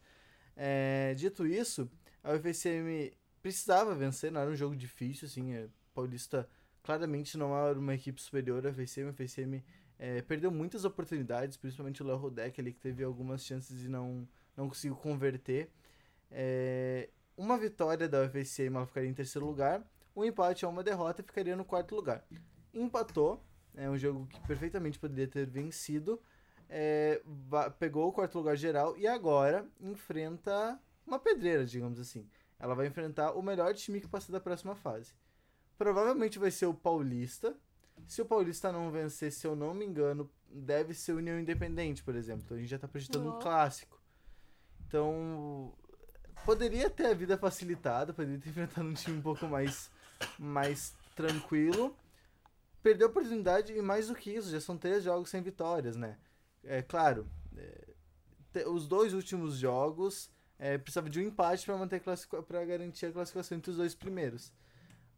É, 0.57 1.15
dito 1.17 1.47
isso, 1.47 1.91
a 2.23 2.33
UFSM 2.33 3.13
precisava 3.41 3.95
vencer, 3.95 4.31
não 4.31 4.41
era 4.41 4.51
um 4.51 4.57
jogo 4.57 4.77
difícil, 4.77 5.27
assim, 5.27 5.55
é, 5.55 5.69
Paulista 5.95 6.49
claramente 6.83 7.39
não 7.39 7.57
era 7.57 7.79
uma 7.79 7.95
equipe 7.95 8.21
superior 8.21 8.67
à 8.67 8.71
UFSM, 8.71 9.09
a 9.09 9.11
UFSM 9.11 9.63
é, 9.99 10.21
perdeu 10.23 10.51
muitas 10.51 10.85
oportunidades, 10.85 11.57
principalmente 11.57 12.03
o 12.03 12.07
Léo 12.07 12.17
Rodek 12.17 12.61
ali 12.61 12.73
que 12.73 12.81
teve 12.81 13.05
algumas 13.05 13.45
chances 13.45 13.85
e 13.85 13.89
não, 13.89 14.27
não 14.57 14.69
conseguiu 14.69 14.97
converter. 14.97 15.71
É, 16.31 17.09
uma 17.37 17.57
vitória 17.57 18.09
da 18.09 18.23
UFSM 18.23 18.75
ela 18.75 18.87
ficaria 18.87 19.09
em 19.09 19.15
terceiro 19.15 19.47
lugar, 19.47 19.85
um 20.15 20.25
empate 20.25 20.67
ou 20.67 20.73
uma 20.73 20.83
derrota 20.83 21.23
ficaria 21.23 21.57
no 21.57 21.65
quarto 21.65 21.95
lugar. 21.95 22.25
Empatou, 22.75 23.43
é 23.75 23.89
um 23.89 23.97
jogo 23.97 24.27
que 24.27 24.41
perfeitamente 24.47 24.99
poderia 24.99 25.29
ter 25.29 25.47
vencido, 25.47 26.21
é, 26.75 27.21
pegou 27.79 28.09
o 28.09 28.13
quarto 28.13 28.39
lugar 28.39 28.57
geral 28.57 28.97
e 28.97 29.07
agora 29.07 29.69
enfrenta 29.79 30.81
uma 31.07 31.19
pedreira, 31.19 31.67
digamos 31.67 32.01
assim. 32.01 32.27
Ela 32.59 32.75
vai 32.75 32.87
enfrentar 32.87 33.33
o 33.33 33.43
melhor 33.43 33.75
time 33.75 34.01
que 34.01 34.09
passa 34.09 34.33
da 34.33 34.41
próxima 34.41 34.75
fase. 34.75 35.13
Provavelmente 35.77 36.39
vai 36.39 36.51
ser 36.51 36.65
o 36.65 36.73
Paulista. 36.73 37.55
Se 38.07 38.23
o 38.23 38.25
Paulista 38.25 38.73
não 38.73 38.91
vencer, 38.91 39.31
se 39.31 39.47
eu 39.47 39.55
não 39.55 39.75
me 39.75 39.85
engano, 39.85 40.31
deve 40.49 40.95
ser 40.95 41.13
União 41.13 41.39
Independente, 41.39 42.03
por 42.03 42.15
exemplo. 42.15 42.43
Então 42.45 42.57
a 42.57 42.61
gente 42.61 42.71
já 42.71 42.79
tá 42.79 42.89
projetando 42.89 43.29
um 43.29 43.39
clássico. 43.39 44.01
Então, 44.87 45.75
poderia 46.47 46.89
ter 46.89 47.07
a 47.07 47.15
vida 47.15 47.37
facilitada, 47.37 48.15
poderia 48.15 48.39
ter 48.39 48.49
enfrentado 48.51 48.89
um 48.89 48.95
time 48.95 49.19
um 49.19 49.23
pouco 49.23 49.47
mais, 49.47 49.91
mais 50.39 50.95
tranquilo. 51.15 51.95
Perdeu 52.83 53.09
a 53.09 53.11
oportunidade 53.11 53.75
e 53.75 53.83
mais 53.83 54.09
do 54.09 54.15
que 54.15 54.31
isso, 54.31 54.51
já 54.51 54.61
são 54.61 54.79
três 54.79 55.05
jogos 55.05 55.29
sem 55.29 55.43
vitórias, 55.43 55.97
né? 55.97 56.17
É 56.65 56.83
claro, 56.83 57.27
é, 57.57 58.67
os 58.69 58.87
dois 58.87 59.13
últimos 59.15 59.57
jogos 59.57 60.31
é, 60.59 60.79
precisava 60.79 61.09
de 61.11 61.19
um 61.19 61.23
empate 61.23 61.65
para 61.67 61.77
manter 61.77 62.01
para 62.01 62.65
garantir 62.65 63.07
a 63.07 63.13
classificação 63.13 63.57
entre 63.59 63.71
os 63.71 63.77
dois 63.77 63.95
primeiros. 63.95 64.53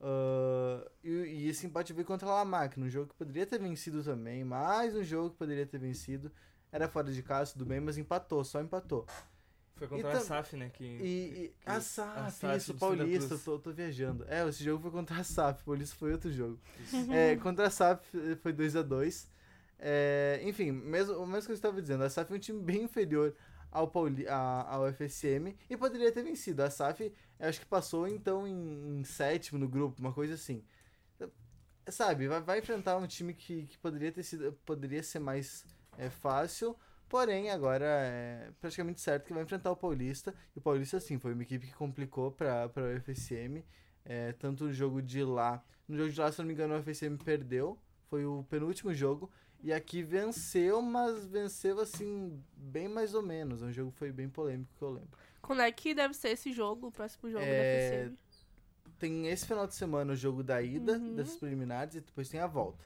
Ah, 0.00 0.86
e, 1.02 1.10
e 1.10 1.48
esse 1.48 1.66
empate 1.66 1.92
veio 1.92 2.06
contra 2.06 2.28
a 2.28 2.34
Lamac, 2.34 2.78
num 2.78 2.88
jogo 2.90 3.08
que 3.08 3.14
poderia 3.14 3.46
ter 3.46 3.58
vencido 3.58 4.02
também, 4.02 4.44
mais 4.44 4.94
um 4.94 5.02
jogo 5.02 5.30
que 5.30 5.36
poderia 5.36 5.66
ter 5.66 5.78
vencido. 5.78 6.30
era 6.70 6.88
fora 6.88 7.10
de 7.12 7.22
casa, 7.22 7.52
tudo 7.52 7.64
bem, 7.66 7.80
mas 7.80 7.96
empatou, 7.96 8.42
só 8.44 8.60
empatou. 8.60 9.06
Foi 9.76 9.88
contra 9.88 10.12
E 10.12 10.16
a 10.16 10.20
SAF, 10.20 10.56
né? 10.56 10.70
Que, 10.70 10.84
E, 10.84 11.30
que- 11.32 11.54
a 11.66 11.76
a 11.76 11.80
SAF, 11.80 12.32
SAF 12.38 12.56
isso, 12.58 12.74
Paulista, 12.74 13.38
tô, 13.38 13.58
tô 13.58 13.72
viajando. 13.72 14.24
É, 14.28 14.46
esse 14.48 14.62
jogo 14.62 14.82
foi 14.82 14.90
contra 14.90 15.16
a 15.16 15.24
SAF, 15.24 15.62
Paulista 15.64 15.96
foi 15.96 16.12
outro 16.12 16.30
jogo. 16.32 16.58
É, 17.12 17.36
contra 17.36 17.66
a 17.66 17.70
SAF 17.70 18.04
eh, 18.16 18.36
foi 18.36 18.52
2 18.52 18.76
a 18.76 18.82
2 18.82 19.28
é, 19.78 20.40
Enfim, 20.44 20.72
mesmo, 20.72 21.16
o 21.18 21.26
mesmo 21.26 21.46
que 21.46 21.52
eu 21.52 21.54
estava 21.54 21.80
dizendo, 21.80 22.04
a 22.04 22.10
SAF 22.10 22.32
é 22.32 22.36
um 22.36 22.38
time 22.38 22.60
bem 22.62 22.82
inferior 22.84 23.34
ao, 23.70 23.88
Pauli, 23.88 24.26
a- 24.28 24.66
ao 24.68 24.86
FSM 24.86 25.56
e 25.68 25.76
poderia 25.76 26.12
ter 26.12 26.22
vencido. 26.22 26.62
A 26.62 26.66
SAF, 26.70 27.12
acho 27.38 27.60
que 27.60 27.66
passou 27.66 28.06
então 28.08 28.46
em, 28.46 29.00
em 29.00 29.04
sétimo 29.04 29.58
no 29.58 29.68
grupo, 29.68 30.00
uma 30.00 30.12
coisa 30.12 30.34
assim. 30.34 30.64
Sabe, 31.88 32.28
vai, 32.28 32.40
vai 32.40 32.58
enfrentar 32.60 32.96
um 32.96 33.06
time 33.06 33.34
que, 33.34 33.66
que 33.66 33.78
poderia 33.78 34.10
ter 34.10 34.22
sido. 34.22 34.52
Poderia 34.64 35.02
ser 35.02 35.18
mais 35.18 35.64
é, 35.98 36.08
fácil. 36.08 36.76
Porém, 37.08 37.50
agora 37.50 37.84
é 37.86 38.50
praticamente 38.60 39.00
certo 39.00 39.26
que 39.26 39.34
vai 39.34 39.42
enfrentar 39.42 39.70
o 39.70 39.76
Paulista. 39.76 40.34
E 40.56 40.58
o 40.58 40.62
Paulista, 40.62 40.98
sim, 40.98 41.18
foi 41.18 41.34
uma 41.34 41.42
equipe 41.42 41.66
que 41.66 41.74
complicou 41.74 42.32
para 42.32 42.70
o 42.76 42.96
FSM. 42.96 43.64
É, 44.04 44.32
tanto 44.32 44.64
no 44.64 44.72
jogo 44.72 45.02
de 45.02 45.22
lá. 45.22 45.62
No 45.86 45.96
jogo 45.96 46.10
de 46.10 46.18
lá, 46.20 46.32
se 46.32 46.38
não 46.38 46.46
me 46.46 46.54
engano, 46.54 46.74
o 46.74 46.78
FSM 46.78 47.18
perdeu. 47.18 47.78
Foi 48.08 48.24
o 48.24 48.44
penúltimo 48.48 48.92
jogo. 48.94 49.30
E 49.64 49.72
aqui 49.72 50.02
venceu, 50.02 50.82
mas 50.82 51.24
venceu 51.24 51.80
assim, 51.80 52.38
bem 52.54 52.86
mais 52.86 53.14
ou 53.14 53.22
menos. 53.22 53.62
O 53.62 53.72
jogo 53.72 53.90
foi 53.92 54.12
bem 54.12 54.28
polêmico 54.28 54.70
que 54.76 54.82
eu 54.82 54.90
lembro. 54.90 55.18
Quando 55.40 55.62
é 55.62 55.72
que 55.72 55.94
deve 55.94 56.12
ser 56.12 56.28
esse 56.32 56.52
jogo, 56.52 56.88
o 56.88 56.92
próximo 56.92 57.30
jogo 57.30 57.42
É, 57.46 57.56
da 57.56 57.62
FCM? 57.62 58.18
Tem 58.98 59.26
esse 59.28 59.46
final 59.46 59.66
de 59.66 59.74
semana 59.74 60.12
o 60.12 60.16
jogo 60.16 60.42
da 60.42 60.60
ida, 60.60 60.92
Uhum. 60.98 61.14
dessas 61.14 61.36
preliminares, 61.36 61.94
e 61.94 62.00
depois 62.02 62.28
tem 62.28 62.40
a 62.40 62.46
volta. 62.46 62.84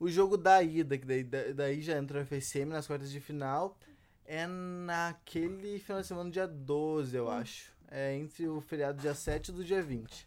O 0.00 0.08
jogo 0.08 0.38
da 0.38 0.62
ida, 0.62 0.96
que 0.96 1.04
daí, 1.04 1.22
da- 1.22 1.52
daí 1.52 1.82
já 1.82 1.98
entra 1.98 2.18
o 2.18 2.22
FSM 2.22 2.70
nas 2.72 2.86
quartas 2.86 3.10
de 3.10 3.20
final, 3.20 3.78
é 4.24 4.46
naquele 4.46 5.78
final 5.78 6.00
de 6.00 6.06
semana, 6.08 6.30
dia 6.30 6.46
12, 6.48 7.14
eu 7.16 7.28
acho. 7.30 7.70
É 7.90 8.14
entre 8.14 8.48
o 8.48 8.62
feriado 8.62 8.98
dia 8.98 9.14
7 9.14 9.48
e 9.48 9.52
do 9.52 9.62
dia 9.62 9.82
20. 9.82 10.26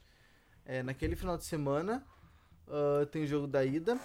É, 0.64 0.84
naquele 0.84 1.16
final 1.16 1.38
de 1.40 1.46
semana 1.46 2.06
ah, 2.68 3.06
tem 3.12 3.24
o 3.24 3.28
jogo 3.28 3.48
da 3.48 3.64
ida, 3.64 4.00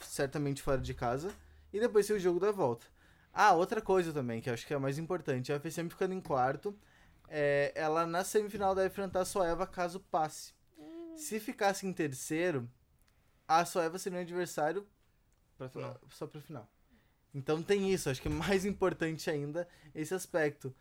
certamente 0.00 0.62
fora 0.62 0.80
de 0.80 0.94
casa, 0.94 1.30
e 1.72 1.80
depois 1.80 2.06
tem 2.06 2.16
o 2.16 2.20
jogo 2.20 2.40
da 2.40 2.50
volta. 2.50 2.86
Ah, 3.32 3.52
outra 3.54 3.80
coisa 3.80 4.12
também, 4.12 4.40
que 4.40 4.48
eu 4.48 4.54
acho 4.54 4.66
que 4.66 4.72
é 4.72 4.76
a 4.76 4.80
mais 4.80 4.98
importante, 4.98 5.52
a 5.52 5.60
FSM 5.60 5.88
ficando 5.88 6.14
em 6.14 6.20
quarto, 6.20 6.76
é, 7.28 7.72
ela 7.74 8.06
na 8.06 8.24
semifinal 8.24 8.74
deve 8.74 8.88
enfrentar 8.88 9.20
a 9.20 9.24
Soeva 9.24 9.66
caso 9.66 10.00
passe. 10.00 10.52
Se 11.14 11.38
ficasse 11.40 11.86
em 11.86 11.92
terceiro, 11.92 12.68
a 13.46 13.64
Soeva 13.64 13.98
seria 13.98 14.18
um 14.18 14.22
adversário 14.22 14.86
Pra 15.56 15.68
final. 15.68 16.00
só 16.10 16.26
pro 16.26 16.40
final. 16.40 16.68
Então 17.34 17.62
tem 17.62 17.92
isso, 17.92 18.08
acho 18.08 18.22
que 18.22 18.28
é 18.28 18.30
mais 18.30 18.64
importante 18.66 19.28
ainda 19.30 19.68
esse 19.94 20.14
aspecto. 20.14 20.74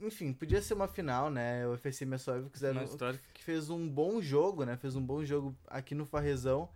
Enfim, 0.00 0.32
podia 0.32 0.62
ser 0.62 0.74
uma 0.74 0.88
final, 0.88 1.30
né? 1.30 1.66
O 1.66 1.76
FSM 1.76 2.12
e 2.12 2.14
a 2.14 2.18
Soeva 2.18 2.48
quiseram 2.48 2.80
Final 2.80 2.92
histórico. 2.92 3.24
que 3.34 3.42
fez 3.44 3.68
um 3.68 3.88
bom 3.88 4.20
jogo, 4.20 4.64
né? 4.64 4.76
Fez 4.76 4.96
um 4.96 5.02
bom 5.02 5.24
jogo 5.24 5.54
aqui 5.66 5.94
no 5.94 6.06
Farrezão. 6.06 6.68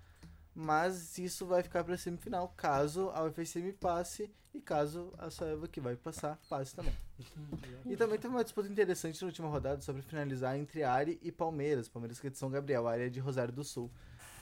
Mas 0.55 1.19
isso 1.19 1.47
vai 1.47 1.63
ficar 1.63 1.83
pra 1.83 1.97
semifinal, 1.97 2.53
caso 2.57 3.11
a 3.11 3.25
UFSM 3.25 3.73
passe 3.73 4.31
e 4.55 4.61
caso 4.61 5.13
a 5.19 5.29
Soeva 5.29 5.67
que 5.67 5.81
vai 5.81 5.97
passar 5.97 6.39
passe 6.49 6.77
também. 6.77 6.95
E 7.85 7.97
também 7.97 8.19
teve 8.19 8.33
uma 8.33 8.45
disputa 8.45 8.69
interessante 8.69 9.21
na 9.21 9.27
última 9.27 9.49
rodada, 9.49 9.81
só 9.81 9.93
pra 9.93 10.03
finalizar, 10.03 10.57
entre 10.57 10.85
Ari 10.85 11.19
e 11.23 11.33
Palmeiras. 11.33 11.89
Palmeiras 11.89 12.21
que 12.21 12.29
é 12.29 12.31
de 12.31 12.39
São 12.39 12.51
Gabriel, 12.51 12.87
a 12.87 12.93
área 12.93 13.11
de 13.11 13.19
Rosário 13.19 13.53
do 13.53 13.65
Sul. 13.65 13.91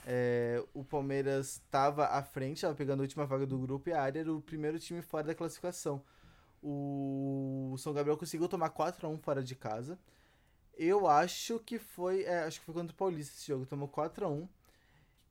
É, 0.05 0.63
o 0.73 0.83
Palmeiras 0.83 1.53
estava 1.53 2.05
à 2.05 2.21
frente, 2.21 2.57
estava 2.57 2.75
pegando 2.75 2.99
a 2.99 3.03
última 3.03 3.25
vaga 3.25 3.47
do 3.47 3.57
grupo 3.57 3.89
e 3.89 3.93
a 3.93 4.01
área 4.01 4.19
era 4.19 4.31
o 4.31 4.41
primeiro 4.41 4.77
time 4.77 5.01
fora 5.01 5.27
da 5.27 5.33
classificação. 5.35 6.03
O 6.63 7.75
São 7.77 7.93
Gabriel 7.93 8.17
conseguiu 8.17 8.47
tomar 8.47 8.69
4 8.69 9.05
a 9.05 9.09
1 9.09 9.17
fora 9.19 9.43
de 9.43 9.55
casa. 9.55 9.99
Eu 10.77 11.07
acho 11.07 11.59
que 11.59 11.77
foi. 11.77 12.23
é, 12.23 12.43
acho 12.43 12.59
que 12.59 12.65
foi 12.65 12.73
contra 12.73 12.93
o 12.93 12.97
Paulista 12.97 13.35
esse 13.35 13.47
jogo, 13.47 13.65
tomou 13.65 13.87
4 13.87 14.25
a 14.25 14.29
1 14.29 14.47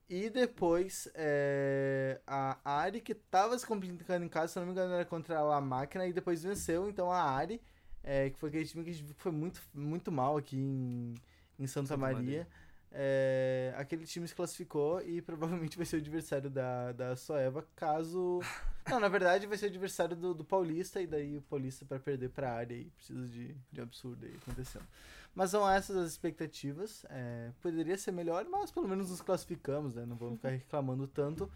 E 0.09 0.31
depois 0.31 1.09
é, 1.15 2.21
a 2.27 2.59
Ari, 2.65 3.01
que 3.01 3.15
tava 3.15 3.59
se 3.59 3.67
complicando 3.67 4.25
em 4.25 4.29
casa, 4.29 4.53
se 4.53 4.59
não 4.59 4.67
me 4.67 4.73
engano, 4.73 4.95
era 4.95 5.05
contra 5.05 5.39
a 5.39 5.43
La 5.43 5.61
Máquina, 5.61 6.07
e 6.07 6.13
depois 6.13 6.43
venceu. 6.43 6.89
Então 6.89 7.11
a 7.11 7.23
Ari, 7.23 7.61
é, 8.05 8.31
que 8.31 8.39
foi 8.39 8.51
aquele 8.51 8.67
time 8.67 8.85
que 8.85 8.91
a 8.91 8.93
gente 8.93 9.05
viu 9.05 9.15
que 9.15 9.23
foi 9.23 9.33
muito, 9.33 9.61
muito 9.75 10.13
mal 10.13 10.37
aqui 10.37 10.57
em, 10.57 11.15
em 11.59 11.67
Santa, 11.67 11.89
Santa 11.89 12.01
Maria. 12.01 12.17
Maria. 12.19 12.49
É, 12.95 13.73
aquele 13.77 14.05
time 14.05 14.29
se 14.29 14.35
classificou 14.35 15.01
e 15.01 15.23
provavelmente 15.23 15.77
vai 15.77 15.87
ser 15.87 15.97
o 15.97 15.99
adversário 16.01 16.51
da, 16.51 16.93
da 16.93 17.17
Soeva, 17.17 17.67
caso. 17.75 18.41
Não, 18.89 19.01
na 19.01 19.09
verdade 19.09 19.47
vai 19.47 19.57
ser 19.57 19.67
o 19.67 19.69
adversário 19.69 20.15
do, 20.15 20.35
do 20.35 20.45
Paulista, 20.45 21.01
e 21.01 21.07
daí 21.07 21.39
o 21.39 21.43
Paulista, 21.43 21.85
pra 21.85 21.99
perder 21.99 22.31
pra 22.31 22.53
área, 22.53 22.77
aí 22.77 22.91
precisa 22.91 23.27
de, 23.29 23.57
de 23.71 23.81
um 23.81 23.85
absurdo 23.85 24.27
aí 24.27 24.35
acontecendo. 24.43 24.85
Mas 25.35 25.51
são 25.51 25.69
essas 25.69 25.97
as 25.97 26.11
expectativas. 26.11 27.07
é, 27.09 27.51
poderia 27.63 27.97
ser 27.97 28.13
melhor, 28.13 28.45
mas 28.45 28.71
pelo 28.71 28.87
menos 28.87 29.11
nos 29.11 29.23
classificamos, 29.23 29.95
né? 29.95 30.05
Não 30.05 30.17
vamos 30.17 30.37
ficar 30.37 30.51
reclamando 30.53 31.07
tanto. 31.07 31.51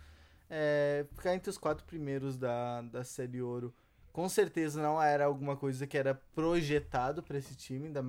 É, 0.49 1.05
ficar 1.12 1.35
entre 1.35 1.51
os 1.51 1.59
quatro 1.59 1.85
primeiros 1.85 2.38
da, 2.38 2.81
da 2.83 3.05
Série 3.05 3.42
Ouro, 3.42 3.75
com 4.12 4.29
certeza 4.29 4.81
não 4.81 5.03
era 5.03 5.27
alguma 5.27 5.57
coisa 5.57 5.87
que 5.87 5.99
era 5.99 6.14
projetado 6.35 7.22
para 7.22 7.37
esse 7.37 7.55
time, 7.55 7.88
ainda, 7.88 8.03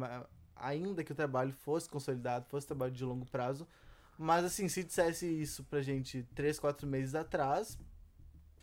ainda 0.59 1.03
que 1.03 1.11
o 1.11 1.15
trabalho 1.15 1.51
fosse 1.53 1.89
consolidado, 1.89 2.45
fosse 2.49 2.67
trabalho 2.67 2.91
de 2.91 3.03
longo 3.03 3.25
prazo. 3.25 3.67
Mas 4.17 4.45
assim, 4.45 4.67
se 4.67 4.83
dissesse 4.83 5.27
isso 5.27 5.63
pra 5.65 5.81
gente 5.81 6.23
três, 6.33 6.59
quatro 6.59 6.87
meses 6.87 7.13
atrás, 7.13 7.77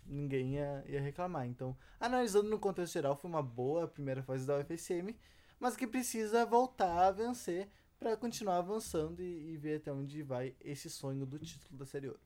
ninguém 0.07 0.55
ia, 0.55 0.85
ia 0.89 1.01
reclamar. 1.01 1.47
Então, 1.47 1.77
analisando 2.01 2.49
no 2.49 2.59
contexto 2.59 2.95
geral, 2.95 3.17
foi 3.17 3.31
uma 3.31 3.43
boa 3.43 3.87
primeira 3.87 4.23
fase 4.23 4.47
da 4.47 4.59
UFSM, 4.59 5.15
mas 5.59 5.77
que 5.77 5.87
precisa 5.87 6.45
voltar 6.45 7.07
a 7.07 7.11
vencer 7.11 7.69
para 7.99 8.17
continuar 8.17 8.59
avançando 8.59 9.23
e, 9.23 9.53
e 9.53 9.57
ver 9.57 9.77
até 9.77 9.93
onde 9.93 10.23
vai 10.23 10.55
esse 10.61 10.91
sonho 10.91 11.25
do 11.25 11.39
título 11.39 11.79
da 11.79 11.87
Série 11.87 12.09
Ouro. 12.09 12.21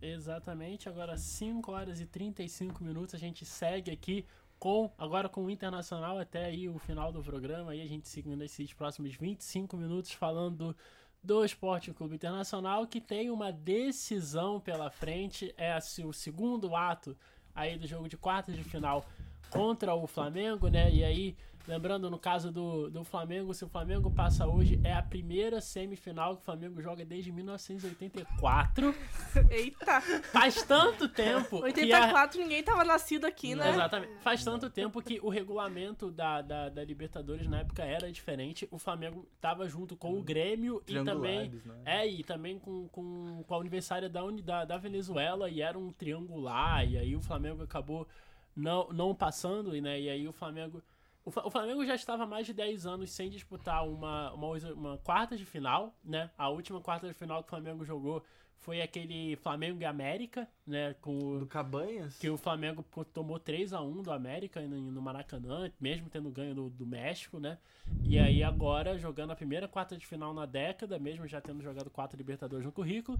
Exatamente, 0.00 0.88
agora 0.88 1.16
5 1.16 1.70
horas 1.70 2.00
e 2.00 2.06
35 2.06 2.82
minutos, 2.82 3.14
a 3.14 3.18
gente 3.18 3.44
segue 3.44 3.90
aqui 3.90 4.26
com, 4.58 4.90
agora 4.96 5.28
com 5.28 5.44
o 5.44 5.50
Internacional 5.50 6.18
até 6.18 6.46
aí 6.46 6.68
o 6.68 6.78
final 6.78 7.12
do 7.12 7.22
programa, 7.22 7.72
aí 7.72 7.82
a 7.82 7.86
gente 7.86 8.08
seguindo 8.08 8.42
esses 8.42 8.72
próximos 8.72 9.14
25 9.14 9.76
minutos 9.76 10.12
falando 10.12 10.74
do 11.22 11.44
Esporte 11.44 11.92
Clube 11.92 12.14
Internacional, 12.14 12.86
que 12.86 13.00
tem 13.00 13.30
uma 13.30 13.52
decisão 13.52 14.60
pela 14.60 14.90
frente, 14.90 15.52
é 15.56 15.76
o 16.04 16.12
segundo 16.12 16.74
ato 16.76 17.16
aí 17.54 17.76
do 17.76 17.86
jogo 17.86 18.08
de 18.08 18.16
quartas 18.16 18.54
de 18.54 18.62
final 18.62 19.04
contra 19.50 19.94
o 19.94 20.06
Flamengo, 20.06 20.68
né, 20.68 20.90
e 20.90 21.04
aí 21.04 21.36
Lembrando, 21.68 22.08
no 22.08 22.18
caso 22.18 22.52
do, 22.52 22.88
do 22.88 23.02
Flamengo, 23.02 23.52
se 23.52 23.64
o 23.64 23.68
Flamengo 23.68 24.08
passa 24.10 24.46
hoje, 24.46 24.80
é 24.84 24.92
a 24.92 25.02
primeira 25.02 25.60
semifinal 25.60 26.36
que 26.36 26.42
o 26.42 26.44
Flamengo 26.44 26.80
joga 26.80 27.04
desde 27.04 27.32
1984. 27.32 28.94
Eita! 29.50 30.00
Faz 30.32 30.62
tanto 30.62 31.08
tempo 31.08 31.58
que 31.72 31.92
a, 31.92 31.98
84 31.98 32.40
ninguém 32.40 32.62
tava 32.62 32.84
nascido 32.84 33.24
aqui, 33.26 33.54
né? 33.54 33.70
Exatamente. 33.70 34.12
Faz 34.22 34.44
tanto 34.44 34.70
tempo 34.70 35.02
que 35.02 35.18
o 35.20 35.28
regulamento 35.28 36.10
da, 36.10 36.40
da, 36.40 36.68
da 36.68 36.84
Libertadores 36.84 37.48
na 37.48 37.60
época 37.60 37.82
era 37.84 38.10
diferente. 38.12 38.68
O 38.70 38.78
Flamengo 38.78 39.26
tava 39.40 39.68
junto 39.68 39.96
com 39.96 40.16
o 40.18 40.22
Grêmio 40.22 40.82
e 40.86 41.02
também. 41.04 41.50
Né? 41.64 41.74
É, 41.84 42.06
e 42.06 42.22
também 42.22 42.58
com, 42.58 42.86
com, 42.88 43.42
com 43.46 43.54
a 43.54 43.58
Universitária 43.58 44.08
da, 44.08 44.22
Uni- 44.22 44.42
da, 44.42 44.64
da 44.64 44.76
Venezuela, 44.78 45.50
e 45.50 45.60
era 45.60 45.78
um 45.78 45.92
triangular, 45.92 46.88
e 46.88 46.96
aí 46.96 47.16
o 47.16 47.20
Flamengo 47.20 47.62
acabou 47.62 48.06
não, 48.54 48.88
não 48.92 49.14
passando, 49.14 49.72
né? 49.80 50.00
E 50.00 50.08
aí 50.08 50.28
o 50.28 50.32
Flamengo. 50.32 50.82
O, 51.26 51.50
Flamengo 51.50 51.84
já 51.84 51.96
estava 51.96 52.22
há 52.22 52.26
mais 52.26 52.46
de 52.46 52.54
10 52.54 52.86
anos 52.86 53.10
sem 53.10 53.28
disputar 53.28 53.84
uma, 53.84 54.32
uma, 54.32 54.56
uma 54.72 54.98
quarta 54.98 55.36
de 55.36 55.44
final, 55.44 55.92
né? 56.04 56.30
A 56.38 56.48
última 56.48 56.80
quarta 56.80 57.08
de 57.08 57.14
final 57.14 57.42
que 57.42 57.48
o 57.48 57.50
Flamengo 57.50 57.84
jogou 57.84 58.22
foi 58.58 58.80
aquele 58.80 59.34
Flamengo 59.34 59.80
e 59.80 59.84
América, 59.84 60.48
né? 60.64 60.94
Com 61.00 61.18
o, 61.18 61.40
Do 61.40 61.46
Cabanhas? 61.46 62.16
que 62.16 62.30
o 62.30 62.36
Flamengo 62.36 62.84
tomou 63.12 63.40
3 63.40 63.72
a 63.72 63.80
1 63.80 64.02
do 64.02 64.12
América 64.12 64.60
no, 64.60 64.92
no 64.92 65.02
Maracanã, 65.02 65.68
mesmo 65.80 66.08
tendo 66.08 66.30
ganho 66.30 66.54
do, 66.54 66.70
do 66.70 66.86
México, 66.86 67.40
né? 67.40 67.58
E 68.04 68.20
aí 68.20 68.44
agora 68.44 68.96
jogando 68.96 69.32
a 69.32 69.36
primeira 69.36 69.66
quarta 69.66 69.96
de 69.96 70.06
final 70.06 70.32
na 70.32 70.46
década, 70.46 70.96
mesmo 70.96 71.26
já 71.26 71.40
tendo 71.40 71.60
jogado 71.60 71.90
quatro 71.90 72.16
Libertadores 72.16 72.64
no 72.64 72.70
currículo, 72.70 73.18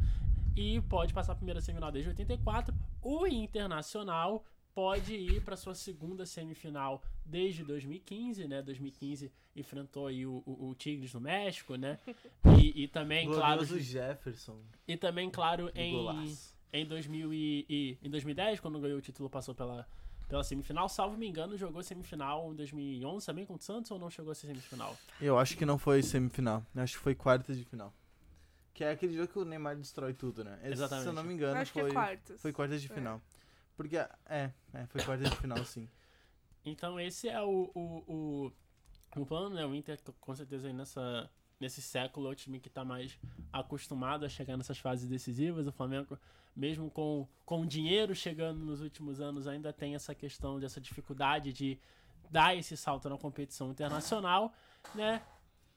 e 0.55 0.81
pode 0.83 1.13
passar 1.13 1.33
a 1.33 1.37
primeira 1.37 1.61
semifinal 1.61 1.91
desde 1.91 2.11
84. 2.11 2.73
O 3.03 3.27
Internacional 3.27 4.45
pode 4.77 5.15
ir 5.15 5.41
para 5.41 5.57
sua 5.57 5.75
segunda 5.75 6.27
semifinal 6.27 7.03
desde 7.25 7.65
2015, 7.65 8.47
né? 8.47 8.61
2015 8.61 9.33
enfrentou 9.57 10.07
aí 10.07 10.27
o, 10.27 10.43
o, 10.45 10.69
o 10.69 10.75
Tigres 10.75 11.15
no 11.15 11.21
México, 11.21 11.77
né? 11.77 11.99
E, 12.61 12.83
e 12.83 12.87
também, 12.87 13.27
claro, 13.27 13.65
Jefferson. 13.65 14.61
e 14.87 14.95
também, 14.99 15.31
claro, 15.31 15.71
em, 15.75 15.95
golaço. 15.95 16.55
em, 16.75 16.85
2000 16.85 17.33
e, 17.33 17.67
e- 17.71 17.99
em 18.03 18.11
2010, 18.11 18.61
quando 18.61 18.79
ganhou 18.79 18.99
o 18.99 19.01
título, 19.01 19.31
passou 19.31 19.55
pela, 19.55 19.89
pela 20.29 20.45
semifinal. 20.45 20.91
Salvo 20.91 21.17
me 21.17 21.27
engano, 21.27 21.57
jogou 21.57 21.83
semifinal 21.83 22.53
em 22.53 22.57
2011 22.57 23.25
também 23.25 23.47
com 23.47 23.55
o 23.55 23.59
Santos 23.59 23.91
ou 23.91 23.99
não 23.99 24.11
chegou 24.11 24.33
a 24.33 24.35
ser 24.35 24.49
semifinal? 24.49 24.95
Eu 25.19 25.39
acho 25.39 25.57
que 25.57 25.65
não 25.65 25.79
foi 25.79 26.03
semifinal. 26.03 26.63
Eu 26.75 26.83
acho 26.83 26.99
que 26.99 27.03
foi 27.03 27.15
quartas 27.15 27.57
de 27.57 27.65
final. 27.65 27.95
Que 28.75 28.85
é 28.85 28.91
aquele 28.91 29.15
jogo 29.15 29.29
que 29.29 29.39
o 29.39 29.45
Neymar 29.47 29.75
destrói 29.75 30.13
tudo, 30.13 30.45
né? 30.45 30.61
Exatamente. 30.65 31.05
Se 31.05 31.09
eu 31.09 31.15
não 31.15 31.25
me 31.25 31.33
engano, 31.33 31.59
Acho 31.59 31.73
que 31.73 31.81
foi, 31.81 31.89
é 31.89 31.95
quartas. 31.95 32.43
foi 32.43 32.53
quartas 32.53 32.83
de 32.83 32.93
É. 32.93 32.95
Porque, 33.77 33.97
é, 33.97 34.51
é, 34.73 34.87
foi 34.87 35.03
quarta 35.03 35.25
de 35.25 35.37
final, 35.37 35.63
sim. 35.65 35.89
Então 36.65 36.99
esse 36.99 37.29
é 37.29 37.41
o, 37.41 37.71
o, 37.75 38.51
o, 39.15 39.21
o 39.21 39.27
plano, 39.27 39.55
né? 39.55 39.65
O 39.65 39.75
Inter, 39.75 40.01
com 40.21 40.35
certeza, 40.35 40.67
aí 40.67 40.73
nessa, 40.73 41.31
nesse 41.61 41.81
século 41.81 42.29
é 42.29 42.31
o 42.31 42.35
time 42.35 42.59
que 42.59 42.69
tá 42.69 42.85
mais 42.85 43.19
acostumado 43.53 44.25
a 44.25 44.29
chegar 44.29 44.57
nessas 44.57 44.79
fases 44.79 45.09
decisivas. 45.09 45.67
O 45.67 45.73
Flamengo, 45.73 46.19
mesmo 46.55 46.91
com, 46.91 47.29
com 47.45 47.67
dinheiro 47.67 48.15
chegando 48.15 48.65
nos 48.65 48.81
últimos 48.81 49.21
anos, 49.21 49.47
ainda 49.47 49.73
tem 49.73 49.95
essa 49.95 50.15
questão 50.15 50.59
dessa 50.59 50.81
dificuldade 50.81 51.53
de 51.53 51.79
dar 52.31 52.57
esse 52.57 52.77
salto 52.77 53.09
na 53.09 53.17
competição 53.17 53.71
internacional, 53.71 54.53
né? 54.95 55.23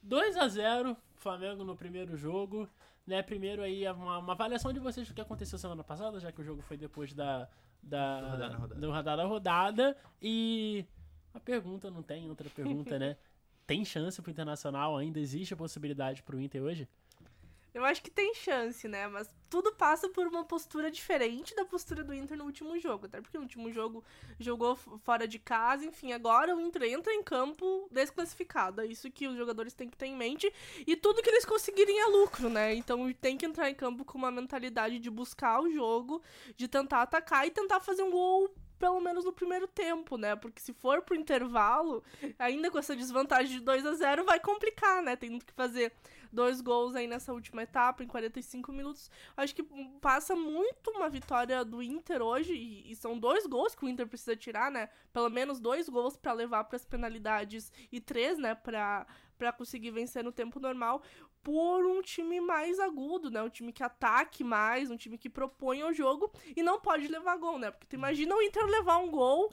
2 0.01 0.37
a 0.37 0.47
0 0.47 0.97
Flamengo 1.15 1.63
no 1.63 1.75
primeiro 1.75 2.15
jogo, 2.15 2.67
né? 3.05 3.21
Primeiro 3.21 3.61
aí 3.61 3.85
uma, 3.91 4.17
uma 4.19 4.33
avaliação 4.33 4.71
de 4.73 4.79
vocês 4.79 5.07
do 5.07 5.13
que 5.13 5.21
aconteceu 5.21 5.59
semana 5.59 5.83
passada, 5.83 6.19
já 6.19 6.31
que 6.31 6.41
o 6.41 6.43
jogo 6.43 6.61
foi 6.61 6.77
depois 6.77 7.13
da 7.13 7.47
da 7.82 8.21
Do 8.21 8.27
rodada 8.30 8.53
a 8.53 8.57
rodada. 8.57 9.23
do 9.23 9.27
rodada 9.27 9.97
e 10.21 10.86
a 11.34 11.39
pergunta 11.39 11.89
não 11.89 12.01
tem 12.03 12.30
outra 12.30 12.49
pergunta, 12.49 12.97
né? 12.99 13.17
Tem 13.65 13.86
chance 13.86 14.19
pro 14.19 14.32
Internacional? 14.32 14.97
Ainda 14.97 15.19
existe 15.19 15.53
a 15.53 15.57
possibilidade 15.57 16.23
pro 16.23 16.41
Inter 16.41 16.63
hoje? 16.63 16.89
Eu 17.74 17.86
acho 17.86 18.01
que 18.01 18.09
tem 18.09 18.34
chance, 18.34 18.88
né? 18.88 19.07
Mas 19.07 19.30
tudo 19.49 19.74
passa 19.74 20.07
por 20.09 20.28
uma 20.28 20.45
postura 20.45 20.91
diferente 20.91 21.55
da 21.55 21.65
postura 21.65 22.03
do 22.03 22.13
Inter 22.13 22.38
no 22.38 22.45
último 22.45 22.78
jogo. 22.80 23.05
Até 23.05 23.20
porque 23.22 23.38
no 23.38 23.43
último 23.43 23.72
jogo 23.72 24.03
jogou 24.39 24.76
fora 24.76 25.28
de 25.28 25.39
casa, 25.39 25.86
enfim. 25.86 26.11
Agora 26.11 26.55
o 26.55 26.61
Inter 26.61 26.84
entra 26.84 27.13
em 27.13 27.24
campo 27.24 27.88
desclassificado. 27.91 28.82
É 28.82 28.86
isso 28.86 29.09
que 29.11 29.28
os 29.28 29.38
jogadores 29.38 29.74
têm 29.74 29.89
que 29.89 29.97
ter 29.97 30.07
em 30.07 30.15
mente. 30.15 30.51
E 30.86 30.95
tudo 30.95 31.22
que 31.22 31.30
eles 31.30 31.45
conseguirem 31.45 31.99
é 31.99 32.05
lucro, 32.05 32.49
né? 32.49 32.76
Então 32.76 33.11
tem 33.13 33.38
que 33.38 33.45
entrar 33.45 33.70
em 33.70 33.76
campo 33.76 34.05
com 34.05 34.17
uma 34.17 34.32
mentalidade 34.32 34.99
de 34.99 35.09
buscar 35.09 35.61
o 35.61 35.72
jogo, 35.72 36.22
de 36.55 36.67
tentar 36.67 37.01
atacar 37.01 37.45
e 37.47 37.51
tentar 37.51 37.80
fazer 37.80 38.03
um 38.03 38.11
gol. 38.11 38.53
Pelo 38.80 39.01
menos 39.01 39.25
no 39.25 39.34
primeiro 39.34 39.67
tempo, 39.67 40.17
né? 40.17 40.36
Porque 40.38 40.61
se 40.61 40.73
for 40.73 41.01
pro 41.01 41.15
intervalo, 41.15 42.01
ainda 42.39 42.71
com 42.71 42.80
essa 42.80 42.95
desvantagem 42.95 43.57
de 43.57 43.59
2 43.59 43.86
a 43.86 43.93
0 43.93 44.23
vai 44.23 44.39
complicar, 44.39 45.03
né? 45.03 45.17
Tendo 45.17 45.43
que 45.43 45.51
fazer 45.53 45.91
dois 46.32 46.61
gols 46.61 46.95
aí 46.95 47.07
nessa 47.07 47.34
última 47.34 47.63
etapa, 47.63 48.03
em 48.03 48.07
45 48.07 48.71
minutos. 48.71 49.11
Acho 49.36 49.53
que 49.53 49.63
passa 49.99 50.36
muito 50.36 50.91
uma 50.91 51.09
vitória 51.09 51.65
do 51.65 51.84
Inter 51.84 52.21
hoje, 52.21 52.53
e, 52.53 52.91
e 52.91 52.95
são 52.95 53.17
dois 53.17 53.45
gols 53.45 53.75
que 53.75 53.84
o 53.84 53.89
Inter 53.89 54.07
precisa 54.07 54.36
tirar, 54.36 54.71
né? 54.71 54.89
Pelo 55.11 55.30
menos 55.30 55.59
dois 55.59 55.89
gols 55.89 56.15
pra 56.15 56.32
levar 56.34 56.63
pras 56.63 56.86
penalidades 56.86 57.71
e 57.91 57.99
três, 57.99 58.38
né? 58.38 58.55
Pra 58.55 59.05
conseguir 59.57 59.91
vencer 59.91 60.23
no 60.23 60.32
tempo 60.32 60.59
normal. 60.59 61.01
Por 61.43 61.85
um 61.85 62.01
time 62.01 62.39
mais 62.41 62.79
agudo, 62.79 63.29
né? 63.31 63.41
Um 63.41 63.49
time 63.49 63.71
que 63.71 63.81
ataque 63.83 64.43
mais, 64.43 64.91
um 64.91 64.97
time 64.97 65.17
que 65.17 65.29
propõe 65.29 65.83
o 65.83 65.93
jogo 65.93 66.31
e 66.55 66.61
não 66.61 66.79
pode 66.79 67.07
levar 67.07 67.37
gol, 67.37 67.57
né? 67.57 67.71
Porque 67.71 67.87
tu 67.87 67.95
imagina 67.95 68.35
o 68.35 68.41
Inter 68.41 68.65
levar 68.65 68.97
um 68.97 69.09
gol, 69.09 69.51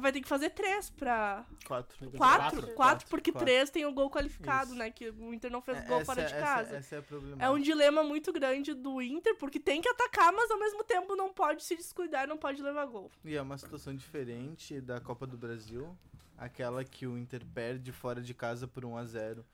vai 0.00 0.12
ter 0.12 0.20
que 0.20 0.28
fazer 0.28 0.50
três 0.50 0.90
pra, 0.90 1.44
Quatro. 1.66 2.10
Quatro? 2.12 2.68
Quatro, 2.74 3.08
porque 3.08 3.32
quatro. 3.32 3.44
três 3.46 3.68
tem 3.68 3.84
o 3.84 3.92
gol 3.92 4.08
qualificado, 4.10 4.70
Isso. 4.70 4.78
né? 4.78 4.90
Que 4.90 5.10
o 5.10 5.34
Inter 5.34 5.50
não 5.50 5.60
fez 5.60 5.78
É, 5.78 5.80
gol 5.82 5.96
essa- 5.96 6.04
fora 6.06 6.24
de 6.24 6.32
essa- 6.34 6.44
casa. 6.46 6.76
Essa 6.76 6.94
é 6.94 6.98
a 6.98 7.02
problemática. 7.02 7.44
É 7.44 7.50
um 7.50 7.58
dilema 7.58 8.02
muito 8.04 8.32
grande 8.32 8.72
do 8.72 9.02
Inter, 9.02 9.34
porque 9.36 9.58
tem 9.58 9.80
que 9.82 9.88
atacar, 9.88 10.32
mas 10.32 10.50
ao 10.50 10.58
mesmo 10.58 10.84
tempo 10.84 11.16
não 11.16 11.32
pode 11.32 11.64
se 11.64 11.74
descuidar, 11.74 12.28
não 12.28 12.38
pode 12.38 12.62
levar 12.62 12.86
gol. 12.86 13.10
E 13.24 13.34
é 13.34 13.42
uma 13.42 13.58
situação 13.58 13.94
diferente 13.94 14.80
da 14.80 15.00
Copa 15.00 15.26
do 15.26 15.36
Brasil, 15.36 15.96
aquela 16.36 16.84
que 16.84 17.06
o 17.06 17.18
Inter 17.18 17.44
perde 17.52 17.90
fora 17.90 18.20
de 18.22 18.32
casa 18.34 18.68
por 18.68 18.84
1 18.84 18.96
a 18.96 19.04
0 19.04 19.44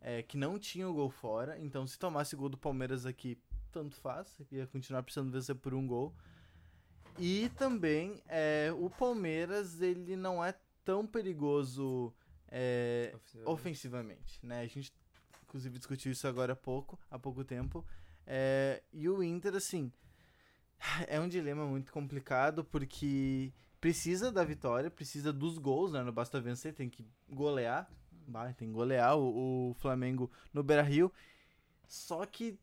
é, 0.00 0.22
que 0.22 0.36
não 0.36 0.58
tinha 0.58 0.88
o 0.88 0.94
gol 0.94 1.10
fora, 1.10 1.58
então 1.58 1.86
se 1.86 1.98
tomasse 1.98 2.34
gol 2.34 2.48
do 2.48 2.56
Palmeiras 2.56 3.04
aqui, 3.04 3.38
tanto 3.70 3.96
faz, 3.96 4.40
ia 4.50 4.66
continuar 4.66 5.02
precisando 5.02 5.30
vencer 5.30 5.54
por 5.54 5.74
um 5.74 5.86
gol. 5.86 6.14
E 7.18 7.50
também 7.50 8.22
é, 8.26 8.72
o 8.76 8.88
Palmeiras, 8.88 9.80
ele 9.80 10.16
não 10.16 10.44
é 10.44 10.54
tão 10.84 11.06
perigoso 11.06 12.14
é, 12.48 13.14
ofensivamente, 13.44 14.44
né? 14.44 14.60
A 14.60 14.66
gente, 14.66 14.92
inclusive, 15.44 15.78
discutiu 15.78 16.10
isso 16.10 16.26
agora 16.26 16.54
há 16.54 16.56
pouco, 16.56 16.98
há 17.10 17.18
pouco 17.18 17.44
tempo. 17.44 17.84
É, 18.26 18.82
e 18.92 19.08
o 19.08 19.22
Inter, 19.22 19.54
assim, 19.54 19.92
é 21.06 21.20
um 21.20 21.28
dilema 21.28 21.66
muito 21.66 21.92
complicado, 21.92 22.64
porque 22.64 23.52
precisa 23.80 24.32
da 24.32 24.44
vitória, 24.44 24.90
precisa 24.90 25.32
dos 25.32 25.58
gols, 25.58 25.92
né? 25.92 26.02
Não 26.02 26.12
basta 26.12 26.40
vencer, 26.40 26.74
tem 26.74 26.88
que 26.88 27.06
golear. 27.28 27.90
Vai, 28.30 28.54
tem 28.54 28.68
que 28.68 28.74
golear 28.74 29.16
o, 29.16 29.70
o 29.70 29.74
Flamengo 29.74 30.30
no 30.52 30.62
Beira-Rio. 30.62 31.12
Só 31.88 32.24
que 32.24 32.56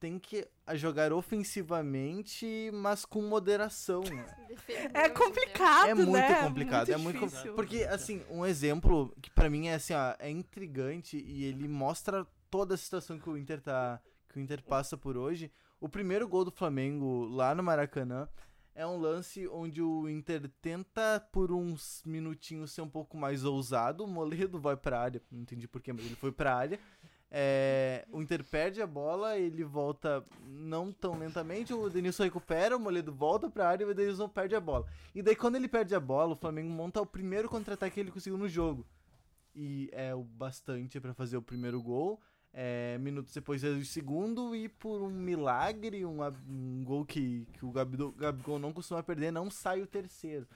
tem 0.00 0.18
que 0.18 0.46
jogar 0.74 1.12
ofensivamente, 1.12 2.70
mas 2.72 3.04
com 3.04 3.20
moderação, 3.22 4.02
né? 4.02 4.24
É 4.94 5.08
mesmo 5.08 5.14
complicado, 5.14 5.88
É 5.88 5.94
muito 5.94 6.12
né? 6.12 6.42
complicado, 6.42 6.90
é 6.90 6.96
muito 6.96 7.18
difícil. 7.18 7.52
complicado. 7.52 7.56
Porque, 7.56 7.84
assim, 7.84 8.22
um 8.30 8.46
exemplo 8.46 9.14
que 9.20 9.30
pra 9.30 9.50
mim 9.50 9.66
é 9.68 9.74
assim, 9.74 9.92
ó, 9.94 10.14
é 10.18 10.30
intrigante 10.30 11.16
e 11.18 11.44
ele 11.44 11.66
mostra 11.68 12.26
toda 12.50 12.74
a 12.74 12.78
situação 12.78 13.18
que 13.18 13.28
o 13.28 13.36
Inter 13.36 13.60
tá. 13.60 14.00
que 14.28 14.38
o 14.38 14.40
Inter 14.42 14.62
passa 14.62 14.96
por 14.96 15.16
hoje. 15.16 15.50
O 15.80 15.88
primeiro 15.88 16.28
gol 16.28 16.44
do 16.44 16.50
Flamengo 16.52 17.24
lá 17.24 17.54
no 17.54 17.62
Maracanã 17.62 18.28
é 18.74 18.86
um 18.86 18.98
lance 18.98 19.46
onde 19.48 19.82
o 19.82 20.08
Inter 20.08 20.50
tenta 20.60 21.20
por 21.32 21.52
uns 21.52 22.02
minutinhos 22.04 22.72
ser 22.72 22.82
um 22.82 22.88
pouco 22.88 23.16
mais 23.16 23.44
ousado. 23.44 24.04
O 24.04 24.08
Moledo 24.08 24.58
vai 24.58 24.76
pra 24.76 25.00
área, 25.00 25.22
não 25.30 25.42
entendi 25.42 25.68
porquê, 25.68 25.92
mas 25.92 26.04
ele 26.04 26.16
foi 26.16 26.32
pra 26.32 26.56
área. 26.56 26.80
É, 27.34 28.06
o 28.12 28.20
Inter 28.20 28.44
perde 28.44 28.82
a 28.82 28.86
bola, 28.86 29.38
ele 29.38 29.64
volta 29.64 30.22
não 30.46 30.92
tão 30.92 31.18
lentamente, 31.18 31.72
o 31.72 31.88
Denilson 31.88 32.24
recupera, 32.24 32.76
o 32.76 32.80
Moledo 32.80 33.10
volta 33.10 33.48
pra 33.48 33.68
área 33.68 33.84
e 33.84 33.90
o 33.90 33.94
Denilson 33.94 34.28
perde 34.28 34.54
a 34.54 34.60
bola. 34.60 34.86
E 35.14 35.22
daí 35.22 35.34
quando 35.34 35.56
ele 35.56 35.66
perde 35.66 35.94
a 35.94 36.00
bola, 36.00 36.34
o 36.34 36.36
Flamengo 36.36 36.68
monta 36.68 37.00
o 37.00 37.06
primeiro 37.06 37.48
contra-ataque 37.48 37.94
que 37.94 38.00
ele 38.00 38.10
conseguiu 38.10 38.36
no 38.36 38.48
jogo. 38.48 38.86
E 39.54 39.88
é 39.92 40.14
o 40.14 40.22
bastante 40.22 41.00
pra 41.00 41.14
fazer 41.14 41.36
o 41.38 41.42
primeiro 41.42 41.82
gol. 41.82 42.20
É, 42.54 42.98
minutos 42.98 43.32
depois 43.32 43.64
é 43.64 43.68
o 43.70 43.84
segundo 43.84 44.54
e 44.54 44.68
por 44.68 45.00
um 45.02 45.10
milagre, 45.10 46.04
um, 46.04 46.18
um 46.48 46.84
gol 46.84 47.04
que, 47.06 47.46
que 47.54 47.64
o 47.64 47.72
Gabigol, 47.72 48.12
Gabigol 48.12 48.58
não 48.58 48.72
costuma 48.72 49.02
perder, 49.02 49.30
não 49.32 49.50
sai 49.50 49.80
o 49.80 49.86
terceiro. 49.86 50.46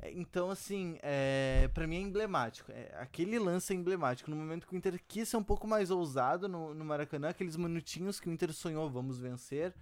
É, 0.00 0.10
Então, 0.12 0.50
assim, 0.50 0.98
é, 1.02 1.68
para 1.74 1.86
mim 1.86 1.96
é 1.96 2.00
emblemático. 2.00 2.72
É, 2.72 2.94
aquele 2.98 3.38
lance 3.38 3.72
é 3.72 3.76
emblemático. 3.76 4.30
No 4.30 4.36
momento 4.36 4.66
que 4.66 4.74
o 4.74 4.76
Inter 4.76 5.00
quis 5.06 5.28
ser 5.28 5.36
um 5.36 5.44
pouco 5.44 5.66
mais 5.66 5.90
ousado 5.90 6.48
no, 6.48 6.74
no 6.74 6.84
Maracanã, 6.84 7.28
aqueles 7.28 7.56
minutinhos 7.56 8.18
que 8.18 8.28
o 8.28 8.32
Inter 8.32 8.52
sonhou, 8.52 8.90
vamos 8.90 9.18
vencer. 9.20 9.74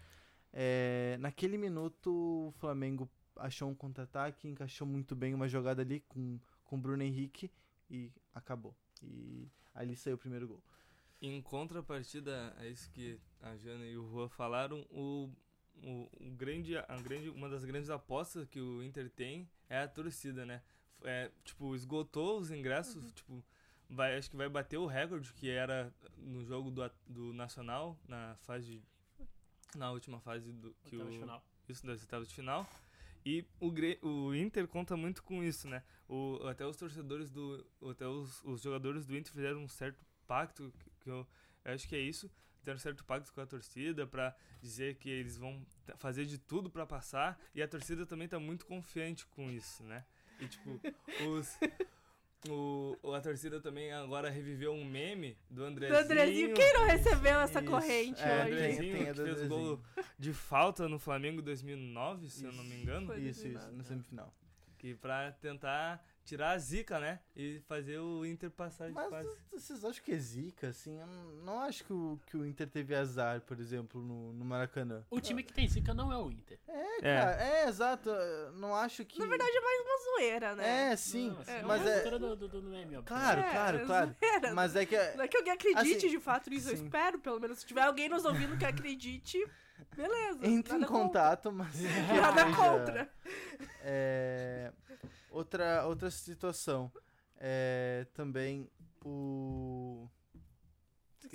é, 0.52 1.16
naquele 1.20 1.56
minuto, 1.56 2.10
o 2.48 2.52
Flamengo 2.58 3.08
achou 3.36 3.70
um 3.70 3.74
contra-ataque, 3.74 4.48
encaixou 4.48 4.86
muito 4.86 5.14
bem 5.16 5.32
uma 5.34 5.48
jogada 5.48 5.82
ali 5.82 6.00
com, 6.08 6.38
com 6.64 6.76
o 6.76 6.78
Bruno 6.78 7.02
Henrique 7.02 7.50
e 7.90 8.12
acabou. 8.34 8.74
E 9.02 9.48
ali 9.74 9.96
saiu 9.96 10.16
o 10.16 10.18
primeiro 10.18 10.48
gol. 10.48 10.62
Em 11.20 11.40
contrapartida 11.42 12.54
a 12.56 12.66
isso 12.66 12.90
que 12.90 13.20
a 13.42 13.56
Jana 13.56 13.86
e 13.86 13.96
o 13.96 14.08
Juan 14.10 14.28
falaram, 14.28 14.86
o, 14.90 15.30
o, 15.82 16.08
o 16.18 16.30
grande, 16.30 16.76
a 16.76 16.96
grande, 17.02 17.28
uma 17.28 17.48
das 17.48 17.64
grandes 17.64 17.90
apostas 17.90 18.46
que 18.46 18.60
o 18.60 18.82
Inter 18.82 19.10
tem 19.10 19.48
é 19.68 19.80
a 19.80 19.88
torcida, 19.88 20.46
né? 20.46 20.62
É, 21.02 21.30
tipo, 21.44 21.74
esgotou 21.74 22.38
os 22.38 22.50
ingressos, 22.50 23.12
tipo, 23.12 23.42
vai, 23.88 24.16
acho 24.16 24.30
que 24.30 24.36
vai 24.36 24.48
bater 24.48 24.78
o 24.78 24.86
recorde 24.86 25.32
que 25.32 25.50
era 25.50 25.92
no 26.16 26.44
jogo 26.44 26.70
do, 26.70 26.90
do 27.06 27.32
Nacional, 27.32 27.98
na 28.06 28.36
fase, 28.42 28.82
na 29.74 29.90
última 29.90 30.20
fase 30.20 30.52
do 30.52 30.74
que 30.84 30.96
o 30.96 31.06
final. 31.06 31.44
isso 31.68 31.86
das 31.86 32.00
oitavas 32.00 32.28
de 32.28 32.34
final. 32.34 32.66
E 33.24 33.44
o, 33.60 33.70
o 34.08 34.34
Inter 34.34 34.66
conta 34.66 34.96
muito 34.96 35.22
com 35.22 35.44
isso, 35.44 35.68
né? 35.68 35.82
O, 36.08 36.40
até 36.46 36.66
os 36.66 36.76
torcedores 36.76 37.30
do. 37.30 37.64
Até 37.90 38.06
os, 38.06 38.42
os 38.44 38.62
jogadores 38.62 39.06
do 39.06 39.16
Inter 39.16 39.32
fizeram 39.32 39.62
um 39.62 39.68
certo 39.68 40.04
pacto, 40.26 40.72
que, 41.00 41.08
eu, 41.10 41.26
eu 41.64 41.74
acho 41.74 41.88
que 41.88 41.96
é 41.96 42.00
isso. 42.00 42.30
Fizeram 42.58 42.76
um 42.76 42.80
certo 42.80 43.04
pacto 43.04 43.32
com 43.32 43.40
a 43.40 43.46
torcida 43.46 44.06
pra 44.06 44.34
dizer 44.60 44.96
que 44.96 45.08
eles 45.08 45.36
vão 45.38 45.64
fazer 45.96 46.26
de 46.26 46.36
tudo 46.38 46.68
pra 46.70 46.84
passar. 46.84 47.40
E 47.54 47.62
a 47.62 47.66
torcida 47.68 48.04
também 48.04 48.28
tá 48.28 48.38
muito 48.38 48.66
confiante 48.66 49.26
com 49.26 49.50
isso, 49.50 49.82
né? 49.84 50.04
E 50.38 50.46
tipo, 50.46 50.78
os. 51.30 51.58
O, 52.48 52.96
o- 53.02 53.12
a 53.14 53.20
torcida 53.20 53.60
também 53.60 53.92
agora 53.92 54.30
reviveu 54.30 54.72
um 54.72 54.82
meme 54.84 55.36
do 55.50 55.56
Do 55.56 55.64
Andrezinho. 55.66 56.00
Andrezinho, 56.00 56.54
quem 56.54 56.72
não 56.72 56.86
recebeu 56.86 57.38
essa 57.40 57.60
Isso. 57.60 57.70
corrente 57.70 58.22
É, 58.22 58.42
hoje? 58.44 58.52
Andrezinho 58.54 58.78
Tem 58.80 58.90
que 58.92 59.04
fez 59.04 59.18
Andrezinho. 59.18 59.48
gol 59.48 59.80
de 60.18 60.32
falta 60.32 60.88
no 60.88 60.98
Flamengo 60.98 61.42
2009, 61.42 62.30
se 62.30 62.44
eu 62.44 62.52
não 62.52 62.64
me 62.64 62.76
engano. 62.82 63.06
Foi 63.08 63.20
Isso, 63.20 63.46
isso, 63.46 63.66
na 63.66 63.72
né? 63.72 63.84
semifinal. 63.84 64.34
Que 64.78 64.94
pra 64.94 65.32
tentar 65.32 66.02
tirar 66.24 66.50
a 66.52 66.58
zica, 66.58 67.00
né? 67.00 67.20
E 67.34 67.60
fazer 67.66 67.98
o 67.98 68.24
Inter 68.24 68.50
passar 68.50 68.88
de 68.88 68.94
Mas 68.94 69.10
fase. 69.10 69.28
vocês 69.52 69.84
acham 69.84 70.02
que 70.04 70.12
é 70.12 70.18
zica, 70.18 70.68
assim? 70.68 70.98
Eu 70.98 71.06
não 71.44 71.60
acho 71.60 71.84
que 71.84 71.92
o, 71.92 72.20
que 72.26 72.36
o 72.36 72.46
Inter 72.46 72.68
teve 72.68 72.94
azar, 72.94 73.40
por 73.40 73.58
exemplo, 73.58 74.00
no, 74.00 74.32
no 74.32 74.44
Maracanã. 74.44 75.04
O 75.10 75.20
time 75.20 75.42
que 75.42 75.52
tem 75.52 75.68
zica 75.68 75.92
não 75.92 76.12
é 76.12 76.16
o 76.18 76.30
Inter. 76.30 76.58
É, 76.68 77.00
cara, 77.02 77.42
é, 77.42 77.68
exato. 77.68 78.10
eu 78.10 78.52
Não 78.52 78.74
acho 78.74 79.04
que. 79.04 79.18
Na 79.18 79.26
verdade 79.26 79.50
é 79.50 79.60
mais 79.60 79.80
uma 79.80 79.98
zoeira, 80.04 80.54
né? 80.56 80.92
É, 80.92 80.96
sim. 80.96 81.30
Não, 81.30 81.42
É, 81.54 81.62
mas 81.62 81.82
uma 81.82 81.90
é. 81.90 82.18
do, 82.18 82.36
do, 82.36 82.48
do 82.48 82.62
meme, 82.62 82.96
ó. 82.96 83.02
Claro, 83.02 83.40
É, 83.40 83.50
claro, 83.50 83.78
é 83.78 83.84
claro. 83.86 84.16
zoeira. 84.22 84.54
Mas 84.54 84.76
é 84.76 84.86
que. 84.86 84.96
Não 85.16 85.24
é 85.24 85.28
que 85.28 85.36
alguém 85.36 85.52
acredite 85.52 85.96
Assim, 85.96 86.08
de 86.08 86.20
fato 86.20 86.48
nisso, 86.50 86.70
eu 86.70 86.76
sim. 86.76 86.84
espero, 86.84 87.18
pelo 87.18 87.40
menos. 87.40 87.58
Se 87.60 87.66
tiver 87.66 87.82
alguém 87.82 88.08
nos 88.08 88.24
ouvindo 88.24 88.56
que 88.56 88.64
acredite, 88.64 89.38
Beleza. 89.96 90.38
Entre 90.46 90.76
em 90.76 90.78
nada 90.80 90.86
contra. 90.86 90.86
contato, 90.86 91.52
mas. 91.52 91.74
Nada 92.20 92.44
veja, 92.44 92.56
contra. 92.56 93.10
É, 93.82 94.72
outra, 95.30 95.86
outra 95.86 96.10
situação. 96.10 96.90
É, 97.38 98.06
também 98.12 98.68
o. 99.04 100.08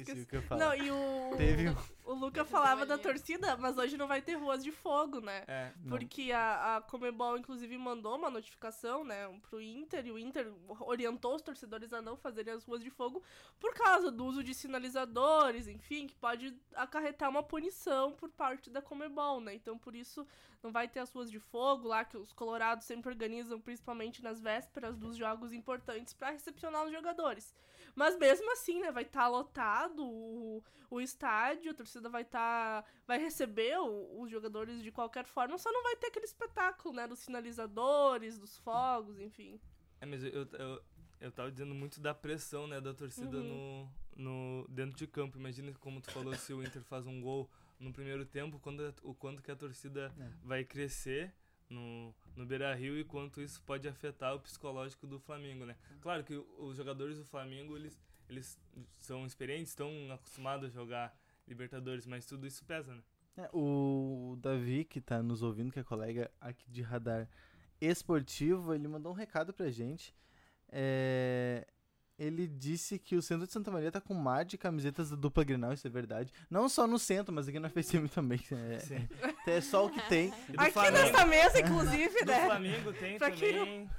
Esqueci, 0.02 0.20
Esqueci. 0.20 0.38
o 0.38 0.41
que 0.48 0.54
eu. 0.54 0.58
Não, 0.58 0.76
e 0.76 0.91
o. 0.91 1.36
Teve 1.38 1.70
um- 1.70 1.76
O 2.06 2.14
Luca 2.14 2.46
falava 2.46 2.86
da 2.86 2.98
torcida, 3.00 3.58
mas 3.58 3.78
hoje 3.80 3.98
não 3.98 4.08
vai 4.08 4.22
ter 4.22 4.36
ruas 4.36 4.64
de 4.64 4.72
fogo, 4.72 5.20
né? 5.22 5.43
É. 5.48 5.72
Porque 5.89 6.32
a, 6.32 6.76
a 6.78 6.82
Comebol, 6.82 7.36
inclusive, 7.38 7.76
mandou 7.80 8.16
uma 8.16 8.30
notificação, 8.30 9.04
né, 9.04 9.28
pro 9.50 9.60
Inter, 9.60 10.06
e 10.06 10.12
o 10.12 10.20
Inter 10.20 10.54
orientou 10.82 11.34
os 11.36 11.41
torcedores 11.41 11.91
a 11.93 12.02
não 12.04 12.16
fazerem 12.16 12.54
as 12.54 12.64
ruas 12.64 12.84
de 12.84 12.91
fogo 12.91 13.24
por 13.60 13.74
causa 13.74 14.12
do 14.12 14.24
uso 14.24 14.43
de 14.43 14.54
sinalizadores, 14.54 15.68
enfim, 15.68 16.06
que 16.06 16.16
pode 16.16 16.56
acarretar 16.76 17.28
uma 17.30 17.41
punição 17.41 18.12
por 18.12 18.30
parte 18.30 18.70
da 18.70 18.82
Comebol, 18.84 19.41
né? 19.41 19.56
Então, 19.56 19.76
por 19.78 19.96
isso, 19.96 20.28
não 20.62 20.72
vai 20.72 20.88
ter 20.88 21.00
as 21.00 21.12
ruas 21.12 21.32
de 21.32 21.39
fogo 21.39 21.88
lá, 21.88 22.06
que 22.06 22.18
os 22.18 22.32
colorados 22.32 22.86
sempre 22.86 23.10
organizam, 23.10 23.60
principalmente 23.60 24.22
nas 24.24 24.39
vésperas 24.39 24.96
dos 24.96 25.16
jogos 25.18 25.52
importantes, 25.54 26.14
para 26.14 26.30
recepcionar 26.30 26.86
os 26.86 26.91
jogadores. 26.91 27.56
Mas 27.96 28.18
mesmo 28.18 28.52
assim, 28.52 28.82
né, 28.82 28.91
vai 28.91 29.04
estar 29.04 29.28
lotado 29.28 30.04
o, 30.06 30.64
o 30.89 31.00
estádio, 31.02 31.72
a 31.72 31.74
torcida 31.74 32.10
vai 32.10 32.24
estar. 32.24 32.84
vai 33.08 33.18
receber 33.18 33.78
o- 33.80 34.22
os 34.22 34.30
jogadores 34.30 34.84
de 34.84 34.91
qualquer 34.91 35.26
forma, 35.26 35.58
só 35.58 35.72
não 35.72 35.82
vai 35.84 35.96
ter 35.96 36.08
aquele 36.08 36.26
espetáculo, 36.26 36.93
né? 36.93 37.08
Dos 37.08 37.20
sinalizadores, 37.20 38.38
dos 38.38 38.58
fogos, 38.58 39.20
enfim. 39.20 39.60
É, 40.02 40.06
mas 40.06 40.24
eu, 40.24 40.32
eu, 40.32 40.48
eu, 40.60 40.84
eu 41.22 41.32
tava 41.32 41.50
dizendo 41.52 41.74
muito 41.74 42.02
da 42.02 42.14
pressão, 42.14 42.68
né, 42.68 42.82
da 42.82 42.93
torcida 42.93 43.38
Uhum. 43.38 43.89
no, 44.16 44.62
no, 44.62 44.68
dentro 44.68 44.98
de 44.98 45.08
campo. 45.08 45.38
Imagina 45.38 45.74
como 45.80 46.02
tu 46.02 46.12
falou, 46.12 46.36
se 46.36 46.54
o 46.54 46.62
Inter 46.62 46.84
faz 46.84 47.08
um 47.08 47.22
gol 47.22 47.50
no 47.80 47.93
primeiro 47.93 48.26
tempo, 48.26 48.60
quando, 48.60 48.93
o 49.04 49.14
quanto 49.16 49.41
que 49.41 49.52
a 49.52 49.56
torcida 49.56 50.14
É. 50.20 50.30
vai 50.43 50.64
crescer 50.66 51.34
no, 51.70 52.13
no 52.36 52.45
Beira-Rio 52.45 52.97
e 52.97 53.03
quanto 53.03 53.41
isso 53.41 53.61
pode 53.63 53.88
afetar 53.88 54.36
o 54.36 54.39
psicológico 54.39 55.07
do 55.07 55.20
Flamengo, 55.20 55.66
né? 55.66 55.76
Claro 56.01 56.24
que 56.24 56.36
os 56.57 56.78
jogadores 56.78 57.18
do 57.18 57.26
Flamengo, 57.26 57.76
eles, 57.76 57.99
eles 58.30 58.59
são 58.99 59.26
experientes, 59.26 59.70
estão 59.70 59.89
acostumados 60.11 60.70
a 60.70 60.72
jogar 60.72 61.18
Libertadores, 61.47 62.05
mas 62.07 62.26
tudo 62.26 62.47
isso 62.47 62.66
pesa, 62.66 62.95
né? 62.95 63.03
É, 63.38 63.49
o 63.53 64.38
Davi, 64.39 64.86
que 64.86 65.01
tá 65.01 65.22
nos 65.22 65.43
ouvindo, 65.43 65.72
que 65.72 65.80
é 65.80 65.84
colega 65.84 66.32
aqui 66.39 66.70
de 66.72 66.82
radar 66.82 67.30
esportivo, 67.80 68.74
ele 68.74 68.88
mandou 68.88 69.11
um 69.11 69.16
recado 69.16 69.53
pra 69.53 69.70
gente. 69.70 70.16
É, 70.70 71.68
Ele 72.18 72.47
disse 72.47 72.97
que 72.97 73.16
o 73.16 73.22
centro 73.22 73.45
de 73.45 73.51
Santa 73.51 73.70
Maria 73.70 73.91
tá 73.91 73.99
com 73.99 74.13
mar 74.13 74.45
de 74.45 74.57
camisetas 74.57 75.09
da 75.09 75.18
dupla 75.18 75.43
Grenal, 75.43 75.74
isso 75.74 75.86
é 75.86 75.89
verdade. 75.89 76.32
Não 76.49 76.70
só 76.70 76.88
no 76.88 76.97
centro, 76.97 77.34
mas 77.34 77.47
aqui 77.47 77.59
na 77.59 77.70
FSM 77.70 78.07
também. 78.07 78.39
É, 79.45 79.57
é 79.57 79.61
só 79.61 79.86
o 79.86 79.89
que 79.89 80.01
tem. 80.07 80.34
Aqui 80.57 80.72
Flamengo, 80.72 80.97
nessa 80.97 81.26
mesa, 81.26 81.59
inclusive, 81.61 82.24
do 82.24 82.32
né? 82.32 82.45
Flamengo 82.45 82.93
tem 82.93 83.18
Pra 83.18 83.32
também... 83.32 83.89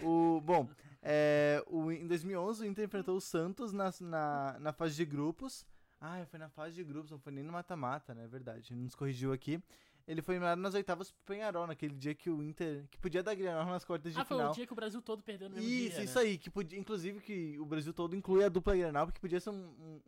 O, 0.00 0.40
bom, 0.44 0.68
é, 1.02 1.62
o, 1.68 1.90
em 1.90 2.06
2011 2.06 2.62
o 2.62 2.66
Inter 2.66 2.84
enfrentou 2.84 3.16
o 3.16 3.20
Santos 3.20 3.72
na, 3.72 3.92
na, 4.00 4.56
na 4.60 4.72
fase 4.72 4.94
de 4.96 5.04
grupos. 5.04 5.66
Ah, 6.00 6.24
foi 6.30 6.38
na 6.38 6.48
fase 6.48 6.74
de 6.74 6.84
grupos, 6.84 7.10
não 7.10 7.18
foi 7.18 7.32
nem 7.32 7.42
no 7.42 7.52
mata-mata, 7.52 8.14
né? 8.14 8.24
É 8.24 8.28
verdade. 8.28 8.72
Ele 8.72 8.82
nos 8.82 8.94
corrigiu 8.94 9.32
aqui. 9.32 9.60
Ele 10.06 10.22
foi 10.22 10.34
eliminado 10.36 10.58
nas 10.60 10.72
oitavas 10.74 11.10
pro 11.10 11.34
Penharol, 11.34 11.66
naquele 11.66 11.94
dia 11.94 12.14
que 12.14 12.30
o 12.30 12.40
Inter. 12.42 12.86
que 12.90 12.98
podia 12.98 13.22
dar 13.24 13.34
Grenal 13.34 13.66
nas 13.66 13.84
quartas 13.84 14.14
de 14.14 14.20
Ah, 14.20 14.24
foi 14.24 14.36
final. 14.36 14.52
o 14.52 14.54
dia 14.54 14.64
que 14.66 14.72
o 14.72 14.76
Brasil 14.76 15.02
todo 15.02 15.20
perdeu 15.22 15.48
no 15.48 15.56
mesmo 15.56 15.68
Isso, 15.68 15.96
dia, 15.96 16.04
isso 16.04 16.14
né? 16.18 16.24
aí, 16.24 16.38
que 16.38 16.48
podia, 16.48 16.78
inclusive 16.78 17.20
que 17.20 17.58
o 17.58 17.64
Brasil 17.66 17.92
todo 17.92 18.14
inclui 18.14 18.44
a 18.44 18.48
dupla 18.48 18.76
Grenal, 18.76 19.06
porque 19.06 19.20
podia 19.20 19.40
ser 19.40 19.50
um, 19.50 19.54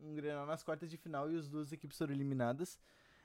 um, 0.01 0.11
um 0.11 0.15
Grenal 0.15 0.47
nas 0.47 0.63
quartas 0.63 0.89
de 0.89 0.97
final 0.97 1.29
e 1.31 1.37
as 1.37 1.49
duas 1.49 1.73
equipes 1.73 1.99
foram 1.99 2.13
eliminadas. 2.15 2.79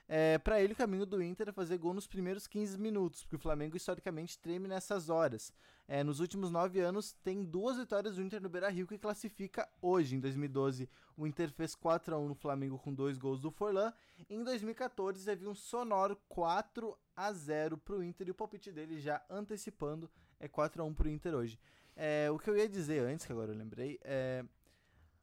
É, 0.08 0.38
para 0.38 0.62
ele, 0.62 0.74
o 0.74 0.76
caminho 0.76 1.06
do 1.06 1.22
Inter 1.22 1.50
é 1.50 1.52
fazer 1.52 1.78
gol 1.78 1.94
nos 1.94 2.08
primeiros 2.08 2.46
15 2.46 2.78
minutos, 2.78 3.24
porque 3.24 3.38
o 3.38 3.40
Flamengo 3.40 3.78
historicamente 3.78 4.38
treme 4.38 4.68
nessas 4.68 5.10
horas. 5.10 5.54
É, 5.88 6.04
nos 6.04 6.20
últimos 6.20 6.52
nove 6.52 6.80
anos, 6.82 7.14
tem 7.24 7.44
duas 7.44 7.78
vitórias 7.78 8.16
do 8.16 8.22
Inter 8.22 8.42
no 8.42 8.50
Beira-Rio 8.50 8.88
que 8.88 8.98
classifica 8.98 9.68
hoje. 9.82 10.16
Em 10.16 10.20
2012, 10.20 10.90
o 11.18 11.26
Inter 11.26 11.52
fez 11.52 11.74
4 11.76 12.16
a 12.16 12.20
1 12.20 12.28
no 12.28 12.36
Flamengo 12.36 12.78
com 12.78 12.94
dois 12.94 13.18
gols 13.18 13.40
do 13.40 13.50
Forlan. 13.50 13.94
Em 14.30 14.44
2014, 14.44 15.30
havia 15.30 15.50
um 15.50 15.56
sonoro 15.56 16.18
4 16.28 16.98
a 17.16 17.32
0 17.32 17.78
pro 17.78 18.04
Inter 18.04 18.28
e 18.28 18.32
o 18.32 18.36
palpite 18.36 18.72
dele 18.72 19.00
já 19.00 19.24
antecipando 19.30 20.10
é 20.44 20.48
4 20.48 20.82
a 20.82 20.86
1 20.86 20.94
pro 20.94 21.10
Inter 21.10 21.34
hoje. 21.34 21.58
É, 21.96 22.30
o 22.30 22.38
que 22.38 22.50
eu 22.50 22.58
ia 22.58 22.68
dizer 22.68 23.00
antes, 23.06 23.26
que 23.26 23.32
agora 23.32 23.52
eu 23.52 23.58
lembrei, 23.58 24.00
é. 24.04 24.44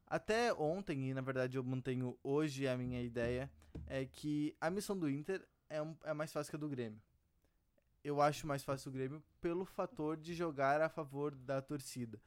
Até 0.07 0.53
ontem, 0.53 1.11
e 1.11 1.14
na 1.14 1.20
verdade 1.20 1.57
eu 1.57 1.62
mantenho 1.62 2.18
hoje 2.24 2.66
a 2.66 2.76
minha 2.76 3.01
ideia, 3.01 3.49
é 3.91 4.07
que 4.07 4.57
a 4.61 4.70
missão 4.70 4.97
do 4.97 5.11
Inter 5.11 5.45
é, 5.68 5.82
um- 5.82 5.97
é 6.05 6.14
mais 6.14 6.32
fácil 6.32 6.51
que 6.51 6.57
a 6.57 6.59
do 6.59 6.68
Grêmio. 6.68 7.03
Eu 8.05 8.20
acho 8.20 8.47
mais 8.47 8.62
fácil 8.62 8.88
o 8.88 8.93
Grêmio 8.93 9.22
pelo 9.41 9.64
fator 9.64 10.16
de 10.16 10.32
jogar 10.32 10.80
a 10.80 10.88
favor 10.88 11.34
da 11.34 11.61
torcida. 11.61 12.18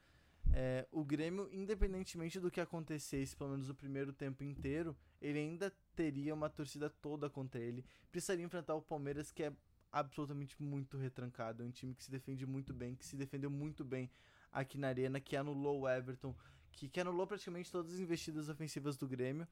É, 0.52 0.86
o 0.92 1.02
Grêmio, 1.02 1.48
independentemente 1.50 2.38
do 2.38 2.50
que 2.50 2.60
acontecesse, 2.60 3.34
pelo 3.34 3.50
menos 3.50 3.70
o 3.70 3.74
primeiro 3.74 4.12
tempo 4.12 4.44
inteiro, 4.44 4.94
ele 5.20 5.38
ainda 5.38 5.72
teria 5.96 6.34
uma 6.34 6.50
torcida 6.50 6.90
toda 6.90 7.30
contra 7.30 7.58
ele. 7.60 7.84
Precisaria 8.12 8.44
enfrentar 8.44 8.74
o 8.74 8.82
Palmeiras, 8.82 9.32
que 9.32 9.42
é 9.42 9.52
absolutamente 9.90 10.62
muito 10.62 10.98
retrancado. 10.98 11.62
É 11.62 11.66
um 11.66 11.70
time 11.70 11.94
que 11.94 12.04
se 12.04 12.10
defende 12.10 12.44
muito 12.44 12.74
bem, 12.74 12.94
que 12.94 13.06
se 13.06 13.16
defendeu 13.16 13.50
muito 13.50 13.82
bem 13.84 14.10
aqui 14.52 14.76
na 14.76 14.88
Arena, 14.88 15.18
que 15.18 15.34
anulou 15.34 15.80
o 15.80 15.88
Everton, 15.88 16.36
que, 16.70 16.88
que 16.88 17.00
anulou 17.00 17.26
praticamente 17.26 17.72
todas 17.72 17.94
as 17.94 17.98
investidas 17.98 18.48
ofensivas 18.50 18.96
do 18.98 19.08
Grêmio. 19.08 19.48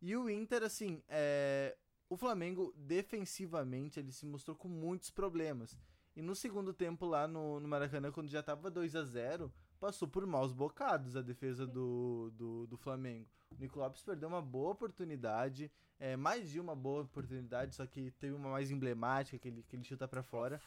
E 0.00 0.16
o 0.16 0.28
Inter, 0.30 0.62
assim, 0.62 1.02
é... 1.08 1.76
o 2.08 2.16
Flamengo, 2.16 2.72
defensivamente, 2.76 3.98
ele 3.98 4.12
se 4.12 4.26
mostrou 4.26 4.56
com 4.56 4.68
muitos 4.68 5.10
problemas. 5.10 5.78
E 6.14 6.22
no 6.22 6.34
segundo 6.34 6.72
tempo, 6.72 7.06
lá 7.06 7.28
no, 7.28 7.60
no 7.60 7.68
Maracanã, 7.68 8.10
quando 8.10 8.28
já 8.28 8.42
tava 8.42 8.70
2 8.70 8.96
a 8.96 9.04
0 9.04 9.52
passou 9.78 10.08
por 10.08 10.26
maus 10.26 10.52
bocados 10.52 11.16
a 11.16 11.22
defesa 11.22 11.66
do, 11.66 12.32
do, 12.34 12.66
do 12.66 12.76
Flamengo. 12.76 13.26
O 13.52 13.60
Nico 13.60 13.78
Lopes 13.78 14.02
perdeu 14.02 14.28
uma 14.28 14.42
boa 14.42 14.72
oportunidade, 14.72 15.70
é, 15.98 16.16
mais 16.16 16.50
de 16.50 16.60
uma 16.60 16.74
boa 16.74 17.02
oportunidade, 17.02 17.74
só 17.74 17.86
que 17.86 18.10
teve 18.12 18.34
uma 18.34 18.50
mais 18.50 18.70
emblemática, 18.70 19.38
que 19.38 19.48
ele, 19.48 19.62
que 19.62 19.76
ele 19.76 19.84
chuta 19.84 20.06
pra 20.06 20.22
fora. 20.22 20.60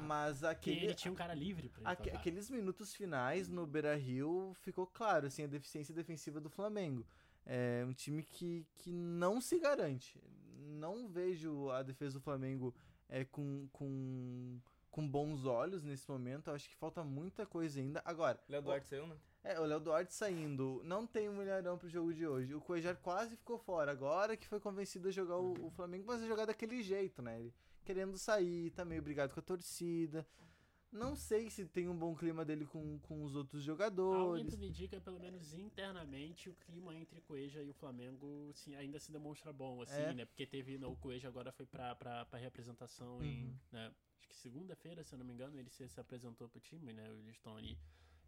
Mas 0.00 0.40
Que 0.40 0.46
aquele, 0.46 0.84
ele 0.86 0.94
tinha 0.94 1.12
um 1.12 1.14
cara 1.14 1.34
livre 1.34 1.68
pra 1.68 1.92
ele 1.92 2.10
aqueles 2.10 2.48
minutos 2.48 2.94
finais 2.94 3.50
no 3.50 3.66
Beira 3.66 3.94
Rio 3.94 4.56
ficou 4.62 4.86
claro 4.86 5.26
assim, 5.26 5.44
a 5.44 5.46
deficiência 5.46 5.94
defensiva 5.94 6.40
do 6.40 6.48
Flamengo. 6.48 7.04
É 7.46 7.84
um 7.86 7.92
time 7.92 8.22
que, 8.22 8.66
que 8.76 8.90
não 8.90 9.40
se 9.40 9.58
garante. 9.58 10.20
Não 10.58 11.08
vejo 11.08 11.70
a 11.70 11.82
defesa 11.82 12.18
do 12.18 12.22
Flamengo 12.22 12.74
é, 13.08 13.24
com, 13.24 13.68
com, 13.72 14.58
com 14.90 15.08
bons 15.08 15.44
olhos 15.44 15.82
nesse 15.82 16.08
momento. 16.10 16.48
Eu 16.48 16.54
acho 16.54 16.68
que 16.68 16.76
falta 16.76 17.04
muita 17.04 17.44
coisa 17.44 17.80
ainda. 17.80 18.02
Agora, 18.04 18.40
Léo 18.48 18.62
Duarte 18.62 18.88
saiu, 18.88 19.06
né? 19.06 19.16
é, 19.44 19.60
o 19.60 19.64
Léo 19.64 19.78
Duarte 19.78 20.14
saindo, 20.14 20.80
não 20.84 21.06
tem 21.06 21.28
um 21.28 21.36
milharão 21.36 21.76
pro 21.76 21.88
jogo 21.88 22.14
de 22.14 22.26
hoje. 22.26 22.54
O 22.54 22.60
Cuejar 22.62 22.96
quase 22.96 23.36
ficou 23.36 23.58
fora, 23.58 23.92
agora 23.92 24.38
que 24.38 24.48
foi 24.48 24.58
convencido 24.58 25.08
a 25.08 25.10
jogar 25.10 25.36
o, 25.36 25.66
o 25.66 25.70
Flamengo, 25.70 26.04
mas 26.06 26.22
a 26.22 26.26
jogar 26.26 26.46
daquele 26.46 26.82
jeito, 26.82 27.20
né? 27.20 27.38
Ele 27.38 27.54
querendo 27.84 28.16
sair, 28.16 28.70
tá 28.70 28.82
meio 28.82 29.02
brigado 29.02 29.34
com 29.34 29.40
a 29.40 29.42
torcida. 29.42 30.26
Não 30.94 31.16
sei 31.16 31.50
se 31.50 31.66
tem 31.66 31.88
um 31.88 31.98
bom 31.98 32.14
clima 32.14 32.44
dele 32.44 32.64
com, 32.64 33.00
com 33.00 33.24
os 33.24 33.34
outros 33.34 33.60
Algo 33.62 33.66
jogadores. 33.66 34.56
me 34.56 34.68
indica, 34.68 35.00
pelo 35.00 35.18
menos 35.18 35.52
internamente, 35.52 36.48
o 36.48 36.54
clima 36.54 36.94
entre 36.94 37.20
Coeja 37.20 37.60
e 37.64 37.68
o 37.68 37.74
Flamengo 37.74 38.52
sim, 38.54 38.76
ainda 38.76 39.00
se 39.00 39.10
demonstra 39.10 39.52
bom, 39.52 39.82
assim, 39.82 40.00
É. 40.00 40.14
né? 40.14 40.24
Porque 40.24 40.46
teve, 40.46 40.78
no, 40.78 40.92
o 40.92 40.96
Coeja 40.96 41.26
agora 41.26 41.50
foi 41.50 41.66
pra, 41.66 41.96
pra, 41.96 42.24
pra 42.26 42.38
representação 42.38 43.24
em, 43.24 43.46
Uhum. 43.46 43.58
né, 43.72 43.92
acho 44.20 44.28
que 44.28 44.36
segunda-feira, 44.36 45.02
se 45.02 45.12
eu 45.12 45.18
não 45.18 45.26
me 45.26 45.32
engano, 45.32 45.58
ele 45.58 45.68
se, 45.68 45.88
se 45.88 45.98
apresentou 46.00 46.48
pro 46.48 46.60
time, 46.60 46.92
né? 46.92 47.10
Eles 47.10 47.34
estão 47.34 47.56
ali, 47.56 47.76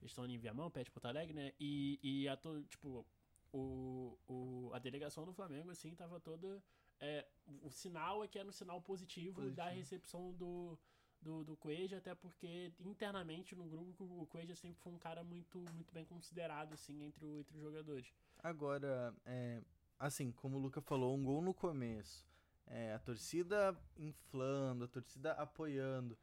eles 0.01 0.11
estão 0.11 0.25
ali 0.25 0.35
em 0.35 0.39
Viamão, 0.39 0.69
perto 0.69 0.87
de 0.87 0.91
Porto 0.91 1.07
Alegre, 1.07 1.35
né? 1.35 1.53
E, 1.61 2.01
e 2.03 2.29
a 2.29 2.37
to, 2.37 2.65
tipo, 2.65 3.07
o, 3.53 4.19
o, 4.27 4.71
a 4.75 4.81
delegação 4.81 5.25
do 5.25 5.33
Flamengo, 5.33 5.71
assim, 5.71 5.95
tava 5.95 6.19
toda... 6.19 6.61
É, 6.99 7.27
o, 7.63 7.71
sinal 7.71 8.25
é 8.25 8.27
que 8.29 8.39
era 8.39 8.49
um 8.49 8.53
sinal 8.53 8.81
positivo, 8.81 9.43
da 9.51 9.65
Positivo. 9.65 9.79
recepção 9.79 10.33
do, 10.33 10.79
do, 11.27 11.45
do 11.45 11.57
Coelho, 11.57 11.99
até 11.99 12.15
porque 12.15 12.73
internamente 12.81 13.55
no 13.57 13.67
grupo 13.67 14.05
o 14.05 14.27
Coelho 14.27 14.55
sempre 14.55 14.81
foi 14.81 14.93
um 14.93 14.99
cara 14.99 15.25
muito, 15.25 15.59
muito 15.75 15.93
bem 15.93 16.05
considerado, 16.05 16.73
assim, 16.73 17.03
entre, 17.03 17.25
o, 17.25 17.41
entre 17.41 17.57
os 17.57 17.63
jogadores. 17.63 18.13
Agora, 18.39 19.13
é, 19.25 19.61
assim, 19.99 20.31
como 20.31 20.57
o 20.57 20.61
Luca 20.61 20.81
falou, 20.81 21.17
um 21.17 21.25
gol 21.25 21.43
no 21.43 21.53
começo. 21.53 22.25
é, 22.67 22.93
a 22.93 22.99
torcida 22.99 23.77
inflando, 23.97 24.85
a 24.85 24.89
torcida 24.89 25.33
apoiando. 25.33 26.17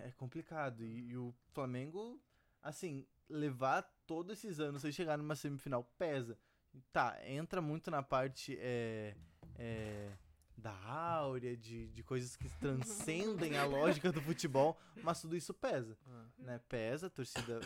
É 0.00 0.10
complicado. 0.12 0.82
E, 0.82 1.10
e 1.10 1.16
o 1.16 1.32
Flamengo, 1.52 2.20
assim, 2.60 3.06
levar 3.28 3.82
todos 4.06 4.38
esses 4.38 4.58
anos 4.58 4.82
sem 4.82 4.90
chegar 4.90 5.16
numa 5.16 5.36
semifinal 5.36 5.84
pesa. 5.96 6.36
Tá, 6.92 7.16
entra 7.24 7.62
muito 7.62 7.90
na 7.90 8.02
parte 8.02 8.56
é, 8.58 9.14
é, 9.56 10.12
da 10.56 10.74
áurea, 10.86 11.56
de, 11.56 11.88
de 11.88 12.02
coisas 12.02 12.36
que 12.36 12.48
transcendem 12.58 13.56
a 13.56 13.64
lógica 13.64 14.10
do 14.12 14.20
futebol, 14.20 14.78
mas 15.02 15.20
tudo 15.20 15.36
isso 15.36 15.52
pesa 15.52 15.96
né, 16.44 16.60
pesa, 16.68 17.06
a 17.06 17.10
torcida, 17.10 17.60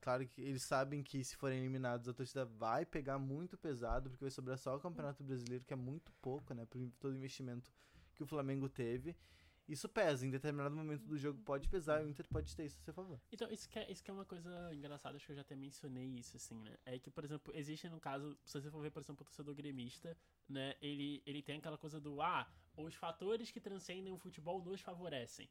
claro 0.00 0.26
que 0.26 0.40
eles 0.42 0.62
sabem 0.62 1.02
que 1.02 1.24
se 1.24 1.36
forem 1.36 1.58
eliminados 1.58 2.08
a 2.08 2.12
torcida 2.12 2.44
vai 2.44 2.84
pegar 2.84 3.18
muito 3.18 3.56
pesado, 3.56 4.10
porque 4.10 4.24
vai 4.24 4.30
sobrar 4.30 4.58
só 4.58 4.76
o 4.76 4.80
Campeonato 4.80 5.24
Brasileiro, 5.24 5.64
que 5.64 5.72
é 5.72 5.76
muito 5.76 6.12
pouco, 6.20 6.54
né, 6.54 6.64
por 6.66 6.80
todo 7.00 7.12
o 7.12 7.16
investimento 7.16 7.72
que 8.14 8.22
o 8.22 8.26
Flamengo 8.26 8.68
teve. 8.68 9.16
Isso 9.68 9.86
pesa, 9.86 10.26
em 10.26 10.30
determinado 10.30 10.74
momento 10.74 11.04
do 11.04 11.18
jogo 11.18 11.38
pode 11.42 11.68
pesar, 11.68 12.00
e 12.00 12.06
o 12.06 12.08
Inter 12.08 12.26
pode 12.26 12.56
ter 12.56 12.64
isso 12.64 12.78
a 12.80 12.84
seu 12.84 12.94
favor. 12.94 13.20
Então, 13.30 13.50
isso 13.50 13.68
que, 13.68 13.78
é, 13.78 13.92
isso 13.92 14.02
que 14.02 14.10
é 14.10 14.14
uma 14.14 14.24
coisa 14.24 14.74
engraçada, 14.74 15.16
acho 15.16 15.26
que 15.26 15.32
eu 15.32 15.36
já 15.36 15.42
até 15.42 15.54
mencionei 15.54 16.06
isso, 16.06 16.38
assim, 16.38 16.58
né? 16.62 16.78
É 16.86 16.98
que, 16.98 17.10
por 17.10 17.22
exemplo, 17.22 17.52
existe 17.54 17.86
no 17.88 18.00
caso, 18.00 18.36
se 18.46 18.58
você 18.58 18.70
for 18.70 18.80
ver, 18.80 18.90
por 18.90 19.02
exemplo, 19.02 19.22
o 19.22 19.24
torcedor 19.26 19.54
gremista, 19.54 20.16
né? 20.48 20.74
Ele, 20.80 21.22
ele 21.26 21.42
tem 21.42 21.58
aquela 21.58 21.76
coisa 21.76 22.00
do, 22.00 22.22
ah, 22.22 22.50
os 22.76 22.94
fatores 22.94 23.50
que 23.50 23.60
transcendem 23.60 24.12
o 24.12 24.18
futebol 24.18 24.62
nos 24.62 24.80
favorecem. 24.80 25.50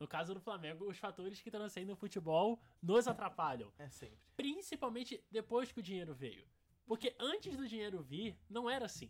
No 0.00 0.08
caso 0.08 0.34
do 0.34 0.40
Flamengo, 0.40 0.88
os 0.90 0.98
fatores 0.98 1.40
que 1.40 1.48
transcendem 1.48 1.92
o 1.92 1.96
futebol 1.96 2.60
nos 2.82 3.06
atrapalham. 3.06 3.72
É 3.78 3.88
sempre. 3.88 4.18
Principalmente 4.36 5.22
depois 5.30 5.70
que 5.70 5.78
o 5.78 5.82
dinheiro 5.82 6.12
veio. 6.12 6.44
Porque 6.84 7.14
antes 7.20 7.56
do 7.56 7.68
dinheiro 7.68 8.02
vir, 8.02 8.36
não 8.50 8.68
era 8.68 8.86
assim. 8.86 9.08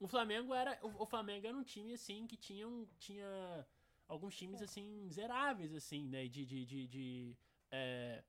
O 0.00 0.08
Flamengo 0.08 0.54
era. 0.54 0.78
O, 0.82 1.02
o 1.02 1.06
Flamengo 1.06 1.46
era 1.46 1.56
um 1.56 1.62
time, 1.62 1.92
assim, 1.92 2.26
que 2.26 2.36
tinha, 2.36 2.66
um, 2.66 2.86
tinha 2.98 3.66
alguns 4.08 4.34
times, 4.34 4.62
assim, 4.62 4.82
miseráveis, 5.02 5.74
assim, 5.74 6.08
né? 6.08 6.26
De. 6.26 6.44
de, 6.46 6.64
de, 6.64 6.86
de, 6.88 7.36
é, 7.70 8.24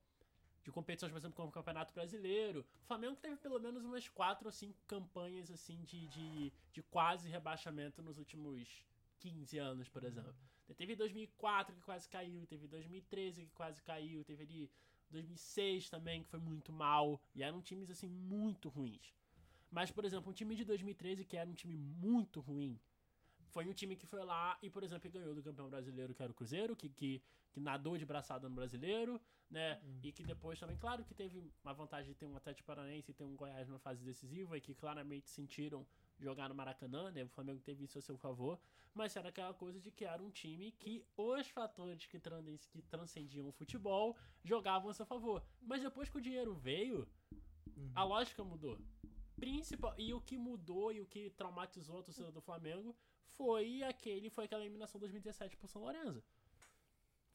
de 0.62 0.70
competições, 0.70 1.10
por 1.10 1.18
exemplo, 1.18 1.34
como 1.34 1.48
o 1.48 1.52
Campeonato 1.52 1.92
Brasileiro. 1.92 2.64
O 2.84 2.86
Flamengo 2.86 3.16
teve 3.16 3.36
pelo 3.36 3.58
menos 3.58 3.82
umas 3.84 4.06
quatro 4.08 4.46
ou 4.46 4.52
cinco 4.52 4.78
campanhas, 4.86 5.50
assim, 5.50 5.82
de, 5.82 6.06
de, 6.06 6.52
de 6.72 6.82
quase 6.84 7.28
rebaixamento 7.28 8.00
nos 8.00 8.16
últimos 8.18 8.68
15 9.18 9.58
anos, 9.58 9.88
por 9.88 10.04
exemplo. 10.04 10.34
Teve 10.76 10.94
2004 10.94 11.74
que 11.74 11.82
quase 11.82 12.08
caiu, 12.08 12.46
teve 12.46 12.68
2013 12.68 13.46
que 13.46 13.52
quase 13.52 13.82
caiu, 13.82 14.24
teve 14.24 14.42
ali 14.44 14.70
2006 15.10 15.90
também 15.90 16.22
que 16.22 16.28
foi 16.28 16.38
muito 16.38 16.72
mal. 16.72 17.20
E 17.34 17.42
eram 17.42 17.60
times, 17.60 17.90
assim, 17.90 18.08
muito 18.08 18.68
ruins. 18.68 19.12
Mas, 19.72 19.90
por 19.90 20.04
exemplo, 20.04 20.30
um 20.30 20.34
time 20.34 20.54
de 20.54 20.64
2013 20.64 21.24
que 21.24 21.36
era 21.36 21.48
um 21.48 21.54
time 21.54 21.74
muito 21.74 22.40
ruim, 22.40 22.78
foi 23.52 23.66
um 23.66 23.72
time 23.72 23.96
que 23.96 24.06
foi 24.06 24.22
lá 24.22 24.58
e, 24.62 24.68
por 24.68 24.82
exemplo, 24.82 25.10
ganhou 25.10 25.34
do 25.34 25.42
campeão 25.42 25.68
brasileiro, 25.68 26.14
que 26.14 26.22
era 26.22 26.30
o 26.30 26.34
Cruzeiro, 26.34 26.76
que, 26.76 26.88
que, 26.88 27.22
que 27.50 27.60
nadou 27.60 27.96
de 27.96 28.04
braçada 28.04 28.48
no 28.48 28.54
brasileiro, 28.54 29.20
né? 29.50 29.80
E 30.02 30.12
que 30.12 30.22
depois 30.24 30.58
também, 30.58 30.76
claro, 30.76 31.04
que 31.04 31.14
teve 31.14 31.42
uma 31.62 31.74
vantagem 31.74 32.12
de 32.12 32.18
ter 32.18 32.26
um 32.26 32.36
Atlético 32.36 32.66
Paranaense 32.66 33.10
e 33.10 33.14
ter 33.14 33.24
um 33.24 33.36
Goiás 33.36 33.68
na 33.68 33.78
fase 33.78 34.02
decisiva, 34.04 34.56
e 34.56 34.60
que 34.60 34.74
claramente 34.74 35.28
sentiram 35.28 35.86
jogar 36.18 36.48
no 36.48 36.54
Maracanã, 36.54 37.10
né? 37.10 37.24
O 37.24 37.28
Flamengo 37.28 37.60
teve 37.60 37.84
isso 37.84 37.98
a 37.98 38.02
seu 38.02 38.16
favor, 38.16 38.58
mas 38.94 39.14
era 39.16 39.28
aquela 39.28 39.52
coisa 39.52 39.80
de 39.80 39.90
que 39.90 40.04
era 40.04 40.22
um 40.22 40.30
time 40.30 40.72
que 40.72 41.04
os 41.16 41.48
fatores 41.48 42.06
que, 42.06 42.18
trans, 42.18 42.66
que 42.66 42.80
transcendiam 42.82 43.48
o 43.48 43.52
futebol 43.52 44.16
jogavam 44.42 44.90
a 44.90 44.94
seu 44.94 45.04
favor. 45.04 45.42
Mas 45.60 45.82
depois 45.82 46.08
que 46.08 46.18
o 46.18 46.22
dinheiro 46.22 46.54
veio, 46.54 47.06
a 47.94 48.04
lógica 48.04 48.42
mudou. 48.42 48.78
Principal, 49.42 49.92
e 49.98 50.14
o 50.14 50.20
que 50.20 50.38
mudou 50.38 50.92
e 50.92 51.00
o 51.00 51.06
que 51.06 51.28
traumatizou 51.30 51.98
a 51.98 52.02
torcida 52.04 52.30
do 52.30 52.40
Flamengo 52.40 52.94
foi 53.24 53.82
aquele 53.82 54.30
foi 54.30 54.44
aquela 54.44 54.62
eliminação 54.62 55.00
2017 55.00 55.56
pro 55.56 55.66
São 55.66 55.82
Lourenço. 55.82 56.22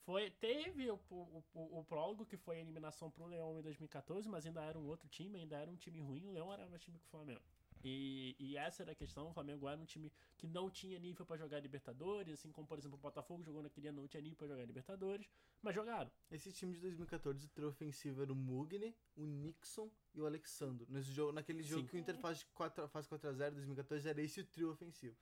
Foi, 0.06 0.32
teve 0.32 0.90
o, 0.90 0.98
o, 1.10 1.44
o, 1.54 1.80
o 1.80 1.84
prólogo 1.84 2.26
que 2.26 2.38
foi 2.38 2.56
a 2.56 2.62
eliminação 2.62 3.12
pro 3.12 3.26
Leão 3.26 3.60
em 3.60 3.62
2014, 3.62 4.30
mas 4.30 4.46
ainda 4.46 4.64
era 4.64 4.80
um 4.80 4.88
outro 4.88 5.10
time, 5.10 5.38
ainda 5.38 5.58
era 5.58 5.70
um 5.70 5.76
time 5.76 6.00
ruim, 6.00 6.26
o 6.26 6.32
Leão 6.32 6.54
era 6.54 6.66
mais 6.66 6.82
time 6.82 6.98
que 6.98 7.06
o 7.06 7.10
Flamengo. 7.10 7.44
E, 7.84 8.36
e 8.40 8.58
essa 8.58 8.84
era 8.84 8.92
a 8.92 8.96
questão, 8.96 9.30
o 9.30 9.34
Flamengo 9.34 9.68
era 9.68 9.80
um 9.80 9.86
time 9.86 10.12
que 10.38 10.48
não 10.48 10.70
tinha 10.70 11.00
nível 11.00 11.26
pra 11.26 11.38
jogar 11.38 11.60
Libertadores, 11.60 12.40
assim 12.40 12.52
como, 12.52 12.68
por 12.68 12.78
exemplo, 12.78 12.98
o 12.98 13.02
Botafogo 13.02 13.44
jogou 13.44 13.62
naquele 13.62 13.88
ano, 13.88 14.02
não 14.02 14.08
tinha 14.08 14.22
nível 14.22 14.38
pra 14.38 14.48
jogar 14.48 14.66
Libertadores, 14.66 15.30
mas 15.62 15.76
jogaram. 15.76 16.12
Esse 16.32 16.52
time 16.52 16.74
de 16.74 16.82
2014, 16.82 17.46
o 17.46 17.50
trio 17.50 17.68
ofensivo 17.70 18.22
era 18.22 18.32
o 18.32 18.36
Mugni, 18.36 18.96
o 19.16 19.26
Nixon 19.26 19.90
e 20.14 20.22
o 20.22 20.26
Alexandro. 20.26 20.86
Nesse 20.90 21.12
jogo, 21.12 21.32
naquele 21.32 21.64
jogo 21.64 21.84
Sim. 21.84 21.88
que 21.88 21.96
o 21.98 22.00
Inter 22.00 22.18
faz 22.18 22.44
4, 22.54 22.88
faz 22.90 23.08
4x0 23.08 23.52
em 23.52 23.56
2014, 23.56 24.10
era 24.10 24.22
esse 24.22 24.42
o 24.42 24.46
trio 24.46 24.72
ofensivo. 24.72 25.16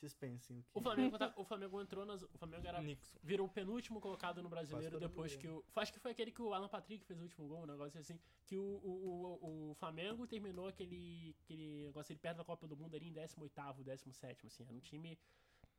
Vocês 0.00 0.14
pensem 0.14 0.58
o 0.58 0.62
que. 0.62 0.68
O 0.78 0.80
Flamengo, 0.80 1.18
tá- 1.18 1.34
o 1.36 1.44
Flamengo 1.44 1.80
entrou 1.82 2.06
nas. 2.06 2.22
O 2.22 2.38
Flamengo 2.38 2.66
era, 2.66 2.80
Nixon. 2.80 3.18
virou 3.22 3.46
o 3.46 3.50
penúltimo 3.50 4.00
colocado 4.00 4.42
no 4.42 4.48
brasileiro 4.48 4.98
depois 4.98 5.36
que 5.36 5.46
o. 5.46 5.64
Acho 5.76 5.92
que 5.92 5.98
foi 6.00 6.12
aquele 6.12 6.32
que 6.32 6.40
o 6.40 6.54
Alan 6.54 6.68
Patrick 6.68 7.04
fez 7.04 7.20
o 7.20 7.22
último 7.22 7.46
gol, 7.46 7.62
um 7.64 7.66
negócio 7.66 8.00
assim. 8.00 8.18
Que 8.46 8.56
o, 8.56 8.62
o, 8.62 9.38
o, 9.42 9.70
o 9.72 9.74
Flamengo 9.74 10.26
terminou 10.26 10.68
aquele, 10.68 11.36
aquele 11.44 11.84
negócio 11.84 12.12
ele 12.12 12.18
perto 12.18 12.38
da 12.38 12.44
Copa 12.44 12.66
do 12.66 12.74
Mundo 12.76 12.94
ali 12.96 13.08
em 13.08 13.12
18, 13.12 13.84
17, 13.84 14.46
assim. 14.46 14.62
Era 14.64 14.72
um 14.72 14.80
time. 14.80 15.18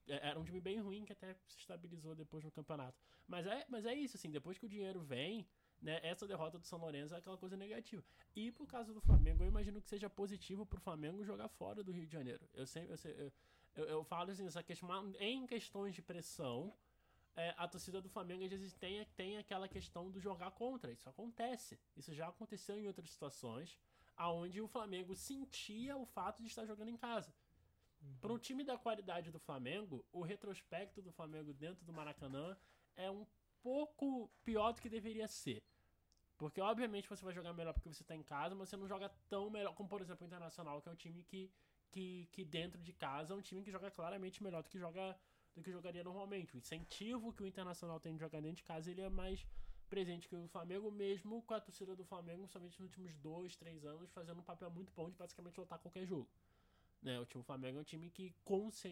é- 0.08 0.28
Era 0.30 0.40
um 0.40 0.44
time 0.44 0.62
bem 0.62 0.80
ruim 0.80 1.04
que 1.04 1.14
até 1.14 1.34
se 1.48 1.58
estabilizou 1.58 2.14
depois 2.14 2.44
no 2.44 2.52
campeonato. 2.52 3.02
Mas 3.28 3.48
é, 3.48 3.66
mas 3.70 3.88
é 3.88 3.94
isso, 3.96 4.18
assim, 4.18 4.30
depois 4.30 4.58
que 4.60 4.66
o 4.68 4.70
dinheiro 4.70 5.02
vem, 5.02 5.48
né, 5.82 6.00
essa 6.04 6.28
derrota 6.28 6.60
do 6.60 6.66
São 6.68 6.78
Lourenço 6.78 7.16
é 7.16 7.18
aquela 7.18 7.38
coisa 7.40 7.58
negativa. 7.58 8.04
E 8.36 8.52
por 8.52 8.68
causa 8.68 8.94
do 8.94 9.02
Flamengo, 9.02 9.42
eu 9.44 9.48
imagino 9.48 9.82
que 9.82 9.90
seja 9.90 10.08
positivo 10.10 10.64
pro 10.64 10.80
Flamengo 10.80 11.24
jogar 11.24 11.48
fora 11.48 11.84
do 11.84 11.92
Rio 11.92 12.06
de 12.06 12.14
Janeiro. 12.14 12.48
Eu 12.54 12.68
sempre. 12.68 12.94
Eu, 12.94 13.12
eu, 13.16 13.32
eu, 13.76 13.86
eu 13.86 14.04
falo 14.04 14.32
assim, 14.32 14.46
essa 14.46 14.64
questão, 14.64 15.14
em 15.20 15.46
questões 15.48 15.96
de 15.96 16.02
pressão, 16.02 16.74
é, 17.36 17.54
a 17.58 17.68
torcida 17.68 18.02
do 18.02 18.10
Flamengo 18.10 18.44
às 18.44 18.50
vezes 18.50 18.74
tem, 18.74 19.06
tem 19.16 19.38
aquela 19.38 19.68
questão 19.68 20.10
do 20.10 20.20
jogar 20.20 20.52
contra. 20.52 20.92
Isso 20.92 21.10
acontece. 21.10 21.80
Isso 21.96 22.14
já 22.14 22.28
aconteceu 22.28 22.78
em 22.78 22.88
outras 22.88 23.10
situações, 23.10 23.80
aonde 24.16 24.62
o 24.62 24.68
Flamengo 24.68 25.16
sentia 25.16 25.96
o 25.96 26.06
fato 26.06 26.42
de 26.42 26.48
estar 26.48 26.66
jogando 26.66 26.90
em 26.90 26.98
casa. 26.98 27.34
Para 28.20 28.34
um 28.34 28.38
time 28.38 28.64
da 28.64 28.78
qualidade 28.78 29.32
do 29.32 29.40
Flamengo, 29.40 30.04
o 30.12 30.22
retrospecto 30.22 31.02
do 31.02 31.12
Flamengo 31.12 31.54
dentro 31.54 31.86
do 31.86 31.94
Maracanã 31.94 32.58
é 32.96 33.10
um 33.10 33.26
pouco 33.62 34.30
pior 34.44 34.74
do 34.74 34.82
que 34.82 34.90
deveria 34.90 35.28
ser. 35.28 35.64
Porque, 36.38 36.60
obviamente, 36.60 37.08
você 37.08 37.24
vai 37.24 37.34
jogar 37.34 37.54
melhor 37.54 37.74
porque 37.74 37.88
você 37.88 38.04
tá 38.04 38.16
em 38.16 38.24
casa, 38.24 38.56
mas 38.56 38.70
você 38.70 38.76
não 38.76 38.88
joga 38.88 39.10
tão 39.30 39.50
melhor 39.50 39.76
como, 39.76 39.88
por 39.88 40.02
exemplo, 40.02 40.26
o 40.26 40.28
Internacional, 40.28 40.82
que 40.82 40.90
é 40.90 40.92
um 40.92 40.96
time 40.96 41.24
que, 41.24 41.52
que, 41.92 42.28
que 42.32 42.44
dentro 42.44 42.82
de 42.82 42.94
casa 42.94 43.34
é 43.34 43.38
um 43.38 43.42
time 43.42 43.62
que 43.62 43.72
joga 43.72 43.92
claramente 43.92 44.42
melhor 44.42 44.64
do 44.64 44.70
que 44.70 44.80
joga 44.80 45.18
do 45.56 45.62
que 45.62 45.72
jogaria 45.72 46.04
normalmente. 46.04 46.56
O 46.56 46.58
incentivo 46.58 47.34
que 47.34 47.44
o 47.44 47.48
Internacional 47.48 48.00
tem 48.00 48.14
de 48.14 48.20
jogar 48.22 48.42
dentro 48.42 48.58
de 48.58 48.64
casa, 48.64 48.89
ele 48.89 49.02
é 49.02 49.10
mais 49.10 49.46
presente 49.89 50.28
que 50.30 50.36
o 50.36 50.48
Flamengo, 50.48 50.89
mesmo 50.89 51.42
com 51.42 51.54
a 51.54 51.60
torcida 51.60 51.94
do 51.94 52.06
Flamengo, 52.06 52.48
somente 52.48 52.80
nos 52.80 52.89
últimos 52.89 53.14
dois, 53.18 53.58
três 53.58 53.84
anos, 53.84 54.10
fazendo 54.12 54.39
um 54.39 54.44
papel 54.44 54.72
muito 54.72 54.94
bom 54.94 55.10
de 55.10 55.18
basicamente 55.18 55.60
lotar 55.60 55.80
qualquer 55.80 56.06
jogo. 56.06 56.30
Né, 57.02 57.20
o 57.20 57.26
time 57.26 57.44
Flamengo 57.44 57.80
é 57.80 57.82
um 57.82 57.84
time 57.84 58.10
que 58.10 58.34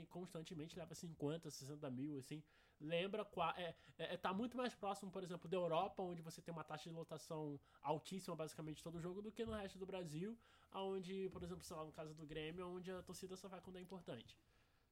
constantemente 0.09 0.77
leva 0.77 0.93
50, 0.93 1.49
60 1.49 1.89
mil, 1.91 2.17
assim. 2.17 2.43
Lembra, 2.79 3.25
qua- 3.25 3.53
é, 3.57 3.75
é, 3.97 4.15
tá 4.17 4.33
muito 4.33 4.55
mais 4.55 4.73
próximo, 4.73 5.11
por 5.11 5.21
exemplo, 5.23 5.49
da 5.49 5.57
Europa, 5.57 6.01
onde 6.01 6.21
você 6.21 6.41
tem 6.41 6.53
uma 6.53 6.63
taxa 6.63 6.89
de 6.89 6.95
lotação 6.95 7.59
altíssima, 7.81 8.35
basicamente, 8.35 8.81
todo 8.81 8.99
jogo, 9.01 9.21
do 9.21 9.31
que 9.31 9.45
no 9.45 9.51
resto 9.53 9.77
do 9.77 9.85
Brasil, 9.85 10.37
onde, 10.73 11.29
por 11.29 11.43
exemplo, 11.43 11.63
sei 11.63 11.75
lá, 11.75 11.83
no 11.83 11.91
caso 11.91 12.13
do 12.13 12.25
Grêmio, 12.25 12.65
onde 12.67 12.89
a 12.91 13.01
torcida 13.03 13.35
só 13.35 13.47
vai 13.49 13.59
quando 13.61 13.75
é 13.77 13.81
importante. 13.81 14.37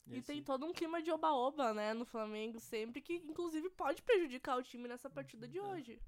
E 0.07 0.21
tem 0.21 0.43
todo 0.43 0.65
um 0.65 0.73
clima 0.73 1.01
de 1.01 1.11
oba-oba, 1.11 1.73
né, 1.73 1.93
no 1.93 2.05
Flamengo 2.05 2.59
sempre, 2.59 3.01
que 3.01 3.15
inclusive 3.15 3.69
pode 3.69 4.01
prejudicar 4.01 4.57
o 4.57 4.63
time 4.63 4.87
nessa 4.87 5.09
partida 5.09 5.47
de 5.47 5.59
hoje. 5.59 6.01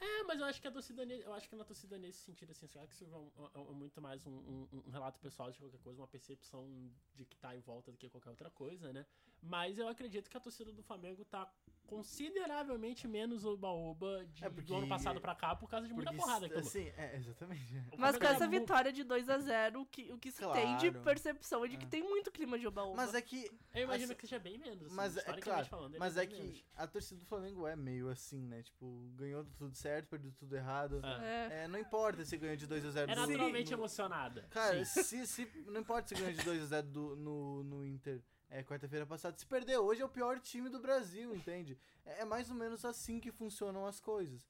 É, 0.00 0.22
mas 0.24 0.40
eu 0.40 0.46
acho 0.46 0.60
que 0.60 0.66
a 0.66 0.72
torcida, 0.72 1.04
eu 1.04 1.32
acho 1.32 1.48
que 1.48 1.54
na 1.54 1.64
torcida 1.64 1.96
nesse 1.96 2.18
sentido, 2.20 2.50
assim, 2.50 2.66
será 2.66 2.84
que 2.86 2.92
isso 2.92 3.04
é, 3.04 3.16
um- 3.16 3.30
é- 3.54 3.70
é 3.70 3.72
muito 3.74 4.00
mais 4.02 4.26
um, 4.26 4.32
um- 4.32 4.68
um 4.86 4.90
relato 4.90 5.20
pessoal 5.20 5.50
de 5.52 5.58
qualquer 5.58 5.78
coisa, 5.80 6.00
uma 6.00 6.08
percepção 6.08 6.90
de 7.14 7.24
que 7.24 7.36
tá 7.36 7.54
em 7.54 7.60
volta 7.60 7.92
do 7.92 7.96
que 7.96 8.08
qualquer 8.10 8.30
outra 8.30 8.50
coisa, 8.50 8.92
né? 8.92 9.06
Mas 9.42 9.78
eu 9.78 9.88
acredito 9.88 10.30
que 10.30 10.36
a 10.36 10.40
torcida 10.40 10.72
do 10.72 10.82
Flamengo 10.82 11.24
tá 11.24 11.50
consideravelmente 11.84 13.06
menos 13.06 13.44
oba-oba 13.44 14.24
É 14.40 14.48
do 14.48 14.76
ano 14.76 14.88
passado 14.88 15.20
pra 15.20 15.34
cá 15.34 15.54
por 15.54 15.68
causa 15.68 15.86
de 15.86 15.92
muita 15.92 16.12
porrada 16.14 16.48
que 16.48 16.54
tomou. 16.54 16.68
assim, 16.68 16.90
é, 16.96 17.16
exatamente. 17.16 17.82
Mas 17.98 18.16
com 18.16 18.24
essa 18.24 18.46
vitória 18.48 18.92
de 18.92 19.04
2 19.04 19.28
a 19.28 19.38
0 19.38 19.80
o 19.82 19.86
que, 19.86 20.12
o 20.12 20.18
que 20.18 20.30
se 20.30 20.40
tem 20.52 20.76
de 20.78 20.90
Claro. 20.90 21.04
percepção 21.04 21.64
é 21.64 21.68
de 21.68 21.76
que 21.76 21.86
tem 21.86 22.02
muito 22.02 22.30
clima 22.30 22.58
de 22.58 22.66
oba-oba. 22.66 22.96
Mas 22.96 23.14
é 23.14 23.20
que. 23.20 23.50
Eu 23.74 23.82
imagino 23.84 24.12
assim, 24.12 24.14
que 24.14 24.26
seja 24.26 24.38
bem 24.38 24.58
menos, 24.58 24.86
assim, 24.86 24.94
Mas 24.94 25.16
é 25.16 25.22
claro, 25.40 25.66
falando. 25.66 25.90
ele 25.92 25.98
mas 25.98 26.16
é 26.16 26.26
que 26.26 26.36
menos. 26.42 26.64
a 26.76 26.86
torcida 26.86 27.20
do 27.20 27.26
Flamengo 27.26 27.66
é 27.66 27.76
meio 27.76 28.08
assim, 28.08 28.46
né? 28.46 28.62
Tipo, 28.62 29.10
ganhou 29.16 29.44
tudo 29.58 29.74
certo, 29.74 30.08
perdeu 30.08 30.32
tudo 30.32 30.56
errado. 30.56 31.00
É. 31.04 31.22
É. 31.52 31.64
É, 31.64 31.68
não 31.68 31.78
importa 31.78 32.24
se 32.24 32.36
ganhou 32.36 32.56
de 32.56 32.66
2 32.66 32.84
a 32.86 32.90
0 32.90 33.10
É 33.10 33.14
naturalmente 33.14 33.70
no- 33.70 33.76
emocionada. 33.78 34.46
Cara, 34.50 34.84
Sim. 34.84 35.02
se, 35.02 35.26
se, 35.26 35.64
não 35.66 35.80
importa 35.80 36.08
se 36.08 36.14
ganhou 36.14 36.32
de 36.32 36.42
2 36.44 36.62
a 36.62 36.66
0 36.66 36.86
do, 36.88 37.16
no, 37.16 37.64
no 37.64 37.84
Inter 37.86 38.22
é, 38.52 38.62
quarta-feira 38.62 39.06
passada. 39.06 39.36
Se 39.38 39.46
perder 39.46 39.78
hoje 39.78 40.02
é 40.02 40.04
o 40.04 40.08
pior 40.08 40.38
time 40.38 40.68
do 40.68 40.78
Brasil, 40.78 41.34
entende? 41.34 41.78
É, 42.04 42.20
é 42.20 42.24
mais 42.24 42.50
ou 42.50 42.56
menos 42.56 42.84
assim 42.84 43.18
que 43.18 43.32
funcionam 43.32 43.86
as 43.86 43.98
coisas. 43.98 44.46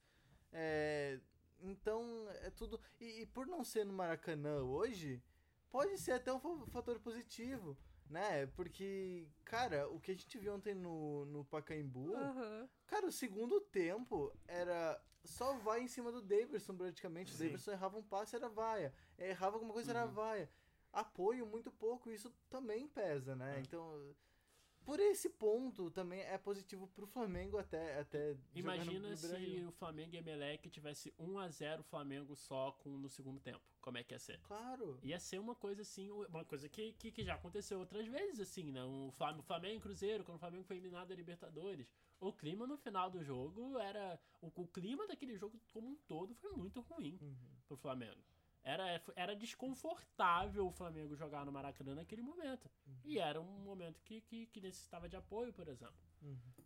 É, 0.51 1.19
então, 1.61 2.27
é 2.41 2.49
tudo. 2.49 2.79
E, 2.99 3.21
e 3.21 3.25
por 3.25 3.47
não 3.47 3.63
ser 3.63 3.85
no 3.85 3.93
Maracanã 3.93 4.61
hoje, 4.61 5.23
pode 5.71 5.97
ser 5.97 6.11
até 6.11 6.33
um 6.33 6.39
fa- 6.39 6.67
fator 6.67 6.99
positivo, 6.99 7.77
né? 8.09 8.45
Porque, 8.47 9.25
cara, 9.45 9.87
o 9.89 9.99
que 10.01 10.11
a 10.11 10.13
gente 10.13 10.37
viu 10.37 10.53
ontem 10.53 10.75
no, 10.75 11.25
no 11.25 11.45
Pacaembu. 11.45 12.13
Aham. 12.15 12.69
Cara, 12.85 13.07
o 13.07 13.11
segundo 13.11 13.61
tempo 13.61 14.31
era 14.45 15.01
só 15.23 15.53
vai 15.59 15.79
em 15.81 15.87
cima 15.87 16.11
do 16.11 16.21
Davidson 16.21 16.75
praticamente. 16.75 17.31
O 17.31 17.35
Sim. 17.37 17.45
Davidson 17.45 17.71
errava 17.71 17.97
um 17.97 18.03
passe, 18.03 18.35
era 18.35 18.49
vaia. 18.49 18.93
Errava 19.17 19.55
alguma 19.55 19.73
coisa, 19.73 19.91
era 19.91 20.05
vaia. 20.05 20.49
Apoio 20.93 21.45
muito 21.45 21.71
pouco, 21.71 22.11
isso 22.11 22.31
também 22.49 22.87
pesa, 22.87 23.35
né? 23.35 23.57
É. 23.57 23.59
Então, 23.59 24.15
por 24.85 24.99
esse 24.99 25.29
ponto 25.29 25.89
também 25.89 26.21
é 26.21 26.37
positivo 26.37 26.87
pro 26.87 27.07
Flamengo 27.07 27.57
até. 27.57 27.99
até 27.99 28.35
Imagina 28.53 29.15
se 29.15 29.63
o 29.65 29.71
Flamengo 29.71 30.15
e 30.15 30.17
Emelec 30.17 30.69
tivesse 30.69 31.11
1x0 31.19 31.83
Flamengo 31.83 32.35
só 32.35 32.71
com 32.73 32.97
no 32.97 33.09
segundo 33.09 33.39
tempo. 33.39 33.61
Como 33.79 33.97
é 33.97 34.03
que 34.03 34.13
ia 34.13 34.19
ser? 34.19 34.39
Claro. 34.41 34.99
Ia 35.01 35.19
ser 35.19 35.39
uma 35.39 35.55
coisa 35.55 35.81
assim, 35.81 36.11
uma 36.11 36.43
coisa 36.45 36.67
que, 36.67 36.93
que, 36.93 37.11
que 37.11 37.23
já 37.23 37.35
aconteceu 37.35 37.79
outras 37.79 38.07
vezes, 38.07 38.39
assim, 38.39 38.71
né? 38.71 38.83
O 38.83 39.11
Flamengo, 39.11 39.39
o 39.39 39.43
Flamengo 39.43 39.77
e 39.77 39.81
Cruzeiro, 39.81 40.23
quando 40.23 40.35
o 40.35 40.39
Flamengo 40.39 40.63
foi 40.63 40.77
eliminado 40.77 41.07
da 41.07 41.15
Libertadores. 41.15 41.89
O 42.19 42.31
clima 42.31 42.67
no 42.67 42.77
final 42.77 43.09
do 43.09 43.23
jogo 43.23 43.77
era. 43.79 44.19
O, 44.41 44.47
o 44.47 44.67
clima 44.67 45.07
daquele 45.07 45.35
jogo 45.37 45.59
como 45.71 45.89
um 45.89 45.95
todo 46.07 46.35
foi 46.35 46.51
muito 46.53 46.81
ruim 46.81 47.17
pro 47.67 47.77
Flamengo. 47.77 48.21
Era, 48.63 49.03
era 49.15 49.35
desconfortável 49.35 50.65
o 50.65 50.71
Flamengo 50.71 51.15
jogar 51.15 51.45
no 51.45 51.51
Maracanã 51.51 51.95
naquele 51.95 52.21
momento. 52.21 52.69
E 53.03 53.19
era 53.19 53.39
um 53.41 53.59
momento 53.63 54.01
que, 54.01 54.21
que, 54.21 54.45
que 54.47 54.61
necessitava 54.61 55.09
de 55.09 55.15
apoio, 55.17 55.51
por 55.53 55.67
exemplo. 55.67 55.95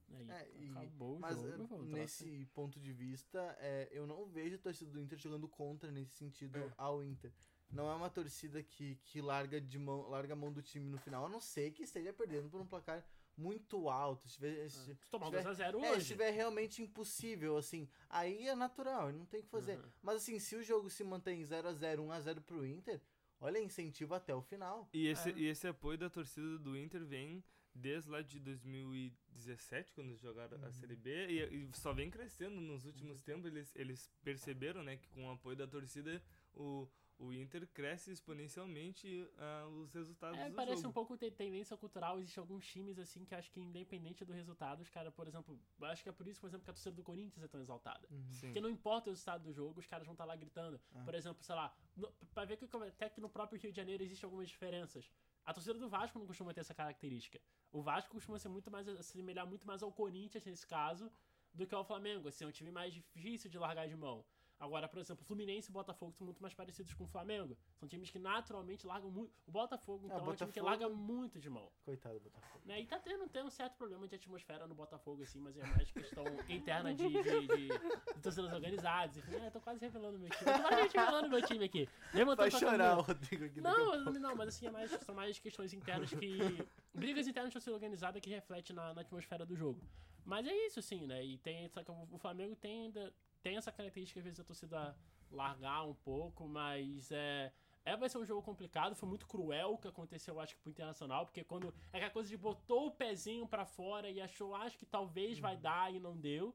Aí 0.10 0.30
É, 0.30 0.52
e- 0.56 0.70
acabou 0.70 1.16
o 1.18 1.20
Mas 1.20 1.36
jogo. 1.42 1.64
é, 1.64 1.68
ser. 1.68 1.84
nesse 1.86 2.46
ponto 2.54 2.80
de 2.80 2.94
vista, 2.94 3.40
é, 3.60 3.90
eu 3.92 4.06
não 4.06 4.26
vejo 4.28 4.56
a 4.56 4.60
torcida 4.60 4.92
do 4.92 5.02
Inter 5.02 5.18
jogando 5.18 5.48
contra 5.48 5.92
nesse 5.92 6.12
sentido 6.14 6.72
ao 6.78 7.04
Inter. 7.04 7.34
Não 7.70 7.90
é 7.90 7.96
uma 7.96 8.10
torcida 8.10 8.64
que, 8.64 8.96
que 9.04 9.20
larga, 9.22 9.60
de 9.60 9.78
mão, 9.78 10.08
larga 10.08 10.34
a 10.34 10.36
mão 10.38 10.54
do 10.54 10.62
time 10.62 10.88
no 10.90 10.98
final, 10.98 11.26
a 11.26 11.30
não 11.30 11.42
ser 11.42 11.72
que 11.72 11.84
esteja 11.84 12.14
perdendo 12.14 12.50
por 12.50 12.62
um 12.62 12.66
placar 12.66 13.04
muito 13.38 13.88
alto. 13.90 14.28
Se 14.28 14.36
tiver, 14.36 14.70
se, 14.70 14.96
Se 14.96 15.10
tomar 15.10 15.28
um 15.28 15.30
tiver- 15.30 15.44
2x0 15.44 15.84
é, 15.84 15.94
se 15.94 16.00
estiver 16.00 16.32
realmente 16.32 16.82
impossível, 16.82 17.56
assim, 17.58 17.88
aí 18.10 18.48
é 18.48 18.56
natural, 18.56 19.12
não 19.14 19.26
tem 19.26 19.40
o 19.42 19.44
que 19.44 19.50
fazer. 19.50 19.78
Uhum. 19.78 19.90
Mas 20.02 20.16
assim, 20.18 20.40
se 20.40 20.56
o 20.56 20.64
jogo 20.64 20.90
se 20.90 21.04
mantém 21.04 21.42
0x0, 21.44 22.00
1x0 22.02 22.42
pro 22.42 22.66
Inter, 22.66 23.00
olha, 23.40 23.60
incentivo 23.60 24.16
até 24.16 24.34
o 24.34 24.42
final. 24.42 24.90
E 24.92 25.08
esse, 25.08 25.30
É. 25.30 25.34
e 25.38 25.46
esse 25.46 25.68
apoio 25.68 25.98
da 25.98 26.10
torcida 26.10 26.58
do 26.58 26.76
Inter 26.76 27.06
vem 27.06 27.44
desde 27.76 28.10
lá 28.10 28.24
de 28.24 28.40
2017, 28.40 29.94
quando 29.94 30.08
eles 30.10 30.20
jogaram 30.20 30.58
a 30.66 30.72
Série 30.72 30.96
B, 30.96 31.28
e, 31.28 31.66
e 31.70 31.70
só 31.74 31.94
vem 31.94 32.10
crescendo 32.10 32.60
nos 32.60 32.86
últimos 32.86 33.22
tempos. 33.22 33.46
Eles, 33.46 33.72
eles 33.76 34.12
perceberam 34.24 34.82
né, 34.84 34.98
que 34.98 35.08
com 35.10 35.28
o 35.28 35.32
apoio 35.32 35.56
da 35.56 35.68
torcida 35.68 36.22
o, 36.56 36.88
o 37.20 37.34
Inter 37.34 37.68
cresce 37.68 38.12
exponencialmente 38.12 39.28
ah, 39.38 39.68
os 39.68 39.94
resultados 39.94 40.40
É, 40.40 40.50
do 40.50 40.56
parece 40.56 40.78
jogo. 40.82 40.90
um 40.90 40.94
pouco 40.94 41.18
ter 41.18 41.32
tendência 41.32 41.76
cultural. 41.76 42.20
Existem 42.20 42.42
alguns 42.42 42.66
times, 42.66 43.00
assim, 43.00 43.26
que 43.26 43.34
acho 43.34 43.52
que 43.52 43.60
independente 43.60 44.24
do 44.24 44.34
resultado, 44.34 44.82
os 44.82 44.90
caras, 44.90 45.14
por 45.14 45.28
exemplo, 45.28 45.60
acho 45.82 46.04
que 46.04 46.10
é 46.10 46.12
por 46.12 46.28
isso, 46.28 46.40
por 46.40 46.48
exemplo, 46.48 46.64
que 46.64 46.70
a 46.70 46.74
torcida 46.74 46.96
do 46.96 47.04
Corinthians 47.04 47.44
é 47.44 47.48
tão 47.48 47.60
exaltada. 47.60 48.08
Sim. 48.32 48.48
Porque 48.48 48.62
não 48.62 48.70
importa 48.70 49.10
o 49.10 49.14
resultado 49.14 49.44
do 49.44 49.54
jogo, 49.54 49.80
os 49.80 49.88
caras 49.88 50.06
vão 50.06 50.14
estar 50.14 50.26
lá 50.26 50.36
gritando. 50.36 50.80
Ah. 50.94 51.04
Por 51.04 51.16
exemplo, 51.16 51.44
sei 51.44 51.56
lá, 51.56 51.76
no, 51.96 52.12
pra 52.34 52.46
ver 52.46 52.58
que 52.58 52.66
até 52.88 53.10
que 53.10 53.20
no 53.20 53.30
próprio 53.30 53.60
Rio 53.60 53.72
de 53.72 53.78
Janeiro 53.78 54.04
existem 54.04 54.28
algumas 54.28 54.48
diferenças. 54.48 55.10
A 55.44 55.54
torcida 55.54 55.80
do 55.80 55.90
Vasco 55.90 56.20
não 56.20 56.28
costuma 56.28 56.54
ter 56.54 56.60
essa 56.60 56.74
característica. 56.74 57.40
O 57.72 57.82
Vasco 57.82 58.12
costuma 58.12 58.38
ser 58.38 58.50
muito 58.50 58.70
mais, 58.70 58.86
se 58.86 58.92
assemelhar 58.92 59.48
muito 59.48 59.66
mais 59.66 59.82
ao 59.82 59.92
Corinthians 59.92 60.46
nesse 60.46 60.68
caso 60.68 61.10
do 61.54 61.66
que 61.66 61.74
ao 61.74 61.86
Flamengo. 61.86 62.28
Assim, 62.28 62.44
é 62.44 62.48
um 62.48 62.52
time 62.52 62.70
mais 62.70 62.94
difícil 62.94 63.50
de 63.50 63.58
largar 63.58 63.88
de 63.88 63.96
mão. 63.96 64.26
Agora, 64.60 64.88
por 64.88 64.98
exemplo, 64.98 65.24
Fluminense 65.24 65.70
e 65.70 65.72
Botafogo 65.72 66.12
são 66.14 66.26
muito 66.26 66.42
mais 66.42 66.54
parecidos 66.54 66.92
com 66.96 67.04
o 67.04 67.08
Flamengo. 67.08 67.56
São 67.80 67.88
times 67.88 68.10
que 68.10 68.18
naturalmente 68.18 68.88
largam 68.88 69.12
muito. 69.12 69.32
O 69.46 69.52
Botafogo, 69.52 70.08
então, 70.08 70.18
é, 70.18 70.22
um 70.22 70.26
time 70.36 70.52
que 70.52 70.60
Botafogo- 70.60 70.66
larga 70.66 70.90
muito 70.90 71.40
de 71.40 71.48
mão. 71.50 71.70
Coitado 71.86 72.16
do 72.20 72.22
Botafogo. 72.22 72.64
Né? 72.66 72.82
E 72.82 72.86
tá 72.88 72.98
tendo, 72.98 73.30
tendo 73.30 73.46
um 73.48 73.52
certo 73.52 73.76
problema 73.78 74.08
de 74.08 74.16
atmosfera 74.16 74.66
no 74.66 74.74
Botafogo, 74.74 75.22
assim, 75.22 75.40
mas 75.40 75.56
é 75.58 75.64
mais 75.64 75.92
questão 75.92 76.24
interna 76.50 76.94
de, 76.94 77.08
de, 77.08 77.48
de, 77.48 77.68
de 77.68 78.22
torcidas 78.22 78.52
organizadas. 78.52 79.18
Enfim, 79.18 79.36
é, 79.36 79.50
tô 79.52 79.62
quase 79.62 79.80
revelando 79.80 80.18
meu 80.18 80.30
time. 80.30 80.50
Eu 80.50 80.58
tô 80.58 80.64
quase 80.70 80.82
revelando 80.98 81.30
meu 81.30 81.42
time 81.46 81.66
aqui. 81.66 81.90
Vai 82.36 82.50
chorar. 82.60 82.94
Rodrigo 83.02 83.46
aqui 83.46 83.62
Não, 83.62 84.12
não, 84.20 84.36
mas 84.36 84.48
assim, 84.50 84.66
é 84.68 84.72
mais, 84.72 84.90
são 84.92 85.14
mais 85.14 85.38
questões 85.38 85.72
internas 85.74 86.10
que. 86.10 86.38
Brigas 86.96 87.28
internas 87.28 87.50
de 87.52 87.54
torcida 87.54 87.76
organizada 87.76 88.20
que 88.20 88.30
refletem 88.32 88.76
na, 88.76 88.92
na 88.94 89.02
atmosfera 89.02 89.46
do 89.46 89.56
jogo. 89.56 89.80
Mas 90.26 90.46
é 90.48 90.54
isso, 90.66 90.80
assim, 90.80 91.06
né? 91.06 91.24
E 91.24 91.38
tem. 91.38 91.70
Só 91.70 91.84
que 91.84 91.92
o 91.92 92.18
Flamengo 92.18 92.56
tem 92.56 92.86
ainda. 92.86 93.14
Tem 93.42 93.58
essa 93.58 93.72
característica, 93.72 94.20
às 94.20 94.24
vezes, 94.24 94.40
a 94.40 94.44
torcida 94.44 94.98
largar 95.32 95.84
um 95.84 95.94
pouco, 95.94 96.48
mas 96.48 97.12
é. 97.12 97.54
É, 97.86 97.96
vai 97.96 98.10
ser 98.10 98.18
um 98.18 98.26
jogo 98.26 98.42
complicado, 98.42 98.96
foi 98.96 99.08
muito 99.08 99.26
cruel 99.26 99.74
o 99.74 99.78
que 99.78 99.88
aconteceu, 99.88 100.38
acho 100.42 100.56
que, 100.56 100.62
pro 100.62 100.70
Internacional, 100.70 101.26
porque 101.26 101.44
quando. 101.44 101.74
É 101.94 101.98
aquela 101.98 102.12
coisa 102.12 102.30
de 102.30 102.36
botou 102.36 102.88
o 102.88 102.92
pezinho 102.92 103.48
pra 103.48 103.66
fora 103.66 104.10
e 104.10 104.20
achou, 104.20 104.54
acho 104.56 104.78
que 104.78 104.86
talvez 104.86 105.40
vai 105.40 105.56
dar 105.56 105.94
e 105.94 106.00
não 106.00 106.18
deu. 106.18 106.54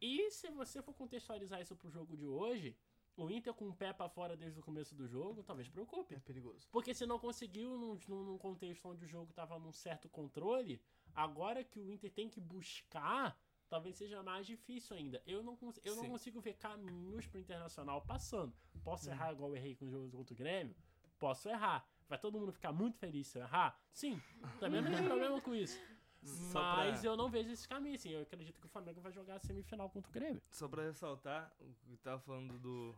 E 0.00 0.30
se 0.30 0.50
você 0.50 0.82
for 0.82 0.94
contextualizar 0.94 1.60
isso 1.60 1.74
pro 1.74 1.90
jogo 1.90 2.16
de 2.16 2.26
hoje, 2.26 2.76
o 3.16 3.28
Inter 3.30 3.52
com 3.52 3.68
o 3.68 3.74
pé 3.74 3.92
pra 3.92 4.08
fora 4.08 4.36
desde 4.36 4.60
o 4.60 4.62
começo 4.62 4.94
do 4.94 5.08
jogo, 5.08 5.42
talvez 5.42 5.68
preocupe. 5.68 6.14
É 6.14 6.20
perigoso. 6.20 6.68
Porque 6.70 6.94
se 6.94 7.04
não 7.04 7.18
conseguiu 7.18 7.76
num, 7.76 7.98
num 8.06 8.24
num 8.24 8.38
contexto 8.38 8.88
onde 8.88 9.04
o 9.04 9.08
jogo 9.08 9.32
tava 9.32 9.58
num 9.58 9.72
certo 9.72 10.08
controle, 10.08 10.80
agora 11.14 11.64
que 11.64 11.80
o 11.80 11.90
Inter 11.90 12.12
tem 12.12 12.28
que 12.28 12.40
buscar, 12.40 13.36
talvez 13.68 13.96
seja 13.96 14.22
mais 14.22 14.46
difícil 14.46 14.96
ainda. 14.96 15.22
Eu 15.26 15.42
não, 15.42 15.56
cons- 15.56 15.80
eu 15.84 15.94
não 15.96 16.08
consigo 16.08 16.40
ver 16.40 16.54
caminhos 16.54 17.26
pro 17.26 17.38
Internacional 17.40 18.02
passando. 18.02 18.52
Posso 18.82 19.08
errar 19.10 19.32
igual 19.32 19.50
eu 19.50 19.56
errei 19.56 19.74
com 19.76 19.84
o 19.86 19.90
jogo 19.90 20.10
contra 20.10 20.34
o 20.34 20.36
Grêmio? 20.36 20.74
Posso 21.18 21.48
errar. 21.48 21.86
Vai 22.08 22.18
todo 22.18 22.38
mundo 22.38 22.52
ficar 22.52 22.72
muito 22.72 22.96
feliz 22.98 23.26
se 23.26 23.38
eu 23.38 23.42
errar? 23.42 23.78
Sim. 23.92 24.20
Também 24.58 24.80
não 24.80 24.90
tem 24.90 25.04
problema 25.06 25.40
com 25.40 25.54
isso. 25.54 25.78
Só 26.24 26.60
Mas 26.76 27.00
pra- 27.00 27.10
eu 27.10 27.16
não 27.16 27.30
vejo 27.30 27.50
esse 27.50 27.68
caminho, 27.68 27.94
assim. 27.94 28.10
Eu 28.10 28.22
acredito 28.22 28.58
que 28.60 28.66
o 28.66 28.68
Flamengo 28.68 29.00
vai 29.00 29.12
jogar 29.12 29.36
a 29.36 29.38
semifinal 29.38 29.88
contra 29.88 30.10
o 30.10 30.12
Grêmio. 30.12 30.42
Só 30.50 30.66
pra 30.66 30.82
ressaltar, 30.82 31.52
o 31.60 31.72
que 31.86 31.96
tava 31.98 32.20
falando 32.20 32.58
do, 32.58 32.94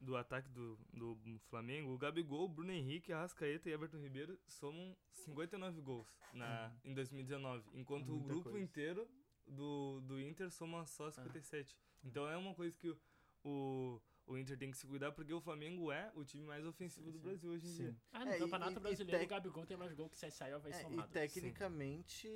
do 0.00 0.16
ataque 0.16 0.48
do, 0.50 0.76
do 0.92 1.38
Flamengo, 1.50 1.92
o 1.92 1.98
Gabigol, 1.98 2.46
o 2.46 2.48
Bruno 2.48 2.72
Henrique, 2.72 3.12
Arrascaeta 3.12 3.68
e 3.68 3.72
Everton 3.72 3.98
Ribeiro 3.98 4.38
somam 4.48 4.96
59 5.12 5.80
gols 5.82 6.08
na, 6.32 6.72
em 6.84 6.92
2019, 6.94 7.62
enquanto 7.74 8.08
o 8.08 8.12
Muita 8.14 8.28
grupo 8.28 8.50
coisa. 8.50 8.58
inteiro 8.64 9.08
do, 9.48 10.00
do 10.02 10.20
Inter 10.20 10.50
soma 10.50 10.86
só 10.86 11.10
57. 11.10 11.76
Então 12.04 12.28
é 12.28 12.36
uma 12.36 12.54
coisa 12.54 12.76
que 12.76 12.88
o, 12.90 12.98
o, 13.44 14.00
o 14.26 14.38
Inter 14.38 14.56
tem 14.58 14.70
que 14.70 14.76
se 14.76 14.86
cuidar, 14.86 15.12
porque 15.12 15.32
o 15.32 15.40
Flamengo 15.40 15.90
é 15.90 16.10
o 16.14 16.24
time 16.24 16.44
mais 16.44 16.64
ofensivo 16.64 17.10
do 17.10 17.18
Brasil 17.18 17.50
hoje 17.50 17.66
em 17.66 17.74
dia. 17.74 17.96
Ah, 18.12 18.24
no 18.24 18.30
É, 18.32 18.36
e- 18.36 18.40
Campeonato 18.40 18.72
e- 18.72 18.76
e 18.76 18.80
Brasileiro, 18.80 19.18
tec- 19.20 19.26
o 19.26 19.34
Gabigol 19.34 19.66
tem 19.66 19.76
mais 19.76 19.92
gol 19.94 20.08
que 20.08 20.16
o 20.16 20.18
CSA 20.18 20.48
e 20.48 20.52
o 20.52 20.56
Havaí 20.56 20.72
É, 20.72 20.78
e 20.78 20.82
somado. 20.82 21.12
tecnicamente 21.12 22.28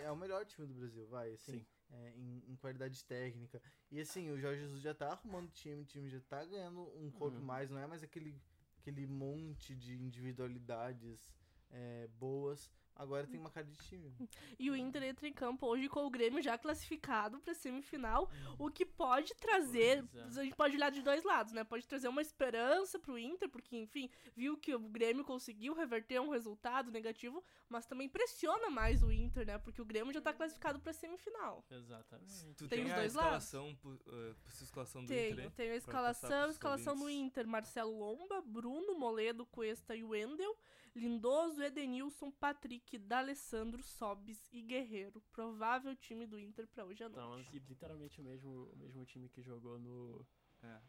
é 0.00 0.10
o 0.10 0.16
melhor 0.16 0.44
time 0.44 0.66
do 0.66 0.74
Brasil, 0.74 1.06
vai, 1.06 1.32
assim, 1.32 1.52
Sim. 1.60 1.66
é, 1.90 2.12
em, 2.16 2.42
em 2.48 2.56
qualidade 2.56 3.04
técnica. 3.04 3.60
E 3.90 4.00
assim, 4.00 4.30
o 4.30 4.38
Jorge 4.38 4.60
Jesus 4.62 4.82
já 4.82 4.94
tá 4.94 5.12
arrumando 5.12 5.48
o 5.48 5.52
time, 5.52 5.82
o 5.82 5.86
time 5.86 6.08
já 6.08 6.20
tá 6.20 6.44
ganhando 6.44 6.80
um 6.98 7.10
corpo 7.10 7.38
Uhum. 7.38 7.44
mais, 7.44 7.70
não 7.70 7.78
é 7.78 7.86
mais 7.86 8.02
aquele, 8.02 8.40
aquele 8.78 9.06
monte 9.06 9.74
de 9.74 9.94
individualidades 9.94 11.30
é, 11.70 12.08
boas. 12.18 12.70
Agora 12.96 13.26
tem 13.26 13.38
uma 13.38 13.50
cara 13.50 13.66
de 13.66 13.76
time. 13.76 14.12
E 14.58 14.70
o 14.70 14.76
Inter 14.76 15.02
entra 15.02 15.28
em 15.28 15.32
campo 15.32 15.66
hoje 15.66 15.86
com 15.88 16.06
o 16.06 16.10
Grêmio 16.10 16.42
já 16.42 16.56
classificado 16.56 17.38
pra 17.40 17.52
semifinal, 17.54 18.30
o 18.58 18.70
que 18.70 18.86
pode 18.86 19.34
trazer. 19.34 20.02
Pois 20.10 20.36
é. 20.36 20.40
A 20.40 20.44
gente 20.44 20.56
pode 20.56 20.76
olhar 20.76 20.90
de 20.90 21.02
dois 21.02 21.22
lados, 21.24 21.52
né? 21.52 21.62
Pode 21.62 21.86
trazer 21.86 22.08
uma 22.08 22.22
esperança 22.22 22.98
pro 22.98 23.18
Inter, 23.18 23.48
porque, 23.50 23.76
enfim, 23.76 24.08
viu 24.34 24.56
que 24.56 24.74
o 24.74 24.78
Grêmio 24.80 25.24
conseguiu 25.24 25.74
reverter 25.74 26.20
um 26.20 26.30
resultado 26.30 26.90
negativo, 26.90 27.44
mas 27.68 27.84
também 27.86 28.08
pressiona 28.08 28.70
mais 28.70 29.02
o 29.02 29.12
Inter, 29.12 29.46
né? 29.46 29.58
Porque 29.58 29.82
o 29.82 29.84
Grêmio 29.84 30.12
já 30.12 30.20
tá 30.22 30.32
classificado 30.32 30.80
pra 30.80 30.92
semifinal. 30.92 31.64
Exatamente. 31.70 32.54
Tu 32.56 32.66
Tem 32.68 32.78
tem, 32.78 32.86
os 32.86 32.92
a 32.92 32.96
dois 32.96 33.14
lados? 33.14 33.44
escalação, 33.44 33.74
pu- 33.76 34.00
eh, 34.08 34.34
essa 34.48 34.64
escalação 34.64 35.02
do 35.02 35.08
Tenho, 35.08 35.32
Inter, 35.32 35.44
hein? 35.44 35.52
tenho 35.54 35.72
a 35.72 35.76
escalação, 35.76 36.50
escalação 36.50 36.96
do. 36.96 37.10
Inter, 37.10 37.46
Marcelo 37.46 37.96
Lomba, 37.98 38.40
Bruno, 38.42 38.98
Moledo, 38.98 39.44
Cuesta 39.46 39.94
e 39.94 40.02
Wendel, 40.02 40.56
Lindoso, 40.96 41.62
Edenilson, 41.62 42.30
Patrick, 42.30 42.96
D'Alessandro, 42.98 43.82
Sobis 43.82 44.48
e 44.50 44.62
Guerreiro. 44.62 45.22
Provável 45.32 45.94
time 45.94 46.26
do 46.26 46.38
Inter 46.38 46.66
pra 46.66 46.84
hoje 46.84 47.04
à 47.04 47.06
Então, 47.06 47.28
noite. 47.28 47.48
assim, 47.48 47.58
literalmente 47.68 48.20
o 48.20 48.24
mesmo, 48.24 48.70
o 48.72 48.76
mesmo 48.76 49.04
time 49.04 49.28
que 49.28 49.42
jogou 49.42 49.78
no. 49.78 50.26
É. 50.62 50.80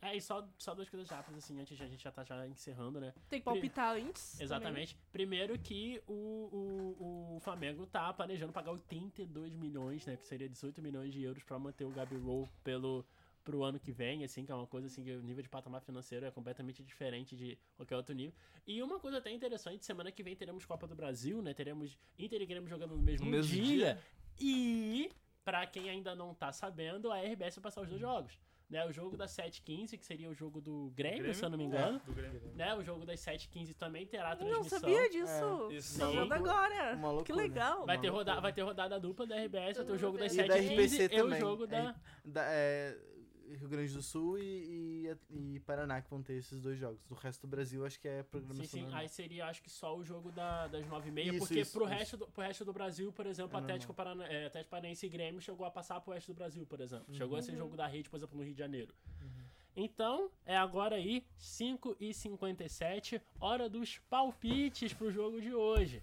É, 0.00 0.16
e 0.16 0.20
só, 0.20 0.48
só 0.58 0.74
duas 0.74 0.88
coisas 0.88 1.08
rápidas, 1.08 1.44
assim, 1.44 1.60
antes 1.60 1.76
de 1.76 1.84
a 1.84 1.86
gente 1.86 2.02
já 2.02 2.10
tá 2.10 2.24
já 2.24 2.44
encerrando, 2.48 3.00
né? 3.00 3.14
Tem 3.28 3.38
que 3.38 3.44
palpitar 3.44 3.94
antes. 3.94 4.32
também. 4.32 4.44
Exatamente. 4.44 4.98
Primeiro 5.12 5.56
que 5.60 6.02
o, 6.08 6.12
o, 6.98 7.36
o 7.36 7.40
Flamengo 7.40 7.86
tá 7.86 8.12
planejando 8.12 8.52
pagar 8.52 8.72
82 8.72 9.54
milhões, 9.54 10.04
né? 10.06 10.16
Que 10.16 10.26
seria 10.26 10.48
18 10.48 10.82
milhões 10.82 11.12
de 11.12 11.22
euros 11.22 11.44
pra 11.44 11.56
manter 11.58 11.84
o 11.84 11.90
Gabigol 11.90 12.48
pelo, 12.64 13.06
pro 13.50 13.64
ano 13.64 13.80
que 13.80 13.90
vem, 13.90 14.22
assim, 14.22 14.44
que 14.44 14.52
é 14.52 14.54
uma 14.54 14.66
coisa 14.66 14.86
assim 14.86 15.02
que 15.02 15.10
o 15.12 15.22
nível 15.22 15.42
de 15.42 15.48
patamar 15.48 15.80
financeiro 15.82 16.24
é 16.24 16.30
completamente 16.30 16.84
diferente 16.84 17.36
de 17.36 17.58
qualquer 17.76 17.96
outro 17.96 18.14
nível. 18.14 18.32
E 18.66 18.80
uma 18.82 19.00
coisa 19.00 19.18
até 19.18 19.30
interessante, 19.32 19.84
semana 19.84 20.12
que 20.12 20.22
vem 20.22 20.36
teremos 20.36 20.64
Copa 20.64 20.86
do 20.86 20.94
Brasil, 20.94 21.42
né? 21.42 21.52
Teremos 21.52 21.98
Inter 22.16 22.40
e 22.42 22.46
Grêmio 22.46 22.68
jogando 22.68 22.94
no 22.96 23.02
mesmo, 23.02 23.24
No 23.26 23.32
mesmo 23.32 23.52
dia. 23.52 23.64
dia. 23.94 24.00
E, 24.38 25.10
pra 25.44 25.66
quem 25.66 25.90
ainda 25.90 26.14
não 26.14 26.32
tá 26.32 26.52
sabendo, 26.52 27.10
a 27.10 27.18
RBS 27.20 27.56
vai 27.56 27.62
passar 27.64 27.80
os 27.82 27.88
dois 27.88 28.00
jogos. 28.00 28.38
Né, 28.70 28.86
o 28.86 28.92
jogo 28.92 29.16
das 29.16 29.32
7h15, 29.32 29.98
que 29.98 30.06
seria 30.06 30.30
o 30.30 30.32
jogo 30.32 30.60
do 30.60 30.92
Grêmio, 30.94 31.18
Grêmio? 31.18 31.34
se 31.34 31.44
eu 31.44 31.50
não 31.50 31.58
me 31.58 31.64
engano. 31.64 31.96
É, 31.96 32.06
do 32.06 32.12
Grêmio. 32.12 32.40
Né, 32.54 32.72
o 32.76 32.84
jogo 32.84 33.04
das 33.04 33.18
7h15 33.18 33.74
também 33.74 34.06
terá 34.06 34.30
Não 34.36 34.46
transmissão. 34.46 34.78
sabia 34.78 35.10
disso. 35.10 35.68
É, 35.72 35.74
isso 35.74 35.98
Tô 35.98 36.06
sim. 36.06 36.14
falando 36.14 36.32
agora. 36.32 36.94
Uma 36.94 37.24
que 37.24 37.32
legal. 37.32 37.84
Vai 37.84 37.98
ter, 38.00 38.06
rodada, 38.10 38.40
vai 38.40 38.52
ter 38.52 38.62
rodada 38.62 39.00
dupla 39.00 39.26
da 39.26 39.34
RBS, 39.42 39.76
vai 39.78 39.86
ter 39.86 39.92
o 39.92 39.98
jogo 39.98 40.16
das 40.18 40.32
E 40.32 40.36
da 40.46 40.54
7h15 40.56 40.72
RPC 40.84 41.02
e 41.02 41.06
o 41.06 41.08
também. 41.24 41.40
jogo 41.40 41.66
da... 41.66 41.78
É, 41.78 41.94
da- 42.24 42.44
é, 42.46 42.98
Rio 43.56 43.68
Grande 43.68 43.92
do 43.92 44.02
Sul 44.02 44.38
e, 44.38 45.16
e, 45.30 45.54
e 45.56 45.60
Paraná 45.60 46.00
que 46.00 46.08
vão 46.10 46.22
ter 46.22 46.34
esses 46.34 46.60
dois 46.60 46.78
jogos. 46.78 47.02
Do 47.04 47.14
resto 47.14 47.42
do 47.46 47.50
Brasil, 47.50 47.84
acho 47.84 47.98
que 48.00 48.08
é 48.08 48.22
programação 48.22 48.64
Sim, 48.64 48.70
sim. 48.70 48.80
normal. 48.82 49.00
Aí 49.00 49.08
seria, 49.08 49.46
acho 49.46 49.62
que 49.62 49.70
só 49.70 49.96
o 49.96 50.04
jogo 50.04 50.30
da, 50.32 50.66
das 50.68 50.84
9h30, 50.86 51.26
Isso, 51.26 51.38
porque 51.38 51.60
isso, 51.60 51.72
pro, 51.72 51.84
isso. 51.84 51.94
Resto 51.94 52.16
do, 52.16 52.26
pro 52.26 52.42
resto 52.42 52.64
do 52.64 52.72
Brasil, 52.72 53.12
por 53.12 53.26
exemplo, 53.26 53.56
É 53.58 53.60
Atlético, 53.60 53.94
Parana, 53.94 54.24
é, 54.26 54.46
Atlético 54.46 54.70
Paranaense 54.70 55.06
e 55.06 55.08
Grêmio 55.08 55.40
chegou 55.40 55.66
a 55.66 55.70
passar 55.70 56.00
pro 56.00 56.12
resto 56.12 56.32
do 56.32 56.36
Brasil, 56.36 56.64
por 56.66 56.80
exemplo. 56.80 57.06
Chegou 57.14 57.32
Uhum. 57.34 57.38
a 57.38 57.42
ser 57.42 57.56
jogo 57.56 57.76
da 57.76 57.86
rede, 57.86 58.08
por 58.08 58.16
exemplo, 58.16 58.36
no 58.36 58.42
Rio 58.44 58.52
de 58.52 58.58
Janeiro. 58.58 58.94
Então, 59.76 60.30
é 60.44 60.56
agora 60.56 60.96
aí, 60.96 61.24
5h57, 61.38 63.20
hora 63.40 63.68
dos 63.68 63.98
palpites 64.10 64.92
pro 64.92 65.10
jogo 65.10 65.40
de 65.40 65.54
hoje. 65.54 66.02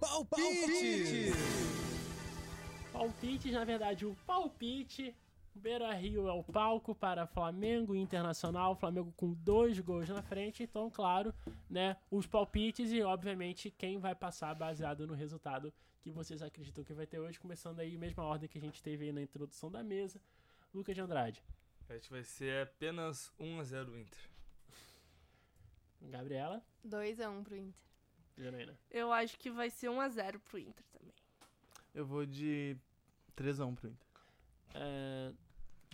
Palpite! 0.00 0.40
Palpites, 0.40 1.79
na 3.52 3.64
verdade, 3.64 4.06
o 4.06 4.14
palpite. 4.26 5.14
Beira 5.54 5.92
Rio 5.92 6.28
é 6.28 6.32
o 6.32 6.44
palco 6.44 6.94
para 6.94 7.26
Flamengo 7.26 7.94
e 7.94 7.98
Internacional. 7.98 8.76
Flamengo 8.76 9.12
com 9.16 9.32
dois 9.32 9.78
gols 9.80 10.08
na 10.08 10.22
frente. 10.22 10.62
Então, 10.62 10.90
claro, 10.90 11.34
né? 11.68 11.96
Os 12.10 12.26
palpites 12.26 12.92
e, 12.92 13.02
obviamente, 13.02 13.70
quem 13.70 13.98
vai 13.98 14.14
passar 14.14 14.54
baseado 14.54 15.06
no 15.06 15.14
resultado 15.14 15.72
que 16.00 16.10
vocês 16.10 16.40
acreditam 16.40 16.84
que 16.84 16.94
vai 16.94 17.06
ter 17.06 17.18
hoje. 17.18 17.38
Começando 17.38 17.80
aí, 17.80 17.96
mesma 17.96 18.22
ordem 18.22 18.48
que 18.48 18.58
a 18.58 18.60
gente 18.60 18.82
teve 18.82 19.06
aí 19.06 19.12
na 19.12 19.22
introdução 19.22 19.70
da 19.70 19.82
mesa. 19.82 20.20
Lucas 20.72 20.94
de 20.94 21.00
Andrade. 21.00 21.42
Acho 21.88 22.02
que 22.02 22.12
vai 22.12 22.22
ser 22.22 22.62
apenas 22.62 23.32
1x0 23.40 23.98
Inter. 23.98 24.30
Gabriela. 26.02 26.62
2x1 26.86 27.42
pro 27.42 27.56
Inter. 27.56 27.80
Janaína. 28.38 28.78
Eu 28.90 29.12
acho 29.12 29.38
que 29.38 29.50
vai 29.50 29.68
ser 29.68 29.88
1x0 29.88 30.38
pro 30.38 30.58
Inter 30.58 30.84
também. 30.92 31.14
Eu 31.92 32.06
vou 32.06 32.24
de 32.24 32.76
3x1 33.36 33.74
pro 33.74 33.88
Inter. 33.88 34.06
É... 34.74 35.32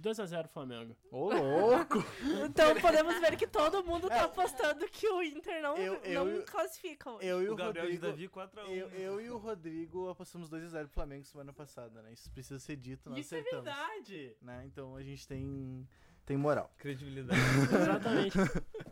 2x0 0.02 0.46
Flamengo. 0.48 0.94
Ô, 1.10 1.32
louco! 1.32 2.04
Então 2.50 2.78
podemos 2.82 3.18
ver 3.18 3.34
que 3.36 3.46
todo 3.46 3.82
mundo 3.82 4.08
tá 4.08 4.24
apostando 4.24 4.86
que 4.88 5.08
o 5.08 5.22
Inter 5.22 5.62
não, 5.62 5.74
Eu- 5.78 5.94
eu 6.04 6.24
não 6.26 6.36
e- 6.40 6.42
classifica 6.42 7.10
hoje. 7.12 7.26
Eu 7.26 7.42
e 7.42 7.48
o, 7.48 7.54
O 7.54 7.56
Gabriel 7.56 7.86
Rodrigo... 7.86 8.04
de 8.04 8.10
Davi 8.12 8.28
4x1. 8.28 8.70
Eu, 8.76 8.88
eu 8.90 9.20
e 9.22 9.30
o 9.30 9.38
Rodrigo 9.38 10.10
apostamos 10.10 10.50
2x0 10.50 10.80
pro 10.80 10.88
Flamengo 10.88 11.24
semana 11.24 11.50
passada, 11.52 12.02
né? 12.02 12.12
Isso 12.12 12.30
precisa 12.30 12.58
ser 12.58 12.76
dito, 12.76 13.08
nós 13.08 13.20
Isso 13.20 13.34
é 13.34 13.38
acertamos. 13.40 13.64
verdade. 13.64 14.36
né? 14.42 14.64
Então 14.66 14.94
a 14.96 15.02
gente 15.02 15.26
tem, 15.26 15.88
tem 16.26 16.36
moral. 16.36 16.70
Credibilidade. 16.76 17.40
Exatamente. 17.72 18.36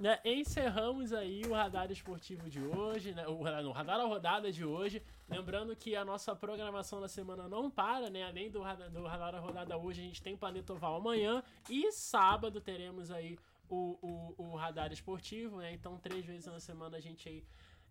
Né, 0.01 0.18
encerramos 0.24 1.12
aí 1.12 1.43
o 1.47 1.53
radar 1.53 1.91
esportivo 1.91 2.49
de 2.49 2.61
hoje, 2.62 3.12
né? 3.12 3.26
O, 3.26 3.43
radar- 3.43 3.64
o 3.66 3.72
radar 3.72 4.01
a 4.01 4.05
rodada 4.05 4.53
de 4.53 4.64
hoje. 4.64 5.03
Lembrando 5.28 5.74
que 5.74 5.97
a 5.97 6.05
nossa 6.05 6.35
programação 6.37 7.01
da 7.01 7.09
semana 7.09 7.49
não 7.49 7.70
para, 7.70 8.09
né? 8.09 8.22
Além 8.24 8.51
do 8.51 8.62
radar, 8.62 8.89
do 8.91 9.05
radar 9.05 9.35
a 9.35 9.41
rodada 9.41 9.76
hoje, 9.76 10.01
a 10.01 10.05
gente 10.05 10.22
tem 10.22 10.37
Planeta 10.37 10.72
Oval 10.72 10.97
amanhã. 10.97 11.43
E 11.68 11.91
sábado 11.93 12.61
teremos 12.61 13.11
aí 13.11 13.37
o, 13.68 13.99
o, 14.39 14.45
o 14.53 14.57
radar 14.57 14.93
esportivo, 14.93 15.59
né? 15.59 15.72
Então, 15.72 15.99
três 15.99 16.24
vezes 16.24 16.47
na 16.47 16.61
semana 16.61 16.97
a 16.99 17.01
gente 17.01 17.28
aí. 17.28 17.45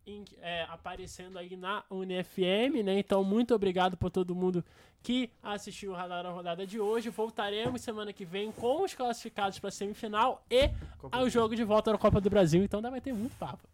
Em- 0.05 0.25
é, 0.41 0.63
aparecendo 0.69 1.37
aí 1.37 1.55
na 1.55 1.83
UniFM, 1.89 2.83
né? 2.83 2.99
Então, 2.99 3.23
muito 3.23 3.53
obrigado 3.55 3.95
por 3.97 4.09
todo 4.09 4.35
mundo 4.35 4.63
que 5.01 5.29
assistiu 5.41 5.91
o 5.91 5.95
Radar 5.95 6.25
a 6.25 6.29
Rodada 6.29 6.65
de 6.65 6.79
hoje. 6.79 7.09
Voltaremos 7.09 7.81
semana 7.81 8.13
que 8.13 8.23
vem 8.25 8.51
com 8.51 8.83
os 8.83 8.93
classificados 8.93 9.59
para 9.59 9.69
semifinal 9.71 10.43
e 10.49 10.69
Copa 10.97 11.17
ao 11.17 11.29
jogo 11.29 11.55
de 11.55 11.63
volta 11.63 11.91
da 11.91 11.97
Copa 11.97 12.21
do 12.21 12.29
Brasil. 12.29 12.63
Então, 12.63 12.77
ainda 12.79 12.89
vai 12.91 13.01
ter 13.01 13.13
muito 13.13 13.35
papo. 13.37 13.67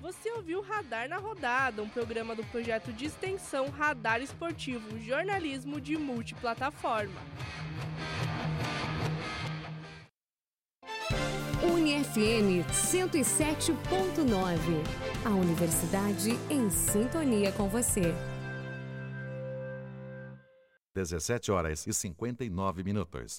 Você 0.00 0.30
ouviu 0.32 0.60
Radar 0.60 1.08
na 1.08 1.18
Rodada, 1.18 1.82
um 1.82 1.88
programa 1.88 2.34
do 2.34 2.44
projeto 2.44 2.92
de 2.92 3.04
extensão 3.06 3.68
Radar 3.68 4.20
Esportivo, 4.20 4.98
jornalismo 4.98 5.80
de 5.80 5.96
multiplataforma. 5.96 7.20
UniFM 11.62 12.64
107.9. 12.72 13.74
A 15.26 15.30
universidade 15.30 16.30
em 16.48 16.70
sintonia 16.70 17.52
com 17.52 17.68
você. 17.68 18.14
17 20.94 21.52
horas 21.52 21.86
e 21.86 21.92
59 21.92 22.82
minutos. 22.82 23.28